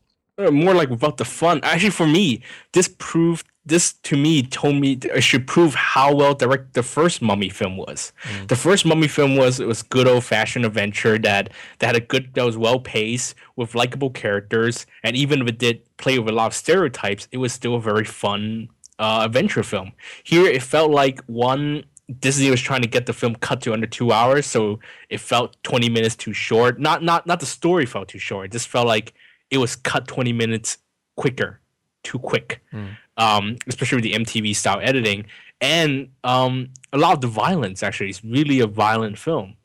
More 0.51 0.73
like 0.73 0.89
about 0.89 1.17
the 1.17 1.25
fun. 1.25 1.59
Actually, 1.63 1.89
for 1.91 2.07
me, 2.07 2.41
this 2.73 2.87
proved 2.97 3.45
this 3.65 3.93
to 3.93 4.17
me 4.17 4.41
told 4.41 4.75
me 4.75 4.97
it 5.03 5.21
should 5.21 5.45
prove 5.45 5.75
how 5.75 6.15
well 6.15 6.33
directed 6.33 6.73
the 6.73 6.83
first 6.83 7.21
Mummy 7.21 7.49
film 7.49 7.77
was. 7.77 8.11
Mm. 8.23 8.47
The 8.47 8.55
first 8.55 8.85
Mummy 8.85 9.07
film 9.07 9.35
was 9.35 9.59
it 9.59 9.67
was 9.67 9.83
good 9.83 10.07
old 10.07 10.23
fashioned 10.23 10.65
adventure 10.65 11.17
that 11.19 11.51
that 11.79 11.87
had 11.87 11.95
a 11.95 11.99
good 11.99 12.33
that 12.33 12.45
was 12.45 12.57
well 12.57 12.79
paced 12.79 13.35
with 13.55 13.75
likable 13.75 14.09
characters, 14.09 14.85
and 15.03 15.15
even 15.15 15.41
if 15.41 15.47
it 15.47 15.59
did 15.59 15.81
play 15.97 16.17
with 16.17 16.29
a 16.29 16.35
lot 16.35 16.47
of 16.47 16.53
stereotypes, 16.53 17.27
it 17.31 17.37
was 17.37 17.53
still 17.53 17.75
a 17.75 17.81
very 17.81 18.05
fun 18.05 18.69
uh, 18.97 19.21
adventure 19.25 19.63
film. 19.63 19.91
Here, 20.23 20.45
it 20.45 20.63
felt 20.63 20.91
like 20.91 21.21
one 21.25 21.83
Disney 22.19 22.49
was 22.49 22.61
trying 22.61 22.81
to 22.81 22.87
get 22.87 23.05
the 23.05 23.13
film 23.13 23.35
cut 23.35 23.61
to 23.61 23.73
under 23.73 23.87
two 23.87 24.11
hours, 24.11 24.45
so 24.45 24.79
it 25.09 25.19
felt 25.19 25.61
twenty 25.63 25.89
minutes 25.89 26.15
too 26.15 26.33
short. 26.33 26.79
Not 26.79 27.03
not 27.03 27.27
not 27.27 27.39
the 27.39 27.45
story 27.45 27.85
felt 27.85 28.07
too 28.07 28.19
short. 28.19 28.45
It 28.47 28.51
just 28.53 28.67
felt 28.67 28.87
like 28.87 29.13
it 29.51 29.57
was 29.57 29.75
cut 29.75 30.07
twenty 30.07 30.33
minutes 30.33 30.77
quicker, 31.15 31.59
too 32.03 32.19
quick. 32.19 32.61
Mm 32.73 32.95
um, 33.19 33.57
especially 33.67 33.97
with 33.97 34.03
the 34.05 34.13
MTV 34.13 34.55
style 34.55 34.79
editing, 34.81 35.25
and 35.61 36.09
um, 36.23 36.69
a 36.93 36.97
lot 36.97 37.13
of 37.13 37.21
the 37.21 37.27
violence. 37.27 37.83
Actually, 37.83 38.09
is 38.09 38.23
really 38.23 38.61
a 38.61 38.67
violent 38.67 39.19
film. 39.19 39.55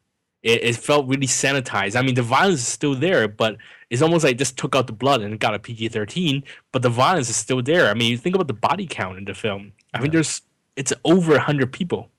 It, 0.43 0.63
it 0.63 0.77
felt 0.77 1.07
really 1.07 1.29
sanitized. 1.29 1.97
I 1.97 2.03
mean, 2.03 2.17
the 2.17 2.23
violence 2.23 2.61
is 2.61 2.69
still 2.69 2.95
there, 2.95 3.29
but 3.29 3.57
it's 3.89 4.03
almost 4.03 4.25
like 4.25 4.33
it 4.33 4.39
just 4.39 4.59
took 4.59 4.77
out 4.77 4.89
the 4.89 4.93
blood 4.93 5.23
and 5.23 5.39
got 5.41 5.55
a 5.55 5.59
PG 5.59 5.89
thirteen. 5.89 6.43
But 6.73 6.83
the 6.83 6.91
violence 6.91 7.31
is 7.31 7.37
still 7.37 7.63
there. 7.63 7.89
I 7.89 7.95
mean, 7.95 8.11
you 8.11 8.19
think 8.19 8.35
about 8.35 8.49
the 8.49 8.55
body 8.55 8.87
count 8.87 9.17
in 9.17 9.25
the 9.25 9.35
film. 9.35 9.73
I 9.95 10.01
mean, 10.01 10.11
there's 10.11 10.43
it's 10.77 10.93
over 11.05 11.39
hundred 11.39 11.73
people. 11.73 12.11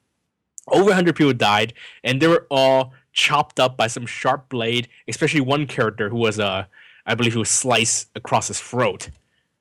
Over 0.69 0.93
hundred 0.93 1.17
people 1.17 1.33
died, 1.33 1.73
and 2.03 2.21
they 2.21 2.27
were 2.27 2.47
all 2.49 2.93
chopped 3.11 3.59
up 3.59 3.77
by 3.77 3.87
some 3.87 4.05
sharp 4.05 4.47
blade. 4.47 4.87
Especially 5.07 5.41
one 5.41 5.67
character 5.67 6.07
who 6.09 6.17
was 6.17 6.39
uh, 6.39 6.65
I 7.05 7.15
believe 7.15 7.33
he 7.33 7.39
was 7.39 7.49
sliced 7.49 8.09
across 8.15 8.47
his 8.47 8.59
throat. 8.59 9.09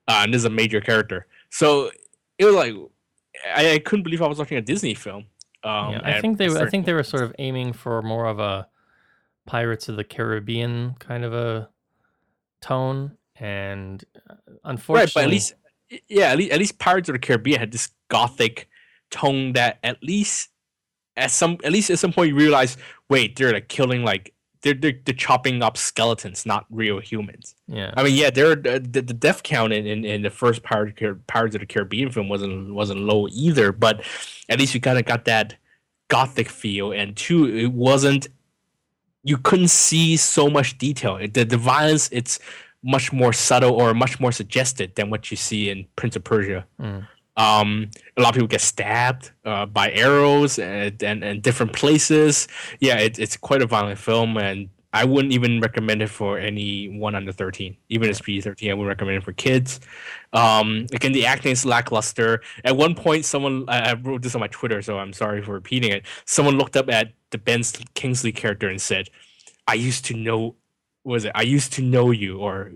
Uh, 0.08 0.20
and 0.24 0.34
this 0.34 0.40
is 0.40 0.44
a 0.44 0.50
major 0.50 0.80
character. 0.80 1.26
So 1.50 1.90
it 2.38 2.44
was 2.44 2.54
like 2.54 2.74
I, 3.54 3.72
I 3.72 3.78
couldn't 3.78 4.02
believe 4.02 4.22
I 4.22 4.26
was 4.26 4.38
watching 4.38 4.58
a 4.58 4.62
Disney 4.62 4.94
film. 4.94 5.26
Um, 5.62 5.92
yeah, 5.92 6.00
I 6.04 6.20
think 6.20 6.38
they 6.38 6.48
I 6.48 6.68
think 6.68 6.84
they 6.84 6.92
were 6.92 7.02
sort 7.02 7.22
of 7.22 7.34
aiming 7.38 7.72
for 7.72 8.02
more 8.02 8.26
of 8.26 8.38
a 8.38 8.68
Pirates 9.46 9.88
of 9.88 9.96
the 9.96 10.04
Caribbean 10.04 10.94
kind 10.98 11.24
of 11.24 11.32
a 11.32 11.68
tone, 12.60 13.16
and 13.36 14.04
unfortunately, 14.64 14.94
uh, 14.94 15.04
right, 15.04 15.12
but 15.14 15.24
at 15.24 15.30
least 15.30 15.54
yeah, 16.08 16.32
at 16.32 16.38
least, 16.38 16.52
at 16.52 16.58
least 16.58 16.78
Pirates 16.78 17.08
of 17.08 17.14
the 17.14 17.18
Caribbean 17.18 17.60
had 17.60 17.72
this 17.72 17.90
gothic 18.08 18.68
tone 19.10 19.52
that 19.54 19.78
at 19.82 20.02
least 20.02 20.50
at 21.16 21.30
some 21.30 21.58
at 21.64 21.72
least 21.72 21.90
at 21.90 21.98
some 21.98 22.12
point 22.12 22.28
you 22.28 22.36
realize, 22.36 22.76
wait, 23.08 23.36
they're 23.36 23.52
like 23.52 23.68
killing 23.68 24.04
like 24.04 24.33
they're, 24.64 24.74
they're, 24.74 24.98
they're 25.04 25.14
chopping 25.14 25.62
up 25.62 25.76
skeletons, 25.76 26.46
not 26.46 26.64
real 26.70 26.98
humans. 26.98 27.54
Yeah. 27.68 27.92
I 27.96 28.02
mean, 28.02 28.14
yeah, 28.14 28.30
they're 28.30 28.56
the, 28.56 28.80
the 28.80 29.02
death 29.12 29.42
count 29.42 29.74
in, 29.74 29.86
in, 29.86 30.04
in 30.06 30.22
the 30.22 30.30
first 30.30 30.62
Pirates 30.62 31.00
of 31.00 31.60
the 31.60 31.66
Caribbean 31.68 32.10
film 32.10 32.30
wasn't 32.30 32.74
wasn't 32.74 33.00
low 33.00 33.28
either, 33.30 33.72
but 33.72 34.02
at 34.48 34.58
least 34.58 34.74
you 34.74 34.80
kind 34.80 34.98
of 34.98 35.04
got 35.04 35.26
that 35.26 35.54
gothic 36.08 36.48
feel, 36.48 36.92
and 36.92 37.14
two, 37.14 37.46
it 37.46 37.72
wasn't. 37.72 38.28
You 39.22 39.36
couldn't 39.38 39.68
see 39.68 40.16
so 40.16 40.48
much 40.48 40.78
detail. 40.78 41.18
The 41.18 41.44
the 41.44 41.58
violence, 41.58 42.08
it's 42.10 42.38
much 42.82 43.12
more 43.12 43.32
subtle 43.32 43.72
or 43.72 43.92
much 43.94 44.18
more 44.18 44.32
suggested 44.32 44.94
than 44.94 45.10
what 45.10 45.30
you 45.30 45.36
see 45.36 45.68
in 45.68 45.86
Prince 45.96 46.16
of 46.16 46.24
Persia. 46.24 46.66
Mm. 46.80 47.06
Um, 47.36 47.90
a 48.16 48.22
lot 48.22 48.28
of 48.30 48.34
people 48.34 48.48
get 48.48 48.60
stabbed 48.60 49.32
uh, 49.44 49.66
by 49.66 49.90
arrows 49.90 50.58
and, 50.58 51.02
and, 51.02 51.24
and 51.24 51.42
different 51.42 51.72
places. 51.72 52.46
Yeah, 52.80 52.98
it, 52.98 53.18
it's 53.18 53.36
quite 53.36 53.62
a 53.62 53.66
violent 53.66 53.98
film, 53.98 54.36
and 54.36 54.68
I 54.92 55.04
wouldn't 55.04 55.32
even 55.32 55.60
recommend 55.60 56.02
it 56.02 56.08
for 56.08 56.38
anyone 56.38 57.16
under 57.16 57.32
13. 57.32 57.76
Even 57.88 58.08
if 58.08 58.10
it's 58.12 58.20
PG 58.20 58.42
13, 58.42 58.70
I 58.70 58.74
wouldn't 58.74 58.88
recommend 58.88 59.18
it 59.18 59.24
for 59.24 59.32
kids. 59.32 59.80
Um, 60.32 60.86
again, 60.92 61.10
the 61.10 61.26
acting 61.26 61.50
is 61.50 61.66
lackluster. 61.66 62.40
At 62.64 62.76
one 62.76 62.94
point, 62.94 63.24
someone, 63.24 63.64
I, 63.68 63.90
I 63.90 63.94
wrote 63.94 64.22
this 64.22 64.36
on 64.36 64.40
my 64.40 64.46
Twitter, 64.46 64.80
so 64.82 64.98
I'm 64.98 65.12
sorry 65.12 65.42
for 65.42 65.52
repeating 65.52 65.90
it. 65.90 66.06
Someone 66.26 66.56
looked 66.56 66.76
up 66.76 66.88
at 66.88 67.12
the 67.30 67.38
Ben 67.38 67.62
Kingsley 67.94 68.30
character 68.30 68.68
and 68.68 68.80
said, 68.80 69.08
I 69.66 69.74
used 69.74 70.04
to 70.06 70.14
know, 70.14 70.54
was 71.02 71.24
it? 71.24 71.32
I 71.34 71.42
used 71.42 71.72
to 71.72 71.82
know 71.82 72.12
you, 72.12 72.38
or 72.38 72.72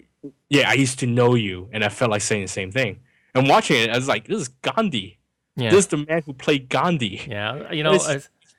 yeah, 0.48 0.68
I 0.68 0.72
used 0.72 0.98
to 0.98 1.06
know 1.06 1.36
you. 1.36 1.68
And 1.72 1.84
I 1.84 1.88
felt 1.88 2.10
like 2.10 2.22
saying 2.22 2.42
the 2.42 2.48
same 2.48 2.72
thing 2.72 2.98
and 3.34 3.48
watching 3.48 3.76
it, 3.80 3.90
I 3.90 3.96
was 3.96 4.08
like, 4.08 4.26
this 4.26 4.40
is 4.40 4.48
Gandhi. 4.48 5.18
Yeah. 5.56 5.70
This 5.70 5.80
is 5.80 5.86
the 5.88 5.96
man 5.98 6.22
who 6.24 6.32
played 6.32 6.68
Gandhi. 6.68 7.20
Yeah, 7.28 7.72
you 7.72 7.82
know, 7.82 7.98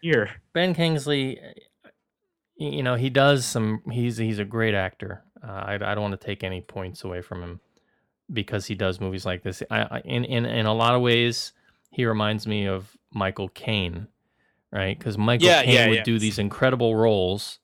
here 0.01 0.29
Ben 0.53 0.73
Kingsley, 0.73 1.39
you 2.57 2.83
know, 2.83 2.95
he 2.95 3.09
does 3.09 3.45
some. 3.45 3.81
He's 3.89 4.17
he's 4.17 4.39
a 4.39 4.45
great 4.45 4.73
actor. 4.73 5.23
Uh, 5.41 5.51
I 5.51 5.73
I 5.75 5.95
don't 5.95 6.01
want 6.01 6.19
to 6.19 6.25
take 6.25 6.43
any 6.43 6.61
points 6.61 7.03
away 7.03 7.21
from 7.21 7.41
him 7.41 7.59
because 8.31 8.65
he 8.65 8.75
does 8.75 8.99
movies 8.99 9.25
like 9.25 9.43
this. 9.43 9.63
I, 9.71 9.81
I 9.83 10.01
in 10.03 10.25
in 10.25 10.45
in 10.45 10.65
a 10.65 10.73
lot 10.73 10.93
of 10.93 11.01
ways, 11.01 11.53
he 11.91 12.05
reminds 12.05 12.45
me 12.45 12.67
of 12.67 12.97
Michael 13.13 13.47
Caine, 13.49 14.07
right? 14.71 14.97
Because 14.97 15.17
Michael 15.17 15.47
yeah, 15.47 15.63
Caine 15.63 15.73
yeah, 15.73 15.87
would 15.87 15.95
yeah. 15.95 16.03
do 16.03 16.19
these 16.19 16.37
incredible 16.37 16.95
roles, 16.95 17.59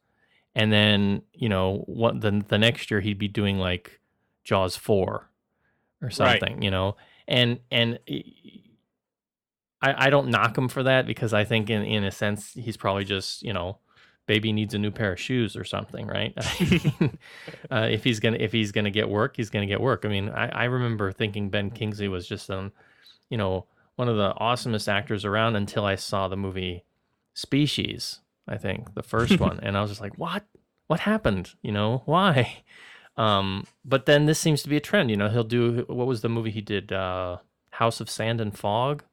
and 0.56 0.72
then 0.72 1.24
you 1.34 1.50
know 1.50 1.84
what 1.88 2.22
the 2.22 2.44
the 2.48 2.58
next 2.58 2.90
year 2.90 3.02
he'd 3.02 3.20
be 3.20 3.28
doing 3.28 3.58
like 3.60 4.00
Jaws 4.46 4.78
four 4.78 5.30
or 6.02 6.10
something, 6.10 6.54
right. 6.56 6.64
you 6.64 6.72
know. 6.72 6.96
And 7.28 7.60
and 7.72 8.00
I 9.82 10.08
I 10.08 10.10
don't 10.10 10.30
knock 10.30 10.58
him 10.58 10.68
for 10.68 10.84
that 10.84 11.08
because 11.08 11.34
I 11.34 11.44
think 11.44 11.70
in 11.70 11.84
in 11.84 12.04
a 12.04 12.12
sense 12.12 12.54
he's 12.54 12.78
probably 12.78 13.06
just 13.06 13.44
you 13.44 13.54
know 13.54 13.80
baby 14.28 14.52
needs 14.52 14.74
a 14.74 14.80
new 14.80 14.92
pair 14.92 15.14
of 15.14 15.20
shoes 15.20 15.56
or 15.56 15.64
something, 15.64 16.08
right? 16.08 16.34
uh, 17.72 17.88
if 17.92 18.04
he's 18.04 18.20
gonna 18.20 18.38
if 18.40 18.52
he's 18.52 18.72
gonna 18.72 18.92
get 18.92 19.10
work, 19.10 19.38
he's 19.38 19.50
gonna 19.50 19.66
get 19.66 19.82
work. 19.82 20.06
I 20.06 20.10
mean, 20.10 20.30
I, 20.30 20.48
I 20.50 20.64
remember 20.66 21.12
thinking 21.12 21.50
Ben 21.50 21.70
Kingsley 21.70 22.08
was 22.08 22.28
just 22.28 22.50
um, 22.50 22.72
you 23.30 23.38
know, 23.38 23.66
one 23.96 24.10
of 24.10 24.18
the 24.18 24.34
awesomest 24.40 24.88
actors 24.88 25.26
around 25.26 25.56
until 25.56 25.86
I 25.86 25.96
saw 25.96 26.28
the 26.28 26.38
movie 26.38 26.86
Species. 27.34 28.22
I 28.48 28.58
think 28.58 28.96
the 28.96 29.04
first 29.04 29.40
one, 29.40 29.60
and 29.62 29.78
I 29.78 29.82
was 29.82 29.92
just 29.92 30.02
like, 30.02 30.18
what? 30.18 30.46
What 30.88 31.02
happened? 31.02 31.52
You 31.62 31.72
know, 31.72 32.04
why? 32.06 32.64
Um, 33.18 33.66
but 33.84 34.06
then 34.06 34.26
this 34.26 34.40
seems 34.40 34.62
to 34.64 34.70
be 34.70 34.78
a 34.78 34.82
trend. 34.82 35.10
You 35.10 35.18
know, 35.18 35.30
he'll 35.30 35.44
do 35.44 35.86
what 35.88 36.08
was 36.08 36.22
the 36.22 36.30
movie 36.30 36.52
he 36.52 36.62
did? 36.62 36.92
Uh, 36.92 37.38
House 37.72 38.00
of 38.00 38.10
Sand 38.10 38.42
and 38.42 38.58
Fog. 38.58 39.04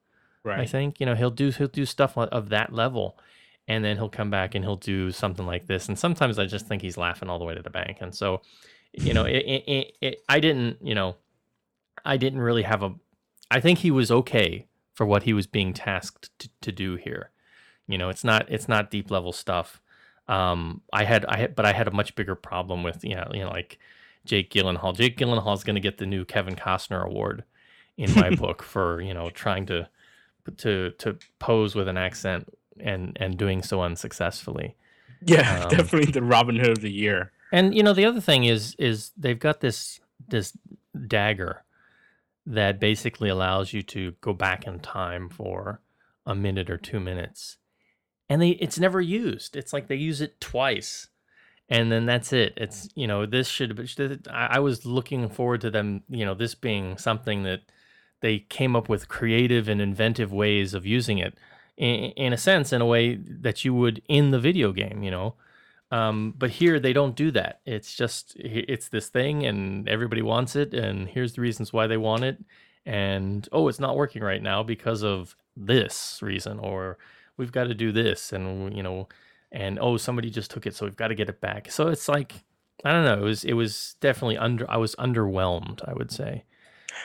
Right. 0.45 0.61
I 0.61 0.67
think 0.67 0.99
you 0.99 1.07
know 1.07 1.15
he'll 1.15 1.31
do 1.31 1.51
he'll 1.51 1.69
do 1.69 1.87
stuff 1.87 2.19
of 2.19 2.49
that 2.49 2.73
level, 2.73 3.19
and 3.69 3.85
then 3.85 3.97
he'll 3.97 4.09
come 4.09 4.31
back 4.31 4.55
and 4.55 4.65
he'll 4.65 4.77
do 4.77 5.13
something 5.13 5.47
like 5.47 5.67
this. 5.67 5.89
And 5.89 5.99
sometimes 5.99 6.39
I 6.39 6.47
just 6.47 6.67
think 6.67 6.83
he's 6.83 6.97
laughing 6.97 7.29
all 7.29 7.39
the 7.39 7.45
way 7.45 7.55
to 7.55 7.63
the 7.63 7.71
bank. 7.71 7.99
And 8.01 8.15
so, 8.15 8.43
you 8.93 9.15
know, 9.15 9.25
it, 9.25 9.37
it, 9.37 9.93
it, 10.01 10.25
I 10.29 10.41
didn't 10.41 10.79
you 10.83 10.95
know, 10.95 11.17
I 12.05 12.17
didn't 12.17 12.41
really 12.41 12.63
have 12.63 12.83
a. 12.83 12.95
I 13.51 13.61
think 13.61 13.81
he 13.81 13.91
was 13.91 14.11
okay 14.11 14.67
for 14.95 15.07
what 15.07 15.23
he 15.23 15.33
was 15.33 15.47
being 15.47 15.73
tasked 15.73 16.31
to, 16.41 16.49
to 16.63 16.73
do 16.73 16.97
here. 16.97 17.31
You 17.87 17.99
know, 17.99 18.09
it's 18.09 18.25
not 18.25 18.47
it's 18.51 18.69
not 18.69 18.91
deep 18.91 19.11
level 19.11 19.33
stuff. 19.33 19.81
Um, 20.33 20.81
I 20.93 21.05
had 21.05 21.27
I 21.27 21.37
had, 21.37 21.55
but 21.55 21.67
I 21.67 21.75
had 21.75 21.89
a 21.89 21.91
much 21.91 22.15
bigger 22.15 22.35
problem 22.35 22.83
with 22.83 23.05
you 23.05 23.15
know, 23.15 23.31
you 23.35 23.41
know 23.41 23.51
like 23.51 23.79
Jake 24.25 24.51
Gyllenhaal. 24.51 24.97
Jake 24.97 25.19
Gyllenhaal 25.19 25.55
is 25.55 25.63
going 25.63 25.75
to 25.75 25.81
get 25.81 25.99
the 25.99 26.07
new 26.07 26.25
Kevin 26.25 26.57
Costner 26.57 27.05
award 27.05 27.45
in 27.99 28.15
my 28.15 28.31
book 28.37 28.63
for 28.63 29.03
you 29.03 29.13
know 29.13 29.29
trying 29.29 29.67
to 29.67 29.89
to 30.57 30.93
to 30.93 31.19
pose 31.39 31.75
with 31.75 31.87
an 31.87 31.99
accent 31.99 32.49
and 32.81 33.15
and 33.21 33.37
doing 33.37 33.63
so 33.63 33.83
unsuccessfully. 33.83 34.75
Yeah, 35.21 35.65
um, 35.65 35.69
definitely 35.69 36.13
the 36.13 36.23
Robin 36.23 36.57
Hood 36.57 36.71
of 36.71 36.81
the 36.81 36.93
year. 36.93 37.33
And 37.53 37.75
you 37.75 37.83
know 37.83 37.93
the 37.93 38.07
other 38.07 38.21
thing 38.21 38.45
is 38.45 38.75
is 38.79 39.13
they've 39.19 39.39
got 39.39 39.61
this 39.61 40.01
this 40.29 40.57
dagger 41.09 41.63
that 42.47 42.81
basically 42.81 43.29
allows 43.29 43.75
you 43.75 43.83
to 43.83 44.13
go 44.23 44.33
back 44.33 44.67
in 44.67 44.81
time 44.81 45.29
for 45.29 45.83
a 46.25 46.35
minute 46.35 46.71
or 46.71 46.79
two 46.79 47.01
minutes 47.01 47.59
and 48.33 48.41
they 48.41 48.51
it's 48.51 48.79
never 48.79 48.99
used. 48.99 49.57
It's 49.57 49.75
like 49.75 49.89
they 49.89 49.97
use 49.97 50.23
it 50.23 50.41
twice, 50.41 51.09
and 51.69 51.93
then 51.93 52.07
that's 52.07 52.33
it. 52.33 52.55
It's 52.57 52.89
you 52.95 53.07
know 53.07 53.27
this 53.27 53.47
should. 53.47 54.27
I 54.31 54.59
was 54.59 54.87
looking 54.87 55.29
forward 55.29 55.61
to 55.61 55.71
them. 55.71 56.03
You 56.09 56.25
know 56.25 56.33
this 56.33 56.55
being 56.55 56.97
something 56.97 57.43
that 57.43 57.61
they 58.21 58.39
came 58.39 58.75
up 58.75 58.89
with 58.89 59.07
creative 59.07 59.69
and 59.69 59.83
inventive 59.83 60.33
ways 60.33 60.73
of 60.73 60.87
using 60.87 61.19
it. 61.19 61.37
In, 61.77 62.13
in 62.13 62.33
a 62.33 62.39
sense, 62.39 62.73
in 62.73 62.81
a 62.81 62.87
way 62.87 63.17
that 63.17 63.67
you 63.67 63.75
would 63.75 64.01
in 64.09 64.31
the 64.31 64.41
video 64.41 64.73
game, 64.73 65.03
you 65.03 65.11
know. 65.11 65.35
Um, 65.91 66.33
but 66.39 66.49
here 66.49 66.81
they 66.81 66.95
don't 66.95 67.15
do 67.15 67.31
that. 67.33 67.61
It's 67.67 67.95
just 67.95 68.35
it's 68.37 68.89
this 68.89 69.11
thing, 69.11 69.45
and 69.45 69.87
everybody 69.91 70.23
wants 70.23 70.57
it, 70.57 70.73
and 70.73 71.07
here's 71.07 71.35
the 71.35 71.43
reasons 71.43 71.71
why 71.71 71.87
they 71.87 71.99
want 71.99 72.25
it, 72.25 72.43
and 72.87 73.47
oh, 73.53 73.69
it's 73.69 73.81
not 73.81 73.95
working 73.95 74.23
right 74.23 74.43
now 74.43 74.63
because 74.63 75.05
of 75.05 75.37
this 75.55 76.19
reason, 76.23 76.59
or 76.59 76.97
we've 77.37 77.53
got 77.53 77.65
to 77.65 77.75
do 77.75 77.93
this 77.93 78.33
and 78.33 78.77
you 78.77 78.83
know 78.83 79.09
and 79.51 79.79
oh 79.81 79.97
somebody 79.97 80.31
just 80.31 80.51
took 80.51 80.67
it 80.67 80.75
so 80.75 80.85
we've 80.85 80.97
got 80.97 81.09
to 81.09 81.15
get 81.15 81.29
it 81.29 81.41
back 81.41 81.71
so 81.71 81.89
it's 81.89 82.09
like 82.09 82.45
i 82.85 82.93
don't 82.93 83.05
know 83.05 83.15
it 83.15 83.27
was 83.27 83.45
it 83.45 83.55
was 83.55 83.97
definitely 84.01 84.37
under 84.37 84.71
i 84.71 84.77
was 84.77 84.95
underwhelmed 84.97 85.81
i 85.89 85.93
would 85.93 86.11
say 86.11 86.45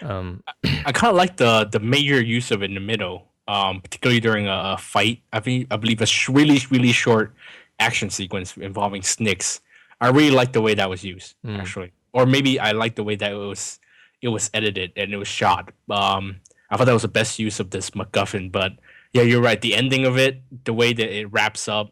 um 0.03 0.43
i, 0.47 0.83
I 0.87 0.91
kind 0.91 1.11
of 1.11 1.15
like 1.15 1.37
the 1.37 1.65
the 1.71 1.79
major 1.79 2.21
use 2.21 2.51
of 2.51 2.61
it 2.61 2.65
in 2.65 2.75
the 2.75 2.79
middle 2.79 3.27
um 3.47 3.81
particularly 3.81 4.19
during 4.19 4.47
a, 4.47 4.73
a 4.75 4.77
fight 4.77 5.21
i 5.33 5.39
think 5.39 5.67
i 5.71 5.77
believe 5.77 6.01
a 6.01 6.05
sh- 6.05 6.29
really 6.29 6.59
really 6.69 6.91
short 6.91 7.33
action 7.79 8.09
sequence 8.09 8.57
involving 8.57 9.01
snicks 9.01 9.61
i 10.01 10.09
really 10.09 10.31
like 10.31 10.53
the 10.53 10.61
way 10.61 10.73
that 10.73 10.89
was 10.89 11.03
used 11.03 11.35
mm. 11.45 11.57
actually 11.57 11.91
or 12.17 12.25
maybe 12.25 12.59
I 12.59 12.71
like 12.71 12.95
the 12.95 13.03
way 13.03 13.15
that 13.15 13.31
it 13.31 13.35
was 13.35 13.79
it 14.23 14.29
was 14.29 14.49
edited 14.53 14.91
and 14.97 15.13
it 15.13 15.17
was 15.17 15.27
shot. 15.27 15.71
Um, 15.89 16.37
I 16.71 16.75
thought 16.75 16.85
that 16.85 16.93
was 16.93 17.03
the 17.03 17.07
best 17.07 17.37
use 17.37 17.59
of 17.59 17.69
this 17.69 17.91
MacGuffin. 17.91 18.51
But 18.51 18.73
yeah, 19.13 19.23
you're 19.23 19.41
right. 19.41 19.59
The 19.59 19.75
ending 19.75 20.05
of 20.05 20.17
it, 20.17 20.41
the 20.65 20.73
way 20.73 20.93
that 20.93 21.09
it 21.09 21.31
wraps 21.31 21.67
up, 21.67 21.91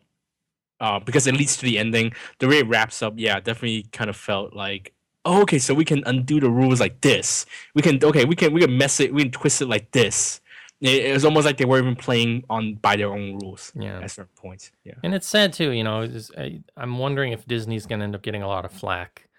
uh, 0.79 0.99
because 0.99 1.27
it 1.27 1.35
leads 1.35 1.57
to 1.57 1.63
the 1.63 1.79
ending. 1.79 2.13
The 2.39 2.47
way 2.47 2.59
it 2.59 2.67
wraps 2.67 3.01
up, 3.01 3.13
yeah, 3.17 3.39
definitely 3.39 3.83
kind 3.91 4.09
of 4.09 4.15
felt 4.15 4.53
like, 4.53 4.93
oh, 5.23 5.41
okay, 5.41 5.59
so 5.59 5.73
we 5.73 5.85
can 5.85 6.03
undo 6.05 6.39
the 6.39 6.49
rules 6.49 6.79
like 6.79 7.01
this. 7.01 7.45
We 7.73 7.81
can 7.81 8.03
okay, 8.03 8.25
we 8.25 8.35
can 8.35 8.53
we 8.53 8.61
can 8.61 8.77
mess 8.77 8.99
it, 8.99 9.13
we 9.13 9.23
can 9.23 9.31
twist 9.31 9.61
it 9.61 9.67
like 9.67 9.91
this. 9.91 10.41
It, 10.81 11.05
it 11.05 11.13
was 11.13 11.25
almost 11.25 11.45
like 11.45 11.57
they 11.57 11.65
were 11.65 11.79
even 11.79 11.95
playing 11.95 12.43
on 12.49 12.75
by 12.75 12.95
their 12.97 13.09
own 13.09 13.39
rules. 13.39 13.71
Yeah. 13.75 14.01
at 14.01 14.11
certain 14.11 14.35
points. 14.35 14.71
Yeah. 14.83 14.95
And 15.03 15.15
it's 15.15 15.27
sad 15.27 15.53
too, 15.53 15.71
you 15.71 15.83
know. 15.83 16.07
I, 16.37 16.61
I'm 16.75 16.97
wondering 16.97 17.31
if 17.31 17.45
Disney's 17.47 17.85
going 17.85 17.99
to 17.99 18.03
end 18.03 18.15
up 18.15 18.21
getting 18.21 18.43
a 18.43 18.47
lot 18.47 18.65
of 18.65 18.71
flack 18.71 19.29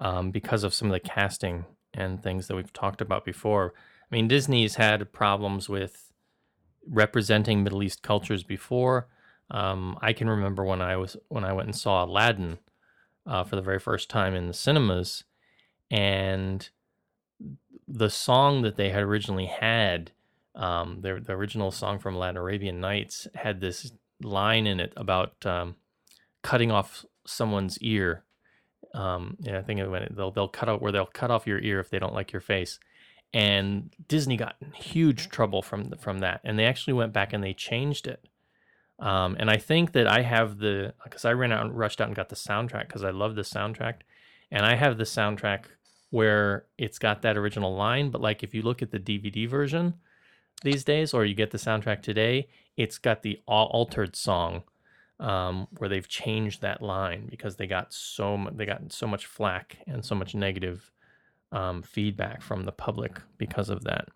um, 0.00 0.30
because 0.30 0.64
of 0.64 0.74
some 0.74 0.88
of 0.88 0.92
the 0.92 1.00
casting 1.00 1.64
and 1.94 2.22
things 2.22 2.46
that 2.46 2.56
we've 2.56 2.72
talked 2.72 3.00
about 3.00 3.24
before. 3.24 3.72
I 4.10 4.14
mean, 4.14 4.28
Disney's 4.28 4.76
had 4.76 5.12
problems 5.12 5.68
with 5.68 6.05
representing 6.88 7.62
Middle 7.62 7.82
East 7.82 8.02
cultures 8.02 8.42
before. 8.42 9.08
Um, 9.50 9.98
I 10.02 10.12
can 10.12 10.28
remember 10.28 10.64
when 10.64 10.82
I 10.82 10.96
was 10.96 11.16
when 11.28 11.44
I 11.44 11.52
went 11.52 11.68
and 11.68 11.76
saw 11.76 12.04
Aladdin 12.04 12.58
uh, 13.26 13.44
for 13.44 13.56
the 13.56 13.62
very 13.62 13.78
first 13.78 14.10
time 14.10 14.34
in 14.34 14.46
the 14.46 14.54
cinemas, 14.54 15.24
and 15.90 16.68
the 17.86 18.10
song 18.10 18.62
that 18.62 18.76
they 18.76 18.90
had 18.90 19.02
originally 19.02 19.46
had, 19.46 20.10
um, 20.54 21.00
the 21.02 21.20
the 21.24 21.32
original 21.32 21.70
song 21.70 21.98
from 21.98 22.16
Aladdin 22.16 22.38
Arabian 22.38 22.80
Nights 22.80 23.28
had 23.34 23.60
this 23.60 23.92
line 24.22 24.66
in 24.66 24.80
it 24.80 24.92
about 24.96 25.44
um, 25.46 25.76
cutting 26.42 26.70
off 26.70 27.04
someone's 27.26 27.78
ear. 27.78 28.24
Um, 28.94 29.36
and 29.46 29.56
I 29.56 29.62
think 29.62 29.78
it 29.78 29.88
went, 29.88 30.16
they'll 30.16 30.30
they'll 30.30 30.48
cut 30.48 30.68
out 30.68 30.80
where 30.80 30.92
they'll 30.92 31.06
cut 31.06 31.30
off 31.30 31.46
your 31.46 31.58
ear 31.58 31.80
if 31.80 31.90
they 31.90 31.98
don't 31.98 32.14
like 32.14 32.32
your 32.32 32.40
face. 32.40 32.78
And 33.32 33.90
Disney 34.08 34.36
got 34.36 34.56
in 34.60 34.72
huge 34.72 35.28
trouble 35.28 35.62
from 35.62 35.92
from 35.98 36.20
that, 36.20 36.40
and 36.44 36.58
they 36.58 36.64
actually 36.64 36.94
went 36.94 37.12
back 37.12 37.32
and 37.32 37.42
they 37.42 37.52
changed 37.52 38.06
it. 38.06 38.28
Um, 38.98 39.36
and 39.38 39.50
I 39.50 39.58
think 39.58 39.92
that 39.92 40.06
I 40.06 40.22
have 40.22 40.58
the 40.58 40.94
because 41.04 41.24
I 41.24 41.32
ran 41.32 41.52
out 41.52 41.66
and 41.66 41.76
rushed 41.76 42.00
out 42.00 42.08
and 42.08 42.16
got 42.16 42.30
the 42.30 42.36
soundtrack 42.36 42.86
because 42.88 43.04
I 43.04 43.10
love 43.10 43.34
the 43.34 43.42
soundtrack, 43.42 43.96
and 44.50 44.64
I 44.64 44.76
have 44.76 44.96
the 44.96 45.04
soundtrack 45.04 45.64
where 46.10 46.64
it's 46.78 46.98
got 46.98 47.22
that 47.22 47.36
original 47.36 47.74
line, 47.74 48.10
but 48.10 48.20
like 48.20 48.42
if 48.42 48.54
you 48.54 48.62
look 48.62 48.80
at 48.80 48.90
the 48.90 48.98
DVD 48.98 49.48
version 49.48 49.94
these 50.62 50.84
days, 50.84 51.12
or 51.12 51.24
you 51.24 51.34
get 51.34 51.50
the 51.50 51.58
soundtrack 51.58 52.00
today, 52.00 52.48
it's 52.76 52.96
got 52.96 53.22
the 53.22 53.40
altered 53.46 54.16
song 54.16 54.62
um, 55.20 55.66
where 55.78 55.88
they've 55.88 56.08
changed 56.08 56.62
that 56.62 56.82
line 56.82 57.26
because 57.30 57.56
they 57.56 57.66
got 57.66 57.92
so 57.92 58.36
mu- 58.36 58.50
they 58.50 58.66
got 58.66 58.92
so 58.92 59.06
much 59.06 59.26
flack 59.26 59.78
and 59.86 60.04
so 60.04 60.14
much 60.14 60.34
negative 60.34 60.90
um, 61.56 61.82
feedback 61.82 62.42
from 62.42 62.64
the 62.64 62.72
public 62.72 63.18
because 63.38 63.70
of 63.70 63.84
that. 63.84 64.08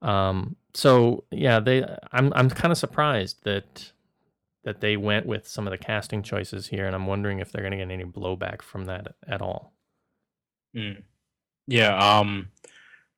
Um, 0.00 0.54
so 0.74 1.24
yeah, 1.32 1.58
they 1.58 1.84
I'm 2.12 2.32
I'm 2.34 2.48
kind 2.48 2.70
of 2.70 2.78
surprised 2.78 3.42
that 3.42 3.92
that 4.64 4.80
they 4.80 4.96
went 4.96 5.26
with 5.26 5.48
some 5.48 5.66
of 5.66 5.72
the 5.72 5.78
casting 5.78 6.22
choices 6.22 6.68
here, 6.68 6.86
and 6.86 6.94
I'm 6.94 7.06
wondering 7.06 7.40
if 7.40 7.50
they're 7.50 7.62
going 7.62 7.72
to 7.72 7.78
get 7.78 7.90
any 7.90 8.04
blowback 8.04 8.62
from 8.62 8.84
that 8.84 9.14
at 9.26 9.42
all. 9.42 9.72
Mm. 10.76 11.02
Yeah. 11.66 11.96
Um. 11.98 12.50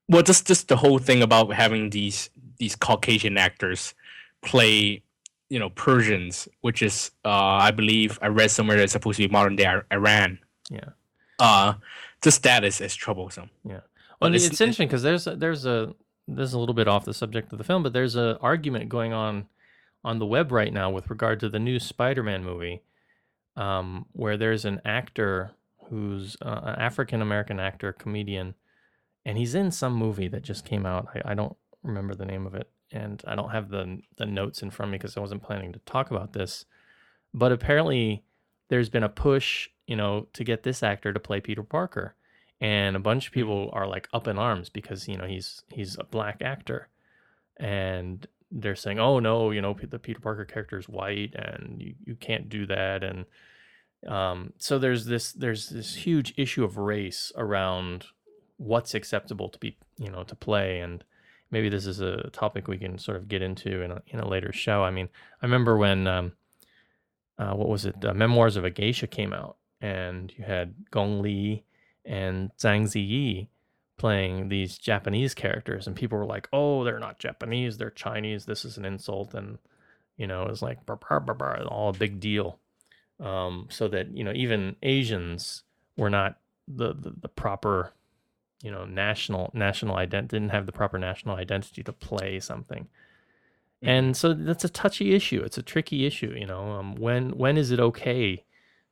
Well, 0.09 0.23
just 0.23 0.47
just 0.47 0.69
the 0.69 0.77
whole 0.77 0.99
thing 0.99 1.23
about 1.23 1.53
having 1.53 1.91
these 1.91 2.31
these 2.59 2.77
Caucasian 2.77 3.37
actors 3.37 3.95
play, 4.43 5.03
you 5.51 5.59
know, 5.59 5.69
Persians, 5.71 6.49
which 6.63 6.83
is, 6.83 7.11
uh, 7.25 7.29
I 7.29 7.71
believe 7.71 8.19
I 8.23 8.29
read 8.29 8.51
somewhere 8.51 8.79
that's 8.79 8.93
supposed 8.93 9.19
to 9.19 9.29
be 9.29 9.33
modern 9.33 9.57
day 9.57 9.67
Iran. 9.93 10.39
Yeah. 10.71 10.91
Uh, 11.39 11.75
just 12.23 12.43
that 12.43 12.65
is 12.65 12.81
is 12.81 12.95
troublesome. 12.95 13.51
Yeah. 13.65 13.81
Well, 14.21 14.35
it's, 14.35 14.45
it's- 14.45 14.61
interesting 14.61 14.89
because 14.89 15.03
there's 15.03 15.27
a, 15.27 15.37
there's 15.37 15.67
a 15.67 15.95
this 16.29 16.49
is 16.49 16.55
a 16.55 16.59
little 16.59 16.75
bit 16.75 16.87
off 16.89 17.05
the 17.05 17.15
subject 17.15 17.53
of 17.53 17.59
the 17.59 17.65
film, 17.65 17.83
but 17.83 17.93
there's 17.93 18.15
an 18.17 18.37
argument 18.41 18.89
going 18.89 19.13
on 19.13 19.47
on 20.05 20.19
the 20.19 20.27
web 20.27 20.53
right 20.53 20.73
now 20.73 20.91
with 20.91 21.11
regard 21.11 21.41
to 21.41 21.49
the 21.49 21.59
new 21.59 21.79
Spider-Man 21.79 22.43
movie, 22.45 22.83
um, 23.57 24.07
where 24.13 24.37
there's 24.37 24.65
an 24.65 24.81
actor 24.85 25.51
who's 25.89 26.37
uh, 26.41 26.61
an 26.63 26.75
African 26.77 27.21
American 27.21 27.59
actor, 27.59 27.93
comedian, 27.93 28.55
and 29.25 29.37
he's 29.37 29.55
in 29.55 29.71
some 29.71 29.95
movie 29.95 30.29
that 30.29 30.43
just 30.43 30.65
came 30.65 30.87
out. 30.87 31.09
I, 31.15 31.33
I 31.33 31.35
don't 31.35 31.57
remember 31.83 32.15
the 32.15 32.25
name 32.27 32.47
of 32.47 32.55
it, 32.55 32.71
and 32.93 33.23
I 33.27 33.35
don't 33.35 33.51
have 33.51 33.69
the 33.71 34.01
the 34.17 34.27
notes 34.27 34.63
in 34.63 34.71
front 34.71 34.89
of 34.89 34.93
me 34.93 34.99
because 34.99 35.17
I 35.17 35.21
wasn't 35.21 35.43
planning 35.43 35.73
to 35.73 35.81
talk 35.81 36.11
about 36.11 36.33
this. 36.33 36.65
But 37.35 37.53
apparently, 37.53 38.23
there's 38.69 38.89
been 38.89 39.03
a 39.03 39.09
push, 39.09 39.69
you 39.91 39.97
know, 39.97 40.29
to 40.35 40.45
get 40.45 40.63
this 40.63 40.85
actor 40.85 41.13
to 41.13 41.19
play 41.19 41.41
Peter 41.41 41.65
Parker. 41.65 42.15
And 42.61 42.95
a 42.95 43.01
bunch 43.01 43.27
of 43.27 43.33
people 43.33 43.71
are 43.73 43.89
like 43.89 44.09
up 44.13 44.29
in 44.29 44.39
arms 44.39 44.69
because 44.69 45.09
you 45.09 45.17
know 45.17 45.27
he's 45.27 45.65
he's 45.69 45.99
a 45.99 46.05
black 46.05 46.43
actor. 46.43 46.89
And 47.57 48.25
they're 48.53 48.77
saying 48.77 49.01
oh 49.01 49.19
no 49.19 49.51
you 49.51 49.61
know 49.61 49.77
the 49.81 49.99
peter 49.99 50.19
parker 50.19 50.45
character 50.45 50.77
is 50.77 50.89
white 50.89 51.35
and 51.35 51.81
you, 51.81 51.95
you 52.05 52.15
can't 52.15 52.49
do 52.49 52.67
that. 52.67 53.03
And 53.03 53.25
um, 54.07 54.53
so 54.59 54.79
there's 54.79 55.07
this 55.07 55.33
there's 55.33 55.71
this 55.71 55.97
huge 55.97 56.35
issue 56.37 56.63
of 56.63 56.77
race 56.77 57.33
around 57.35 58.07
what's 58.59 58.95
acceptable 58.95 59.49
to 59.49 59.59
be 59.59 59.77
you 59.99 60.11
know 60.11 60.23
to 60.23 60.37
play. 60.37 60.79
And 60.79 61.03
maybe 61.51 61.69
this 61.69 61.87
is 61.87 62.01
a 62.01 62.31
topic 62.31 62.69
we 62.69 62.79
can 62.79 62.97
sort 62.99 63.17
of 63.17 63.27
get 63.27 63.43
into 63.43 63.83
in 63.83 63.91
a, 63.91 64.03
in 64.07 64.21
a 64.21 64.29
later 64.29 64.53
show. 64.53 64.85
I 64.85 64.93
mean 64.93 65.09
i 65.43 65.47
remember 65.47 65.77
when 65.77 66.07
um, 66.07 66.33
uh, 67.39 67.55
what 67.55 67.69
was 67.69 67.87
it? 67.87 68.05
Uh, 68.05 68.15
memoirs 68.15 68.57
of 68.57 68.65
a 68.65 68.71
geisha 68.71 69.09
came 69.09 69.33
out 69.33 69.57
and 69.81 70.33
you 70.37 70.45
had 70.45 70.75
gong 70.91 71.23
li 71.23 71.65
and 72.05 72.51
Zhang 72.59 72.85
Ziyi 72.85 73.49
playing 73.97 74.49
these 74.49 74.79
Japanese 74.79 75.35
characters, 75.35 75.87
and 75.87 75.95
people 75.95 76.19
were 76.19 76.27
like, 76.27 76.49
"Oh, 76.53 76.85
they're 76.85 76.99
not 76.99 77.19
Japanese; 77.19 77.79
they're 77.79 77.91
Chinese. 77.91 78.47
This 78.47 78.65
is 78.65 78.79
an 78.79 78.85
insult," 78.85 79.35
and 79.35 79.59
you 80.17 80.27
know, 80.27 80.43
it 80.43 80.51
was 80.51 80.63
like 80.63 80.79
all 81.69 81.91
a 81.91 81.99
big 81.99 82.21
deal. 82.21 82.59
Um, 83.21 83.67
so 83.71 83.89
that 83.89 84.17
you 84.17 84.25
know, 84.25 84.33
even 84.35 84.77
Asians 84.83 85.65
were 85.97 86.11
not 86.11 86.39
the, 86.67 86.95
the 86.95 87.11
the 87.21 87.29
proper, 87.29 87.93
you 88.63 88.71
know, 88.71 88.85
national 88.85 89.51
national 89.55 89.97
identity 89.97 90.37
didn't 90.37 90.53
have 90.53 90.67
the 90.67 90.73
proper 90.73 90.99
national 90.99 91.37
identity 91.37 91.83
to 91.83 91.93
play 91.93 92.41
something. 92.41 92.89
And 93.83 94.17
so 94.17 94.35
that's 94.35 94.65
a 94.65 94.69
touchy 94.69 95.15
issue. 95.15 95.43
It's 95.43 95.57
a 95.59 95.63
tricky 95.63 96.07
issue, 96.07 96.35
you 96.37 96.47
know. 96.47 96.73
Um, 96.73 96.97
when 96.97 97.31
when 97.31 97.57
is 97.57 97.71
it 97.71 97.81
okay, 97.81 98.45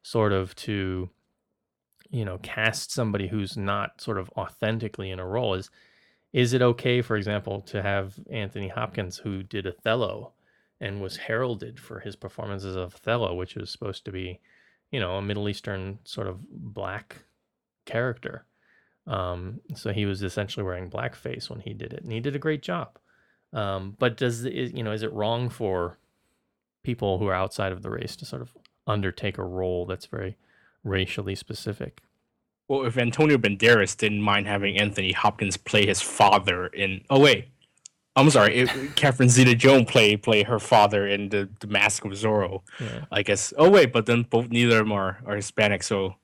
sort 0.03 0.32
of, 0.32 0.55
to 0.57 1.11
you 2.11 2.24
know 2.24 2.38
cast 2.38 2.90
somebody 2.90 3.28
who's 3.28 3.57
not 3.57 4.01
sort 4.01 4.18
of 4.18 4.30
authentically 4.30 5.11
in 5.11 5.18
a 5.18 5.26
role 5.26 5.53
is 5.53 5.68
is 6.32 6.55
it 6.55 6.62
okay 6.62 7.03
for 7.03 7.18
example 7.18 7.61
to 7.61 7.82
have 7.82 8.18
anthony 8.30 8.68
hopkins 8.68 9.18
who 9.18 9.42
did 9.42 9.66
othello 9.66 10.32
and 10.80 11.03
was 11.03 11.18
heralded 11.18 11.78
for 11.78 12.01
his 12.01 12.16
performances 12.16 12.76
of 12.76 12.94
othello 12.94 13.34
which 13.34 13.57
was 13.57 13.70
supposed 13.70 14.07
to 14.07 14.11
be 14.11 14.40
you 14.90 14.99
know 14.99 15.16
a 15.16 15.22
middle 15.22 15.49
eastern 15.49 15.99
sort 16.05 16.26
of 16.26 16.40
black 16.51 17.16
character. 17.88 18.44
Um, 19.07 19.61
so 19.74 19.92
he 19.92 20.05
was 20.07 20.22
essentially 20.22 20.64
wearing 20.64 20.90
blackface 20.90 21.49
when 21.49 21.61
he 21.61 21.72
did 21.72 21.92
it 21.92 22.03
and 22.03 22.12
he 22.12 22.20
did 22.20 22.36
a 22.36 22.38
great 22.38 22.62
job. 22.62 22.99
Um, 23.53 23.96
but 23.99 24.18
does 24.18 24.44
is, 24.44 24.72
you 24.72 24.82
know 24.82 24.92
is 24.92 25.03
it 25.03 25.12
wrong 25.12 25.49
for 25.49 25.99
people 26.84 27.18
who 27.18 27.26
are 27.26 27.34
outside 27.34 27.72
of 27.72 27.82
the 27.82 27.90
race 27.90 28.14
to 28.16 28.26
sort 28.26 28.42
of 28.42 28.55
undertake 28.89 29.39
a 29.39 29.45
role 29.45 29.86
that's 29.86 30.07
very 30.07 30.36
racially 30.84 31.34
specific. 31.34 32.01
Well, 32.68 32.84
if 32.84 32.99
Antonio 32.99 33.39
Banderas 33.39 33.97
didn't 33.97 34.22
mind 34.22 34.47
having 34.47 34.76
Anthony 34.78 35.12
Hopkins 35.12 35.57
play 35.57 35.86
his 35.86 36.01
father 36.03 36.66
in, 36.68 37.03
oh 37.11 37.20
wait, 37.20 37.47
I'm 38.16 38.30
sorry, 38.30 38.57
it, 38.57 38.70
Catherine 38.97 39.28
Zeta-Jones 39.28 39.91
play 39.91 40.16
play 40.16 40.43
her 40.43 40.59
father 40.59 41.07
in 41.07 41.28
the, 41.30 41.49
the 41.61 41.66
Mask 41.68 42.05
of 42.05 42.12
Zorro. 42.12 42.62
Yeah. 42.80 43.05
I 43.12 43.22
guess. 43.22 43.53
Oh 43.57 43.70
wait, 43.70 43.93
but 43.93 44.07
then 44.07 44.22
both 44.24 44.49
neither 44.51 44.78
of 44.80 44.86
them 44.86 44.93
are, 44.93 45.18
are 45.26 45.36
Hispanic, 45.36 45.82
so 45.82 46.16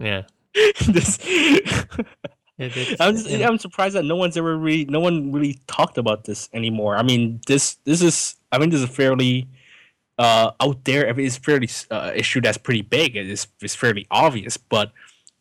Yeah. 0.00 0.22
this. 0.86 1.18
It- 1.22 1.68
I'm, 3.00 3.14
just, 3.16 3.26
yeah. 3.30 3.48
I'm 3.48 3.56
surprised 3.58 3.94
that 3.94 4.04
no 4.04 4.16
one's 4.16 4.36
ever 4.36 4.54
really 4.58 4.84
no 4.84 5.00
one 5.00 5.32
really 5.32 5.58
talked 5.66 5.96
about 5.96 6.24
this 6.24 6.50
anymore. 6.52 6.94
I 6.94 7.02
mean, 7.02 7.40
this 7.46 7.76
this 7.84 8.02
is 8.02 8.36
I 8.52 8.58
mean 8.58 8.68
this 8.68 8.82
is 8.82 8.90
fairly 8.90 9.48
uh, 10.20 10.52
out 10.60 10.78
there. 10.84 11.08
I 11.08 11.12
mean, 11.16 11.26
it's 11.26 11.38
fairly 11.48 11.68
uh, 11.90 12.12
issue 12.14 12.40
that's 12.44 12.58
pretty 12.58 12.82
big. 12.82 13.16
It's 13.16 13.46
it's 13.64 13.74
fairly 13.74 14.04
obvious, 14.10 14.56
but 14.56 14.92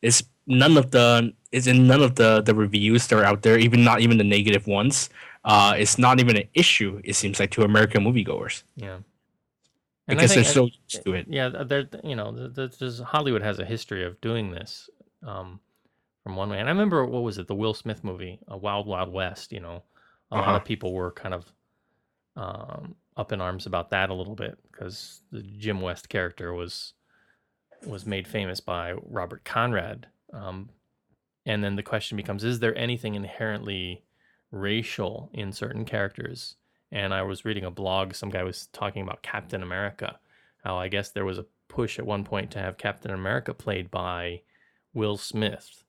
it's 0.02 0.24
none 0.48 0.78
of 0.82 0.86
the 0.96 1.34
it's 1.52 1.68
in 1.68 1.88
none 1.92 2.02
of 2.08 2.16
the 2.16 2.42
the 2.48 2.56
reviews 2.56 3.08
that 3.08 3.18
are 3.20 3.26
out 3.32 3.42
there. 3.44 3.58
Even 3.60 3.84
not 3.84 4.00
even 4.02 4.18
the 4.18 4.30
negative 4.38 4.66
ones. 4.68 5.10
Uh, 5.44 5.74
it's 5.78 5.98
not 5.98 6.20
even 6.20 6.36
an 6.38 6.48
issue. 6.54 7.02
It 7.04 7.16
seems 7.16 7.40
like 7.40 7.52
to 7.56 7.64
American 7.64 8.04
moviegoers 8.04 8.64
yeah. 8.76 9.00
because 10.08 10.34
they're 10.36 10.44
so 10.44 10.66
used 10.66 11.04
to 11.06 11.14
it. 11.14 11.26
Yeah, 11.30 11.50
there. 11.72 11.88
You 12.04 12.16
know, 12.16 12.32
th- 12.36 12.56
th- 12.56 12.78
there's, 12.80 13.00
Hollywood 13.00 13.42
has 13.42 13.60
a 13.60 13.66
history 13.66 14.04
of 14.06 14.20
doing 14.22 14.52
this. 14.52 14.90
Um, 15.26 15.60
from 16.24 16.36
one 16.36 16.50
way, 16.50 16.60
and 16.60 16.68
I 16.68 16.72
remember 16.72 17.06
what 17.06 17.24
was 17.24 17.38
it, 17.38 17.48
the 17.48 17.56
Will 17.56 17.74
Smith 17.74 18.04
movie, 18.04 18.40
a 18.48 18.58
Wild 18.58 18.86
Wild 18.86 19.12
West. 19.12 19.52
You 19.52 19.62
know, 19.62 19.84
a 20.32 20.36
lot 20.36 20.48
Uh-huh. 20.48 20.56
of 20.58 20.66
people 20.66 20.94
were 20.94 21.12
kind 21.12 21.34
of 21.34 21.44
um, 22.36 22.96
up 23.20 23.34
in 23.34 23.42
arms 23.42 23.66
about 23.66 23.90
that 23.90 24.10
a 24.10 24.14
little 24.14 24.34
bit 24.34 24.58
because 24.72 25.20
the 25.30 25.42
Jim 25.42 25.82
West 25.82 26.08
character 26.08 26.54
was 26.54 26.94
was 27.86 28.06
made 28.06 28.28
famous 28.28 28.62
by 28.62 28.94
Robert 28.94 29.44
Conrad. 29.44 30.08
Um, 30.34 30.70
and 31.46 31.62
then 31.62 31.76
the 31.76 31.84
question 31.84 32.16
becomes: 32.16 32.46
Is 32.46 32.60
there 32.60 32.78
anything 32.78 33.16
inherently 33.16 34.06
racial 34.52 35.30
in 35.34 35.52
certain 35.52 35.84
characters? 35.84 36.56
And 36.94 37.14
I 37.14 37.24
was 37.24 37.44
reading 37.44 37.66
a 37.66 37.72
blog. 37.72 38.14
Some 38.14 38.30
guy 38.30 38.44
was 38.44 38.68
talking 38.68 39.02
about 39.04 39.22
Captain 39.22 39.62
America. 39.62 40.18
How 40.64 40.78
I 40.78 40.88
guess 40.88 41.12
there 41.12 41.26
was 41.26 41.38
a 41.38 41.46
push 41.68 42.00
at 42.00 42.06
one 42.06 42.24
point 42.24 42.52
to 42.52 42.60
have 42.60 42.78
Captain 42.78 43.12
America 43.12 43.54
played 43.54 43.92
by 43.92 44.42
Will 44.94 45.18
Smith. 45.18 45.84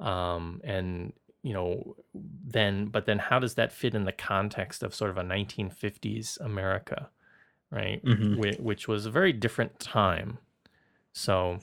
Um, 0.00 0.62
and 0.64 1.12
you 1.46 1.52
know, 1.54 1.96
then, 2.12 2.86
but 2.86 3.06
then 3.06 3.18
how 3.18 3.38
does 3.38 3.54
that 3.54 3.70
fit 3.72 3.94
in 3.94 4.04
the 4.04 4.12
context 4.12 4.82
of 4.82 4.92
sort 4.94 5.10
of 5.12 5.16
a 5.18 5.22
1950s 5.22 6.38
America, 6.40 7.08
right? 7.70 8.04
Mhm. 8.04 8.36
Whi- 8.36 8.58
Which 8.58 8.88
was 8.88 9.06
a 9.06 9.10
very 9.12 9.32
different 9.32 9.78
time. 9.78 10.38
So 11.12 11.60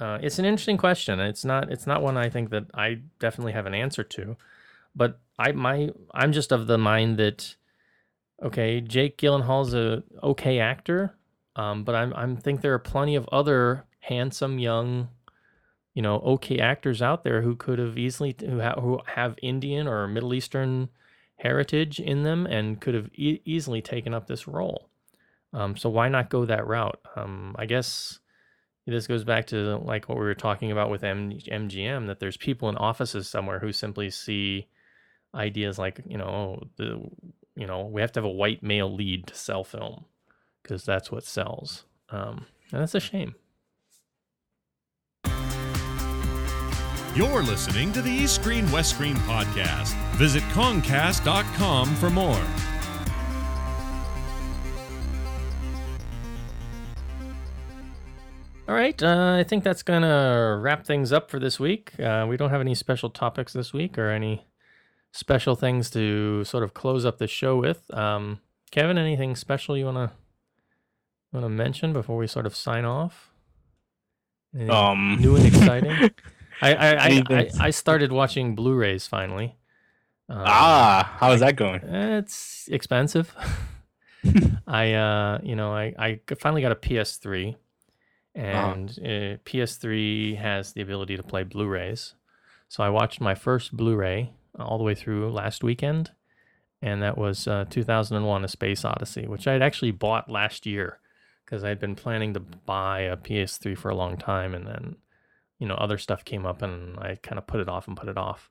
uh, 0.00 0.18
it's 0.22 0.38
an 0.38 0.44
interesting 0.44 0.76
question. 0.76 1.18
It's 1.18 1.44
not. 1.44 1.72
It's 1.72 1.86
not 1.86 2.02
one 2.02 2.16
I 2.16 2.28
think 2.28 2.50
that 2.50 2.66
I 2.74 3.00
definitely 3.18 3.52
have 3.52 3.66
an 3.66 3.74
answer 3.74 4.04
to, 4.04 4.36
but 4.94 5.18
I 5.38 5.52
my 5.52 5.90
I'm 6.14 6.32
just 6.32 6.52
of 6.52 6.66
the 6.66 6.78
mind 6.78 7.16
that 7.18 7.56
okay, 8.42 8.80
Jake 8.80 9.18
Gyllenhaal's 9.18 9.74
a 9.74 10.04
okay 10.22 10.60
actor, 10.60 11.14
um, 11.56 11.84
but 11.84 11.94
I'm 11.94 12.12
I'm 12.14 12.36
think 12.36 12.60
there 12.60 12.74
are 12.74 12.78
plenty 12.78 13.16
of 13.16 13.26
other 13.32 13.86
handsome 14.00 14.58
young, 14.60 15.08
you 15.98 16.02
know, 16.02 16.20
okay 16.20 16.60
actors 16.60 17.02
out 17.02 17.24
there 17.24 17.42
who 17.42 17.56
could 17.56 17.80
have 17.80 17.98
easily 17.98 18.32
who 18.38 18.60
ha- 18.60 18.80
who 18.80 19.00
have 19.16 19.34
Indian 19.42 19.88
or 19.88 20.06
Middle 20.06 20.32
Eastern 20.32 20.90
heritage 21.38 21.98
in 21.98 22.22
them 22.22 22.46
and 22.46 22.80
could 22.80 22.94
have 22.94 23.10
e- 23.16 23.40
easily 23.44 23.82
taken 23.82 24.14
up 24.14 24.28
this 24.28 24.46
role. 24.46 24.90
Um, 25.52 25.76
so 25.76 25.90
why 25.90 26.08
not 26.08 26.30
go 26.30 26.44
that 26.44 26.68
route? 26.68 27.00
Um, 27.16 27.56
I 27.58 27.66
guess 27.66 28.20
this 28.86 29.08
goes 29.08 29.24
back 29.24 29.48
to 29.48 29.78
like 29.78 30.08
what 30.08 30.18
we 30.18 30.24
were 30.24 30.36
talking 30.36 30.70
about 30.70 30.88
with 30.88 31.02
M- 31.02 31.32
MGM 31.32 32.06
that 32.06 32.20
there's 32.20 32.36
people 32.36 32.68
in 32.68 32.76
offices 32.76 33.28
somewhere 33.28 33.58
who 33.58 33.72
simply 33.72 34.08
see 34.08 34.68
ideas 35.34 35.80
like 35.80 36.00
you 36.06 36.16
know 36.16 36.28
oh, 36.28 36.62
the 36.76 37.02
you 37.56 37.66
know 37.66 37.86
we 37.86 38.02
have 38.02 38.12
to 38.12 38.20
have 38.20 38.24
a 38.24 38.28
white 38.28 38.62
male 38.62 38.94
lead 38.94 39.26
to 39.26 39.34
sell 39.34 39.64
film 39.64 40.04
because 40.62 40.84
that's 40.84 41.10
what 41.10 41.24
sells 41.24 41.86
um, 42.10 42.46
and 42.70 42.80
that's 42.82 42.94
a 42.94 43.00
shame 43.00 43.34
You're 47.18 47.42
listening 47.42 47.92
to 47.94 48.00
the 48.00 48.12
East 48.12 48.36
Screen 48.36 48.70
West 48.70 48.90
Screen 48.90 49.16
podcast. 49.16 49.92
Visit 50.18 50.40
Concast.com 50.52 51.96
for 51.96 52.10
more. 52.10 52.40
all 58.68 58.74
right 58.74 59.02
uh, 59.02 59.34
i 59.36 59.42
think 59.42 59.64
that's 59.64 59.82
gonna 59.82 60.56
wrap 60.62 60.86
things 60.86 61.12
up 61.12 61.28
for 61.28 61.40
this 61.40 61.58
week. 61.58 61.98
Uh, 61.98 62.24
we 62.28 62.36
don't 62.36 62.50
have 62.50 62.60
any 62.60 62.76
special 62.76 63.10
topics 63.10 63.52
this 63.52 63.72
week 63.72 63.98
or 63.98 64.10
any 64.10 64.46
special 65.10 65.56
things 65.56 65.90
to 65.90 66.44
sort 66.44 66.62
of 66.62 66.72
close 66.72 67.04
up 67.04 67.18
the 67.18 67.26
show 67.26 67.56
with. 67.56 67.92
Um, 67.92 68.40
kevin 68.70 68.96
anything 68.96 69.34
special 69.34 69.76
you 69.76 69.86
want 69.86 69.96
to 69.96 70.12
want 71.32 71.44
to 71.44 71.50
mention 71.50 71.92
before 71.92 72.16
we 72.16 72.28
sort 72.28 72.46
of 72.46 72.54
sign 72.54 72.84
off? 72.84 73.32
Anything 74.54 74.70
Um, 74.70 75.16
new 75.18 75.34
and 75.34 75.46
exciting 75.46 76.10
I 76.60 76.74
I, 76.74 77.22
I, 77.30 77.50
I 77.60 77.70
started 77.70 78.12
watching 78.12 78.54
Blu-rays 78.54 79.06
finally. 79.06 79.56
Um, 80.28 80.42
ah, 80.44 81.16
how's 81.18 81.40
that 81.40 81.56
going? 81.56 81.80
it's 81.82 82.68
expensive. 82.70 83.34
I 84.66 84.92
uh, 84.92 85.38
you 85.42 85.56
know, 85.56 85.72
I 85.72 85.94
I 85.98 86.20
finally 86.38 86.62
got 86.62 86.72
a 86.72 86.76
PS3, 86.76 87.56
and 88.34 88.90
uh, 88.98 89.38
PS3 89.44 90.36
has 90.36 90.72
the 90.72 90.82
ability 90.82 91.16
to 91.16 91.22
play 91.22 91.44
Blu-rays. 91.44 92.14
So 92.68 92.82
I 92.82 92.90
watched 92.90 93.20
my 93.20 93.34
first 93.34 93.74
Blu-ray 93.74 94.32
all 94.58 94.76
the 94.76 94.84
way 94.84 94.94
through 94.94 95.30
last 95.30 95.64
weekend, 95.64 96.10
and 96.82 97.02
that 97.02 97.16
was 97.16 97.48
uh, 97.48 97.64
2001: 97.70 98.44
A 98.44 98.48
Space 98.48 98.84
Odyssey, 98.84 99.26
which 99.26 99.46
I 99.46 99.52
had 99.52 99.62
actually 99.62 99.92
bought 99.92 100.30
last 100.30 100.66
year 100.66 100.98
because 101.44 101.64
I 101.64 101.68
had 101.68 101.80
been 101.80 101.94
planning 101.94 102.34
to 102.34 102.40
buy 102.40 103.00
a 103.00 103.16
PS3 103.16 103.78
for 103.78 103.88
a 103.88 103.94
long 103.94 104.18
time, 104.18 104.54
and 104.54 104.66
then 104.66 104.96
you 105.58 105.66
know 105.66 105.74
other 105.74 105.98
stuff 105.98 106.24
came 106.24 106.46
up, 106.46 106.62
and 106.62 106.98
I 106.98 107.18
kind 107.22 107.38
of 107.38 107.46
put 107.46 107.60
it 107.60 107.68
off 107.68 107.88
and 107.88 107.96
put 107.96 108.08
it 108.08 108.18
off. 108.18 108.50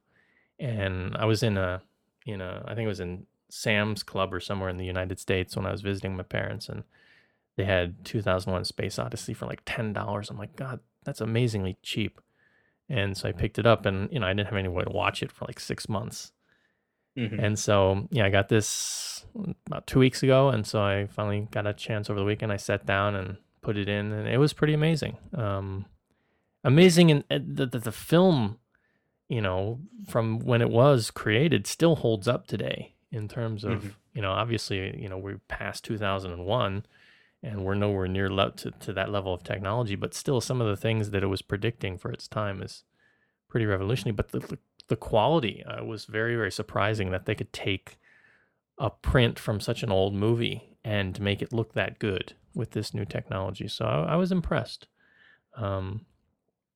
And 0.59 1.15
I 1.17 1.25
was 1.25 1.43
in 1.43 1.57
a, 1.57 1.81
you 2.25 2.37
know 2.37 2.63
I 2.65 2.73
think 2.75 2.85
it 2.85 2.89
was 2.89 2.99
in 2.99 3.25
Sam's 3.49 4.03
Club 4.03 4.33
or 4.33 4.39
somewhere 4.39 4.69
in 4.69 4.77
the 4.77 4.85
United 4.85 5.19
States 5.19 5.55
when 5.55 5.65
I 5.65 5.71
was 5.71 5.81
visiting 5.81 6.15
my 6.15 6.23
parents, 6.23 6.69
and 6.69 6.83
they 7.55 7.65
had 7.65 8.03
2001: 8.05 8.65
Space 8.65 8.99
Odyssey 8.99 9.33
for 9.33 9.45
like 9.45 9.61
ten 9.65 9.93
dollars. 9.93 10.29
I'm 10.29 10.37
like, 10.37 10.55
God, 10.55 10.79
that's 11.05 11.21
amazingly 11.21 11.77
cheap. 11.81 12.19
And 12.89 13.17
so 13.17 13.27
I 13.27 13.31
picked 13.33 13.59
it 13.59 13.65
up, 13.65 13.85
and 13.85 14.11
you 14.11 14.19
know 14.19 14.27
I 14.27 14.33
didn't 14.33 14.47
have 14.47 14.57
any 14.57 14.69
way 14.69 14.83
to 14.83 14.89
watch 14.91 15.21
it 15.23 15.31
for 15.31 15.45
like 15.45 15.59
six 15.59 15.87
months. 15.89 16.31
Mhm. 17.17 17.43
And 17.43 17.57
so, 17.57 18.07
yeah, 18.11 18.25
I 18.25 18.29
got 18.29 18.47
this 18.47 19.25
about 19.65 19.87
two 19.87 19.97
weeks 19.99 20.21
ago. 20.21 20.49
And 20.49 20.67
so 20.67 20.81
I 20.83 21.07
finally 21.07 21.47
got 21.49 21.65
a 21.65 21.73
chance 21.73 22.09
over 22.11 22.19
the 22.19 22.25
weekend. 22.25 22.51
I 22.51 22.57
sat 22.57 22.85
down 22.85 23.15
and 23.15 23.37
put 23.61 23.75
it 23.75 23.89
in, 23.89 24.11
and 24.11 24.27
it 24.27 24.37
was 24.37 24.53
pretty 24.53 24.73
amazing. 24.75 25.17
Um, 25.33 25.87
amazing 26.67 27.09
in 27.09 27.23
uh, 27.31 27.39
that 27.55 27.71
the, 27.71 27.79
the 27.79 27.91
film, 27.91 28.59
you 29.29 29.41
know, 29.41 29.79
from 30.07 30.39
when 30.39 30.61
it 30.61 30.69
was 30.69 31.11
created, 31.11 31.65
still 31.65 31.95
holds 31.95 32.27
up 32.27 32.45
today 32.47 32.93
in 33.11 33.27
terms 33.27 33.63
of, 33.63 33.83
Mhm. 33.83 33.91
you 34.13 34.21
know, 34.21 34.31
obviously, 34.31 34.99
you 35.01 35.09
know, 35.09 35.17
we're 35.17 35.39
past 35.47 35.83
2001 35.85 36.85
and 37.43 37.63
we're 37.63 37.75
nowhere 37.75 38.07
near 38.07 38.29
le- 38.29 38.51
to, 38.51 38.71
to 38.71 38.91
that 38.93 39.09
level 39.11 39.33
of 39.33 39.43
technology, 39.43 39.95
but 39.95 40.13
still 40.13 40.41
some 40.41 40.59
of 40.61 40.67
the 40.67 40.75
things 40.75 41.11
that 41.11 41.23
it 41.23 41.27
was 41.27 41.41
predicting 41.41 41.97
for 41.97 42.11
its 42.11 42.27
time 42.27 42.61
is 42.61 42.83
pretty 43.47 43.65
revolutionary. 43.65 44.15
But 44.15 44.29
the, 44.33 44.39
the, 44.39 44.57
the 44.87 44.95
quality 44.95 45.63
uh, 45.63 45.83
was 45.85 46.05
very, 46.05 46.35
very 46.35 46.51
surprising 46.51 47.11
that 47.11 47.25
they 47.25 47.35
could 47.35 47.53
take 47.53 47.97
a 48.77 48.89
print 48.89 49.39
from 49.39 49.59
such 49.59 49.83
an 49.83 49.91
old 49.91 50.13
movie 50.13 50.77
and 50.83 51.19
make 51.21 51.41
it 51.41 51.53
look 51.53 51.73
that 51.73 51.99
good 51.99 52.33
with 52.53 52.71
this 52.71 52.93
new 52.93 53.05
technology. 53.05 53.67
So 53.67 53.85
I, 53.85 54.13
I 54.13 54.15
was 54.15 54.31
impressed. 54.31 54.87
Um, 55.55 56.05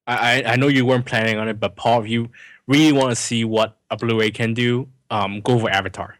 I 0.07 0.43
I 0.45 0.55
know 0.55 0.67
you 0.67 0.85
weren't 0.85 1.05
planning 1.05 1.37
on 1.37 1.47
it, 1.47 1.59
but 1.59 1.75
Paul, 1.75 2.03
if 2.03 2.09
you 2.09 2.29
really 2.67 2.91
want 2.91 3.11
to 3.11 3.15
see 3.15 3.43
what 3.45 3.77
a 3.89 3.97
Blu-ray 3.97 4.31
can 4.31 4.53
do, 4.53 4.87
um, 5.09 5.41
go 5.41 5.59
for 5.59 5.69
Avatar. 5.69 6.17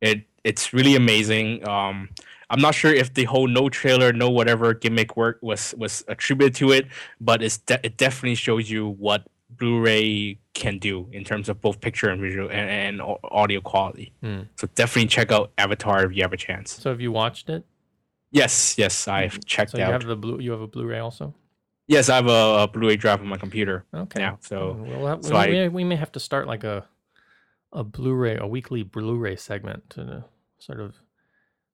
It 0.00 0.24
it's 0.44 0.72
really 0.72 0.94
amazing. 0.94 1.66
Um, 1.68 2.10
I'm 2.48 2.60
not 2.60 2.74
sure 2.74 2.92
if 2.92 3.12
the 3.14 3.24
whole 3.24 3.48
no 3.48 3.68
trailer, 3.68 4.12
no 4.12 4.30
whatever 4.30 4.72
gimmick 4.74 5.16
work 5.16 5.38
was 5.42 5.74
was 5.76 6.04
attributed 6.08 6.54
to 6.56 6.72
it, 6.72 6.86
but 7.20 7.42
it's 7.42 7.58
de- 7.58 7.84
it 7.84 7.96
definitely 7.96 8.36
shows 8.36 8.70
you 8.70 8.88
what 8.88 9.26
Blu-ray 9.50 10.38
can 10.54 10.78
do 10.78 11.08
in 11.12 11.24
terms 11.24 11.48
of 11.48 11.60
both 11.60 11.80
picture 11.80 12.08
and 12.08 12.20
visual 12.20 12.48
and, 12.48 13.00
and 13.00 13.16
audio 13.24 13.60
quality. 13.60 14.12
Hmm. 14.22 14.42
So 14.56 14.68
definitely 14.74 15.08
check 15.08 15.32
out 15.32 15.52
Avatar 15.58 16.04
if 16.04 16.14
you 16.14 16.22
have 16.22 16.32
a 16.32 16.36
chance. 16.36 16.72
so 16.72 16.90
have 16.90 17.00
you 17.00 17.10
watched 17.12 17.48
it? 17.50 17.64
Yes, 18.30 18.76
yes, 18.76 19.08
I've 19.08 19.44
checked 19.44 19.70
So 19.72 19.78
you 19.78 19.84
have 19.84 20.04
the 20.04 20.16
blue. 20.16 20.40
You 20.40 20.50
have 20.52 20.60
a 20.60 20.66
Blu-ray 20.66 20.98
also. 20.98 21.34
Yes, 21.86 22.08
I 22.08 22.16
have 22.16 22.26
a, 22.28 22.62
a 22.64 22.68
Blu-ray 22.68 22.96
drive 22.96 23.20
on 23.20 23.28
my 23.28 23.36
computer 23.36 23.84
Okay. 23.94 24.20
now. 24.20 24.38
So 24.40 24.72
we'll 24.80 25.06
have, 25.06 25.24
so 25.24 25.32
we, 25.34 25.38
I- 25.40 25.46
may, 25.48 25.68
we 25.68 25.84
may 25.84 25.96
have 25.96 26.12
to 26.12 26.20
start 26.20 26.46
like 26.46 26.64
a 26.64 26.86
a 27.72 27.82
Blu-ray, 27.84 28.36
a 28.38 28.46
weekly 28.46 28.82
Blu-ray 28.82 29.36
segment 29.36 29.90
to 29.90 30.24
sort 30.58 30.80
of 30.80 30.96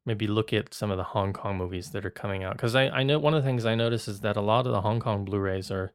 maybe 0.05 0.27
look 0.27 0.53
at 0.53 0.75
some 0.75 0.91
of 0.91 0.97
the 0.97 1.05
Hong 1.05 1.33
Kong 1.33 1.57
movies 1.59 1.91
that 1.93 2.05
are 2.05 2.11
coming 2.11 2.43
out. 2.43 2.57
Because 2.57 2.75
I, 2.75 2.89
I 2.89 3.03
know 3.05 3.21
one 3.21 3.35
of 3.35 3.43
the 3.43 3.49
things 3.49 3.65
I 3.65 3.77
notice 3.77 4.09
is 4.09 4.21
that 4.21 4.37
a 4.37 4.41
lot 4.41 4.67
of 4.67 4.73
the 4.73 4.81
Hong 4.81 4.99
Kong 4.99 5.25
Blu-rays 5.25 5.71
are 5.71 5.93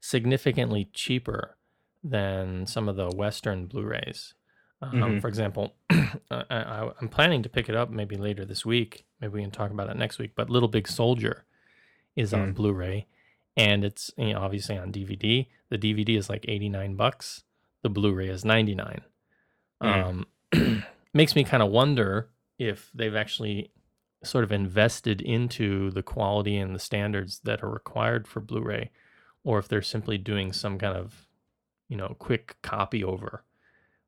significantly 0.00 0.88
cheaper 0.92 1.56
than 2.04 2.66
some 2.66 2.88
of 2.88 2.96
the 2.96 3.08
Western 3.08 3.66
Blu-rays. 3.66 4.34
Um, 4.82 4.92
Mhm. 4.92 5.20
For 5.20 5.28
example, 5.28 5.74
I, 5.90 6.44
I, 6.50 6.90
I'm 7.00 7.08
planning 7.08 7.42
to 7.42 7.48
pick 7.48 7.68
it 7.68 7.74
up 7.74 7.90
maybe 7.90 8.16
later 8.16 8.44
this 8.44 8.66
week. 8.66 9.06
Maybe 9.20 9.34
we 9.34 9.42
can 9.42 9.50
talk 9.50 9.70
about 9.70 9.88
it 9.88 9.96
next 9.96 10.18
week. 10.18 10.32
But 10.36 10.50
Little 10.50 10.68
Big 10.68 10.86
Soldier 10.86 11.44
is 12.16 12.34
on 12.34 12.52
Mm. 12.52 12.54
Blu-ray, 12.54 13.06
and 13.58 13.84
it's 13.84 14.10
you 14.16 14.32
know, 14.32 14.40
obviously 14.40 14.78
on 14.78 14.92
DVD. 14.92 15.48
The 15.68 15.78
DVD 15.78 16.16
is 16.16 16.30
like 16.30 16.44
89 16.48 16.94
bucks. 16.94 17.42
The 17.82 17.90
Blu-ray 17.90 18.28
is 18.28 18.44
99. 18.44 19.02
Mm. 19.82 20.24
Um, 20.54 20.84
makes 21.12 21.34
me 21.34 21.44
kind 21.44 21.62
of 21.62 21.70
wonder 21.70 22.30
if 22.58 22.90
they've 22.94 23.14
actually 23.14 23.72
sort 24.22 24.44
of 24.44 24.52
invested 24.52 25.20
into 25.20 25.90
the 25.90 26.02
quality 26.02 26.56
and 26.56 26.74
the 26.74 26.80
standards 26.80 27.40
that 27.44 27.62
are 27.62 27.70
required 27.70 28.26
for 28.26 28.40
Blu-ray, 28.40 28.90
or 29.44 29.58
if 29.58 29.68
they're 29.68 29.82
simply 29.82 30.18
doing 30.18 30.52
some 30.52 30.78
kind 30.78 30.96
of 30.96 31.26
you 31.88 31.96
know 31.96 32.14
quick 32.18 32.56
copy 32.62 33.02
over 33.02 33.42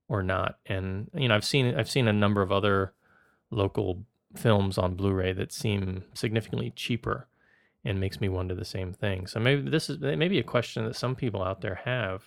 or 0.09 0.23
not. 0.23 0.59
And 0.65 1.11
you 1.13 1.29
know, 1.29 1.35
I've 1.35 1.45
seen 1.45 1.75
I've 1.75 1.91
seen 1.91 2.07
a 2.07 2.13
number 2.13 2.41
of 2.41 2.53
other 2.53 2.93
local 3.51 4.05
films 4.37 4.79
on 4.79 4.95
Blu-ray 4.95 5.33
that 5.33 5.53
seem 5.53 6.05
significantly 6.15 6.73
cheaper 6.77 7.27
and 7.85 7.99
makes 7.99 8.21
me 8.21 8.29
wonder 8.29 8.55
the 8.55 8.65
same 8.65 8.93
thing. 8.93 9.27
So 9.27 9.41
maybe 9.41 9.71
this 9.71 9.89
is 9.89 9.99
maybe 10.01 10.39
a 10.39 10.45
question 10.45 10.85
that 10.85 10.97
some 10.97 11.15
people 11.15 11.43
out 11.43 11.61
there 11.61 11.81
have, 11.85 12.23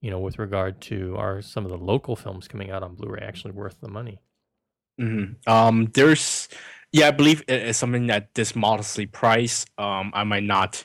you 0.00 0.10
know, 0.10 0.18
with 0.18 0.38
regard 0.38 0.80
to 0.82 1.16
are 1.16 1.40
some 1.40 1.64
of 1.64 1.70
the 1.70 1.78
local 1.78 2.16
films 2.16 2.48
coming 2.48 2.70
out 2.70 2.82
on 2.82 2.94
Blu-ray 2.94 3.22
actually 3.22 3.52
worth 3.52 3.80
the 3.80 3.88
money? 3.88 4.20
Mhm. 5.00 5.36
Um, 5.46 5.86
there's, 5.94 6.48
yeah, 6.92 7.08
I 7.08 7.12
believe 7.12 7.42
it 7.48 7.62
is 7.62 7.76
something 7.76 8.08
that 8.08 8.34
this 8.34 8.56
modestly 8.56 9.06
priced. 9.06 9.70
Um, 9.78 10.10
I 10.14 10.24
might 10.24 10.42
not 10.42 10.84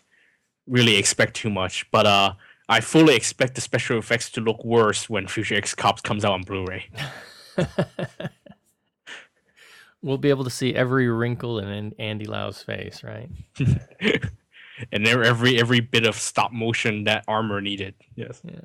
really 0.68 0.98
expect 0.98 1.36
too 1.36 1.50
much. 1.50 1.89
But 1.91 2.06
uh, 2.06 2.34
I 2.70 2.82
fully 2.82 3.16
expect 3.16 3.56
the 3.56 3.62
special 3.62 3.98
effects 3.98 4.30
to 4.32 4.41
look 4.41 4.64
worse 4.64 5.10
when 5.10 5.28
Future 5.28 5.56
X 5.56 5.74
Cops 5.74 6.02
comes 6.02 6.24
out 6.24 6.34
on 6.34 6.43
Blu-ray. 6.43 6.89
we'll 10.02 10.18
be 10.18 10.30
able 10.30 10.43
to 10.43 10.50
see 10.50 10.76
every 10.76 11.10
wrinkle 11.10 11.60
in 11.60 11.93
Andy 12.00 12.26
Lau's 12.26 12.62
face, 12.62 13.04
right? 13.04 13.30
and 14.91 15.08
every 15.08 15.60
every 15.60 15.80
bit 15.80 16.06
of 16.06 16.16
stop 16.16 16.52
motion 16.52 17.06
that 17.06 17.24
armor 17.28 17.62
needed. 17.62 17.95
Yes. 18.16 18.41
Yeah. 18.43 18.62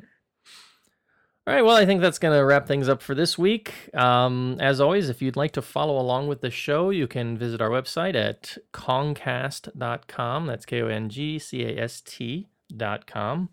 All 1.44 1.52
right, 1.52 1.62
well, 1.62 1.74
I 1.74 1.84
think 1.84 2.00
that's 2.00 2.20
going 2.20 2.38
to 2.38 2.44
wrap 2.44 2.68
things 2.68 2.88
up 2.88 3.02
for 3.02 3.16
this 3.16 3.36
week. 3.36 3.90
Um, 3.96 4.58
as 4.60 4.80
always, 4.80 5.08
if 5.08 5.20
you'd 5.20 5.34
like 5.34 5.50
to 5.52 5.62
follow 5.62 5.98
along 5.98 6.28
with 6.28 6.40
the 6.40 6.52
show, 6.52 6.90
you 6.90 7.08
can 7.08 7.36
visit 7.36 7.60
our 7.60 7.68
website 7.68 8.14
at 8.14 8.58
kongcast.com. 8.72 10.46
That's 10.46 10.64
K 10.64 10.82
O 10.82 10.86
N 10.86 11.08
G 11.08 11.40
C 11.40 11.64
A 11.64 11.82
S 11.82 12.00
T.com. 12.00 13.48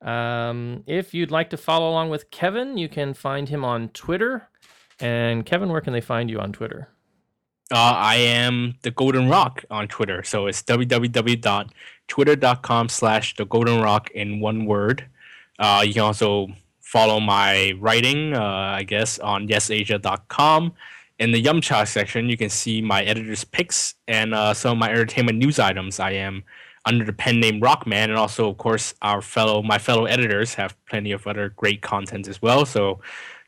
Um, 0.00 0.84
if 0.86 1.12
you'd 1.12 1.30
like 1.30 1.50
to 1.50 1.58
follow 1.58 1.90
along 1.90 2.08
with 2.08 2.30
Kevin, 2.30 2.78
you 2.78 2.88
can 2.88 3.12
find 3.12 3.46
him 3.50 3.62
on 3.62 3.90
Twitter. 3.90 4.48
And 4.98 5.44
Kevin, 5.44 5.68
where 5.68 5.82
can 5.82 5.92
they 5.92 6.00
find 6.00 6.30
you 6.30 6.40
on 6.40 6.52
Twitter? 6.52 6.88
Uh, 7.70 7.92
I 7.96 8.16
am 8.16 8.74
the 8.82 8.90
Golden 8.90 9.28
Rock 9.28 9.64
on 9.70 9.88
Twitter. 9.88 10.22
So 10.22 10.46
it's 10.46 10.62
www.twitter.com 10.62 12.88
slash 12.88 13.36
the 13.36 13.44
Golden 13.44 13.82
Rock 13.82 14.10
in 14.12 14.40
one 14.40 14.64
word. 14.64 15.04
Uh, 15.58 15.82
you 15.84 15.92
can 15.92 16.00
also 16.02 16.48
follow 16.80 17.20
my 17.20 17.74
writing, 17.78 18.32
uh, 18.32 18.42
I 18.42 18.84
guess, 18.84 19.18
on 19.18 19.48
yesasia.com. 19.48 20.72
In 21.18 21.32
the 21.32 21.42
Yumcha 21.42 21.86
section, 21.86 22.30
you 22.30 22.38
can 22.38 22.48
see 22.48 22.80
my 22.80 23.02
editor's 23.02 23.44
picks 23.44 23.96
and 24.06 24.34
uh, 24.34 24.54
some 24.54 24.72
of 24.72 24.78
my 24.78 24.88
entertainment 24.88 25.36
news 25.36 25.58
items. 25.58 26.00
I 26.00 26.12
am 26.12 26.44
under 26.86 27.04
the 27.04 27.12
pen 27.12 27.38
name 27.40 27.60
Rockman, 27.60 28.04
and 28.04 28.16
also, 28.16 28.48
of 28.48 28.56
course, 28.56 28.94
our 29.02 29.20
fellow 29.20 29.62
my 29.62 29.76
fellow 29.78 30.06
editors 30.06 30.54
have 30.54 30.74
plenty 30.86 31.12
of 31.12 31.26
other 31.26 31.50
great 31.50 31.82
content 31.82 32.28
as 32.28 32.40
well. 32.40 32.64
So 32.64 33.00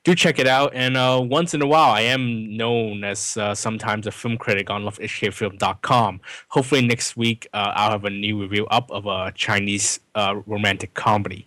do 0.04 0.14
check 0.14 0.38
it 0.38 0.46
out. 0.46 0.72
And 0.74 0.96
uh, 0.96 1.20
once 1.22 1.54
in 1.54 1.62
a 1.62 1.66
while, 1.66 1.90
I 1.90 2.02
am 2.02 2.56
known 2.56 3.04
as 3.04 3.36
uh, 3.36 3.54
sometimes 3.54 4.06
a 4.06 4.10
film 4.10 4.38
critic 4.38 4.70
on 4.70 4.82
lovehkfilm.com. 4.82 6.20
Hopefully, 6.48 6.86
next 6.86 7.16
week 7.16 7.48
uh, 7.52 7.72
I'll 7.74 7.90
have 7.90 8.04
a 8.04 8.10
new 8.10 8.40
review 8.40 8.66
up 8.66 8.90
of 8.90 9.06
a 9.06 9.32
Chinese 9.34 10.00
uh, 10.14 10.36
romantic 10.46 10.94
comedy. 10.94 11.46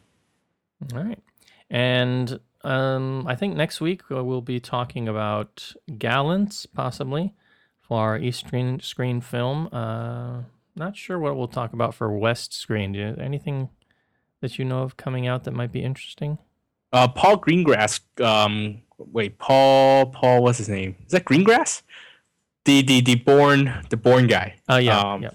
All 0.93 1.03
right. 1.03 1.19
And 1.69 2.39
um, 2.63 3.25
I 3.27 3.35
think 3.35 3.55
next 3.55 3.81
week 3.81 4.03
uh, 4.11 4.23
we'll 4.23 4.41
be 4.41 4.59
talking 4.59 5.07
about 5.07 5.73
Gallants, 5.97 6.65
possibly, 6.65 7.33
for 7.81 7.99
our 7.99 8.17
East 8.19 8.45
Screen, 8.45 8.79
screen 8.79 9.19
film. 9.21 9.69
Uh, 9.71 10.43
not 10.75 10.95
sure 10.95 11.17
what 11.17 11.35
we'll 11.35 11.47
talk 11.47 11.73
about 11.73 11.93
for 11.95 12.11
West 12.11 12.53
Screen. 12.53 12.95
Anything 12.95 13.69
that 14.41 14.59
you 14.59 14.65
know 14.65 14.83
of 14.83 14.97
coming 14.97 15.27
out 15.27 15.43
that 15.45 15.53
might 15.53 15.71
be 15.71 15.83
interesting? 15.83 16.37
Uh, 16.93 17.07
Paul 17.07 17.39
Greengrass. 17.39 17.99
Um, 18.23 18.81
wait, 18.97 19.39
Paul. 19.39 20.05
Paul, 20.07 20.43
what's 20.43 20.59
his 20.59 20.69
name? 20.69 20.95
Is 21.05 21.11
that 21.11 21.25
Greengrass? 21.25 21.81
The 22.65 22.81
the 22.83 23.01
the 23.01 23.15
Bourne 23.15 23.83
the 23.89 23.97
Bourne 23.97 24.27
guy. 24.27 24.55
Oh 24.69 24.77
yeah, 24.77 24.99
um, 24.99 25.23
yeah. 25.23 25.31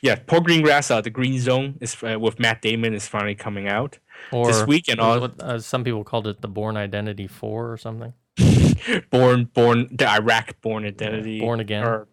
Yeah, 0.00 0.16
Paul 0.16 0.40
Greengrass. 0.40 0.90
Uh, 0.90 1.00
the 1.00 1.10
Green 1.10 1.38
Zone 1.40 1.76
is 1.80 1.96
uh, 2.02 2.18
with 2.18 2.40
Matt 2.40 2.62
Damon 2.62 2.94
is 2.94 3.06
finally 3.06 3.34
coming 3.34 3.68
out 3.68 3.98
or 4.32 4.46
this 4.46 4.66
week, 4.66 4.88
and 4.88 4.98
all. 4.98 5.20
What, 5.20 5.40
uh, 5.40 5.58
some 5.60 5.84
people 5.84 6.04
called 6.04 6.26
it 6.26 6.40
the 6.40 6.48
Bourne 6.48 6.76
Identity 6.76 7.26
Four 7.26 7.72
or 7.72 7.76
something. 7.76 8.14
Bourne, 9.10 9.44
Bourne, 9.44 9.88
the 9.90 10.08
Iraq 10.08 10.60
Bourne 10.62 10.86
Identity. 10.86 11.34
Yeah, 11.34 11.40
born 11.40 11.60
again. 11.60 11.84
Or 11.84 12.08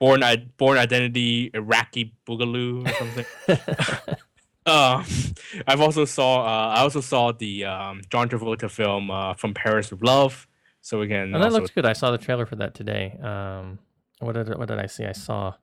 Bourne, 0.00 0.22
Bourne 0.56 0.78
Identity 0.78 1.50
Iraqi 1.54 2.14
Boogaloo 2.26 2.86
or 2.86 2.92
something. 2.94 4.16
uh, 4.68 5.04
I've 5.66 5.80
also 5.80 6.04
saw. 6.04 6.42
Uh, 6.42 6.74
I 6.76 6.80
also 6.80 7.00
saw 7.00 7.32
the 7.32 7.64
um, 7.64 8.02
John 8.10 8.28
Travolta 8.28 8.70
film 8.70 9.10
uh, 9.10 9.34
from 9.34 9.54
Paris 9.54 9.90
with 9.90 10.02
Love. 10.02 10.46
So 10.80 11.00
again, 11.00 11.34
and 11.34 11.34
that 11.34 11.44
also... 11.44 11.60
looks 11.60 11.70
good. 11.70 11.86
I 11.86 11.92
saw 11.92 12.10
the 12.10 12.18
trailer 12.18 12.46
for 12.46 12.56
that 12.56 12.74
today. 12.74 13.18
Um, 13.22 13.78
what 14.20 14.32
did 14.32 14.56
what 14.56 14.68
did 14.68 14.78
I 14.78 14.86
see? 14.86 15.04
I 15.04 15.12
saw. 15.12 15.54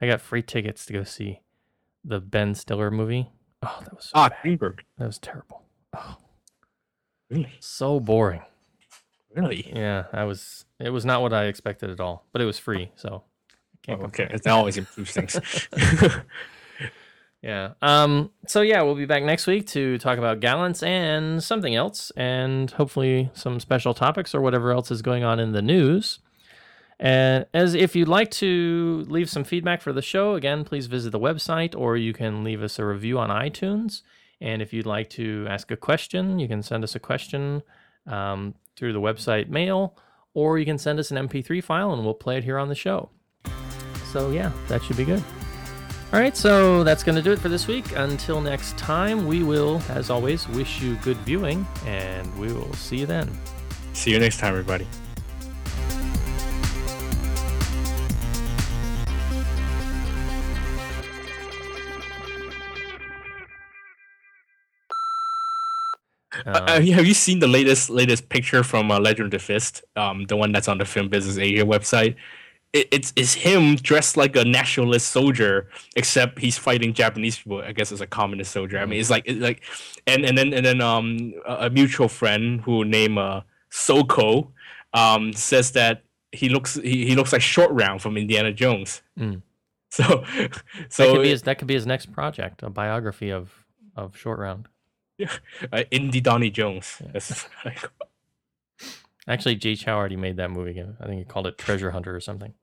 I 0.00 0.06
got 0.06 0.20
free 0.20 0.42
tickets 0.42 0.86
to 0.86 0.92
go 0.92 1.04
see 1.04 1.40
the 2.04 2.20
Ben 2.20 2.54
Stiller 2.54 2.90
movie. 2.90 3.30
Oh, 3.62 3.78
that 3.82 3.94
was 3.94 4.04
so 4.06 4.10
ah 4.14 4.28
bad. 4.28 4.38
Greenberg. 4.42 4.84
That 4.98 5.06
was 5.06 5.18
terrible. 5.18 5.62
Oh, 5.94 6.16
really? 7.28 7.52
So 7.60 8.00
boring. 8.00 8.42
Really? 9.34 9.70
Yeah, 9.74 10.04
I 10.12 10.24
was. 10.24 10.64
It 10.78 10.90
was 10.90 11.04
not 11.04 11.22
what 11.22 11.32
I 11.32 11.44
expected 11.44 11.90
at 11.90 12.00
all, 12.00 12.26
but 12.32 12.42
it 12.42 12.46
was 12.46 12.58
free, 12.58 12.90
so. 12.96 13.22
I 13.52 13.86
can't 13.86 14.02
oh, 14.02 14.06
okay, 14.06 14.28
it 14.30 14.46
always 14.46 14.76
improves 14.76 15.12
things. 15.12 15.68
yeah. 17.42 17.72
Um. 17.80 18.30
So 18.46 18.60
yeah, 18.60 18.82
we'll 18.82 18.94
be 18.94 19.06
back 19.06 19.22
next 19.22 19.46
week 19.46 19.66
to 19.68 19.98
talk 19.98 20.18
about 20.18 20.40
gallants 20.40 20.82
and 20.82 21.42
something 21.42 21.74
else, 21.74 22.12
and 22.16 22.70
hopefully 22.70 23.30
some 23.34 23.60
special 23.60 23.94
topics 23.94 24.34
or 24.34 24.40
whatever 24.40 24.72
else 24.72 24.90
is 24.90 25.02
going 25.02 25.24
on 25.24 25.40
in 25.40 25.52
the 25.52 25.62
news. 25.62 26.18
And 27.00 27.46
as 27.54 27.72
if 27.72 27.96
you'd 27.96 28.08
like 28.08 28.30
to 28.32 29.06
leave 29.08 29.30
some 29.30 29.42
feedback 29.42 29.80
for 29.80 29.90
the 29.90 30.02
show, 30.02 30.34
again, 30.34 30.64
please 30.64 30.86
visit 30.86 31.10
the 31.10 31.18
website 31.18 31.74
or 31.74 31.96
you 31.96 32.12
can 32.12 32.44
leave 32.44 32.62
us 32.62 32.78
a 32.78 32.84
review 32.84 33.18
on 33.18 33.30
iTunes. 33.30 34.02
And 34.42 34.60
if 34.60 34.74
you'd 34.74 34.86
like 34.86 35.08
to 35.10 35.46
ask 35.48 35.70
a 35.70 35.76
question, 35.78 36.38
you 36.38 36.46
can 36.46 36.62
send 36.62 36.84
us 36.84 36.94
a 36.94 37.00
question 37.00 37.62
um, 38.06 38.54
through 38.76 38.92
the 38.92 39.00
website 39.00 39.48
mail, 39.48 39.96
or 40.34 40.58
you 40.58 40.66
can 40.66 40.78
send 40.78 40.98
us 40.98 41.10
an 41.10 41.16
MP3 41.26 41.64
file 41.64 41.92
and 41.92 42.04
we'll 42.04 42.14
play 42.14 42.36
it 42.36 42.44
here 42.44 42.58
on 42.58 42.68
the 42.68 42.74
show. 42.74 43.08
So, 44.12 44.30
yeah, 44.30 44.52
that 44.68 44.82
should 44.82 44.98
be 44.98 45.04
good. 45.04 45.22
All 46.12 46.18
right, 46.18 46.36
so 46.36 46.82
that's 46.82 47.04
going 47.04 47.14
to 47.14 47.22
do 47.22 47.30
it 47.30 47.38
for 47.38 47.48
this 47.48 47.68
week. 47.68 47.92
Until 47.94 48.40
next 48.40 48.76
time, 48.76 49.28
we 49.28 49.44
will, 49.44 49.80
as 49.90 50.10
always, 50.10 50.48
wish 50.48 50.82
you 50.82 50.96
good 50.96 51.16
viewing, 51.18 51.64
and 51.86 52.36
we 52.36 52.52
will 52.52 52.72
see 52.72 52.96
you 52.96 53.06
then. 53.06 53.30
See 53.92 54.10
you 54.10 54.18
next 54.18 54.38
time, 54.38 54.50
everybody. 54.54 54.88
Uh, 66.44 66.50
uh, 66.50 66.80
have 66.80 67.06
you 67.06 67.14
seen 67.14 67.38
the 67.38 67.46
latest 67.46 67.88
latest 67.88 68.28
picture 68.28 68.64
from 68.64 68.90
uh, 68.90 68.98
Legend 68.98 69.26
of 69.26 69.30
the 69.30 69.38
Fist? 69.38 69.84
Um, 69.94 70.24
the 70.24 70.36
one 70.36 70.50
that's 70.50 70.66
on 70.66 70.78
the 70.78 70.84
Film 70.84 71.08
Business 71.08 71.38
Asia 71.38 71.64
website. 71.64 72.16
It, 72.72 72.88
it's 72.92 73.12
it's 73.16 73.34
him 73.34 73.74
dressed 73.76 74.16
like 74.16 74.36
a 74.36 74.44
nationalist 74.44 75.10
soldier, 75.10 75.68
except 75.96 76.38
he's 76.38 76.56
fighting 76.56 76.92
Japanese 76.92 77.38
people. 77.38 77.62
I 77.62 77.72
guess 77.72 77.90
as 77.90 78.00
a 78.00 78.06
communist 78.06 78.52
soldier. 78.52 78.78
I 78.78 78.86
mean, 78.86 79.00
it's 79.00 79.10
like 79.10 79.24
it's 79.26 79.40
like, 79.40 79.62
and 80.06 80.24
and 80.24 80.38
then 80.38 80.52
and 80.52 80.64
then 80.64 80.80
um 80.80 81.34
a, 81.46 81.68
mutual 81.68 82.08
friend 82.08 82.60
who 82.60 82.84
named 82.84 83.18
uh 83.18 83.40
Soko, 83.70 84.52
um 84.94 85.32
says 85.32 85.72
that 85.72 86.04
he 86.32 86.48
looks 86.48 86.74
he, 86.74 87.06
he 87.06 87.16
looks 87.16 87.32
like 87.32 87.42
Short 87.42 87.72
Round 87.72 88.00
from 88.00 88.16
Indiana 88.16 88.52
Jones. 88.52 89.02
Mm. 89.18 89.42
So, 89.90 90.04
so 90.88 91.06
that 91.06 91.14
could, 91.14 91.22
be 91.22 91.28
his, 91.28 91.42
that 91.42 91.58
could 91.58 91.68
be 91.68 91.74
his 91.74 91.86
next 91.86 92.12
project, 92.12 92.62
a 92.62 92.70
biography 92.70 93.30
of 93.30 93.52
of 93.96 94.16
Short 94.16 94.38
Round. 94.38 94.68
Yeah, 95.18 95.32
uh, 95.72 95.84
Indy 95.90 96.20
Donnie 96.20 96.50
Jones. 96.50 97.02
Yeah. 97.14 97.74
Actually, 99.28 99.56
Jay 99.56 99.76
Chou 99.76 99.90
already 99.90 100.16
made 100.16 100.36
that 100.38 100.50
movie. 100.50 100.80
I 100.80 101.06
think 101.06 101.18
he 101.18 101.24
called 101.24 101.46
it 101.46 101.58
Treasure 101.58 101.90
Hunter 101.90 102.14
or 102.14 102.20
something. 102.20 102.54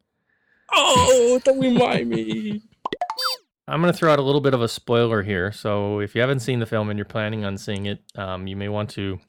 Oh, 0.74 1.40
don't 1.44 1.60
remind 1.60 2.10
me. 2.10 2.62
I'm 3.70 3.82
going 3.82 3.92
to 3.92 3.98
throw 3.98 4.14
out 4.14 4.20
a 4.20 4.24
little 4.24 4.42
bit 4.42 4.54
of 4.54 4.62
a 4.62 4.68
spoiler 4.68 5.24
here. 5.24 5.52
So 5.52 6.00
if 6.00 6.16
you 6.16 6.22
haven't 6.22 6.40
seen 6.40 6.60
the 6.60 6.66
film 6.66 6.90
and 6.90 6.98
you're 6.98 7.06
planning 7.06 7.44
on 7.44 7.58
seeing 7.58 7.86
it, 7.86 8.00
um, 8.16 8.48
you 8.48 8.56
may 8.56 8.70
want 8.70 8.90
to. 8.92 9.20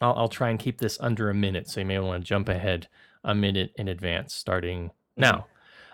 I'll, 0.00 0.14
I'll, 0.14 0.28
try 0.28 0.50
and 0.50 0.58
keep 0.58 0.78
this 0.78 0.98
under 1.00 1.30
a 1.30 1.34
minute. 1.34 1.68
So 1.68 1.80
you 1.80 1.86
may 1.86 1.98
want 1.98 2.22
to 2.22 2.26
jump 2.26 2.48
ahead 2.48 2.88
a 3.24 3.34
minute 3.34 3.72
in 3.76 3.88
advance, 3.88 4.34
starting 4.34 4.88
mm-hmm. 4.88 5.22
now. 5.22 5.46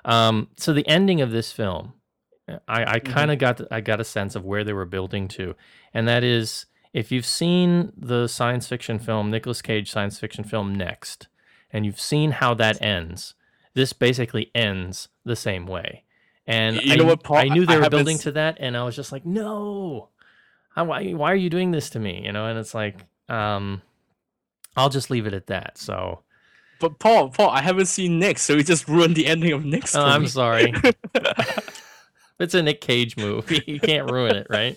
Um, 0.05 0.49
so 0.57 0.73
the 0.73 0.87
ending 0.87 1.21
of 1.21 1.31
this 1.31 1.53
film, 1.53 1.95
I, 2.69 2.95
I 2.95 2.99
kind 2.99 3.31
of 3.31 3.39
mm-hmm. 3.39 3.63
got 3.63 3.73
I 3.73 3.81
got 3.81 4.01
a 4.01 4.05
sense 4.05 4.35
of 4.35 4.45
where 4.45 4.65
they 4.65 4.73
were 4.73 4.85
building 4.85 5.29
to, 5.29 5.55
and 5.93 6.07
that 6.09 6.25
is 6.25 6.67
if 6.93 7.11
you've 7.11 7.27
seen 7.27 7.93
the 7.97 8.29
science 8.29 8.67
fiction 8.67 8.99
film 8.99 9.31
Nicolas 9.31 9.63
Cage 9.63 9.91
science 9.91 10.19
fiction 10.19 10.45
film 10.45 10.75
Next, 10.75 11.29
and 11.71 11.85
you've 11.85 12.01
seen 12.01 12.33
how 12.33 12.55
that 12.55 12.81
ends, 12.83 13.35
this 13.75 13.93
basically 13.93 14.51
ends 14.55 15.09
the 15.25 15.37
same 15.37 15.67
way. 15.67 16.05
And 16.47 16.77
you 16.77 16.93
I, 16.93 16.97
know 16.97 17.05
what, 17.05 17.23
Paul? 17.23 17.39
I 17.39 17.49
knew 17.49 17.67
they 17.67 17.75
I 17.75 17.79
were 17.79 17.91
building 17.91 18.19
to 18.19 18.33
that, 18.33 18.59
and 18.61 18.77
I 18.77 18.85
was 18.85 18.95
just 18.95 19.13
like, 19.13 19.25
no, 19.25 20.09
why 20.75 21.13
why 21.13 21.33
are 21.33 21.37
you 21.37 21.51
doing 21.51 21.71
this 21.71 21.91
to 21.91 21.99
me? 21.99 22.23
You 22.25 22.33
know, 22.33 22.47
and 22.47 22.59
it's 22.59 22.75
like, 22.75 22.99
um, 23.29 23.83
I'll 24.77 24.91
just 24.91 25.11
leave 25.11 25.27
it 25.27 25.35
at 25.35 25.47
that. 25.47 25.79
So. 25.79 26.21
But 26.81 26.99
Paul, 26.99 27.31
Paul, 27.31 27.51
I 27.51 27.63
haven't 27.63 27.87
seen 27.87 28.19
Nick, 28.19 28.39
so 28.39 28.57
he 28.57 28.63
just 28.63 28.89
ruined 28.89 29.15
the 29.15 29.27
ending 29.27 29.53
of 29.53 29.65
Nick. 29.65 29.85
Oh, 29.95 30.05
I'm 30.05 30.27
sorry. 30.27 30.75
it's 32.41 32.53
a 32.53 32.63
Nick 32.63 32.81
Cage 32.81 33.17
movie. 33.17 33.63
You 33.67 33.81
can't 33.81 34.11
ruin 34.11 34.37
it, 34.37 34.49
right? 34.51 34.77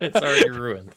It's 0.00 0.16
already 0.16 0.50
ruined. 0.50 0.94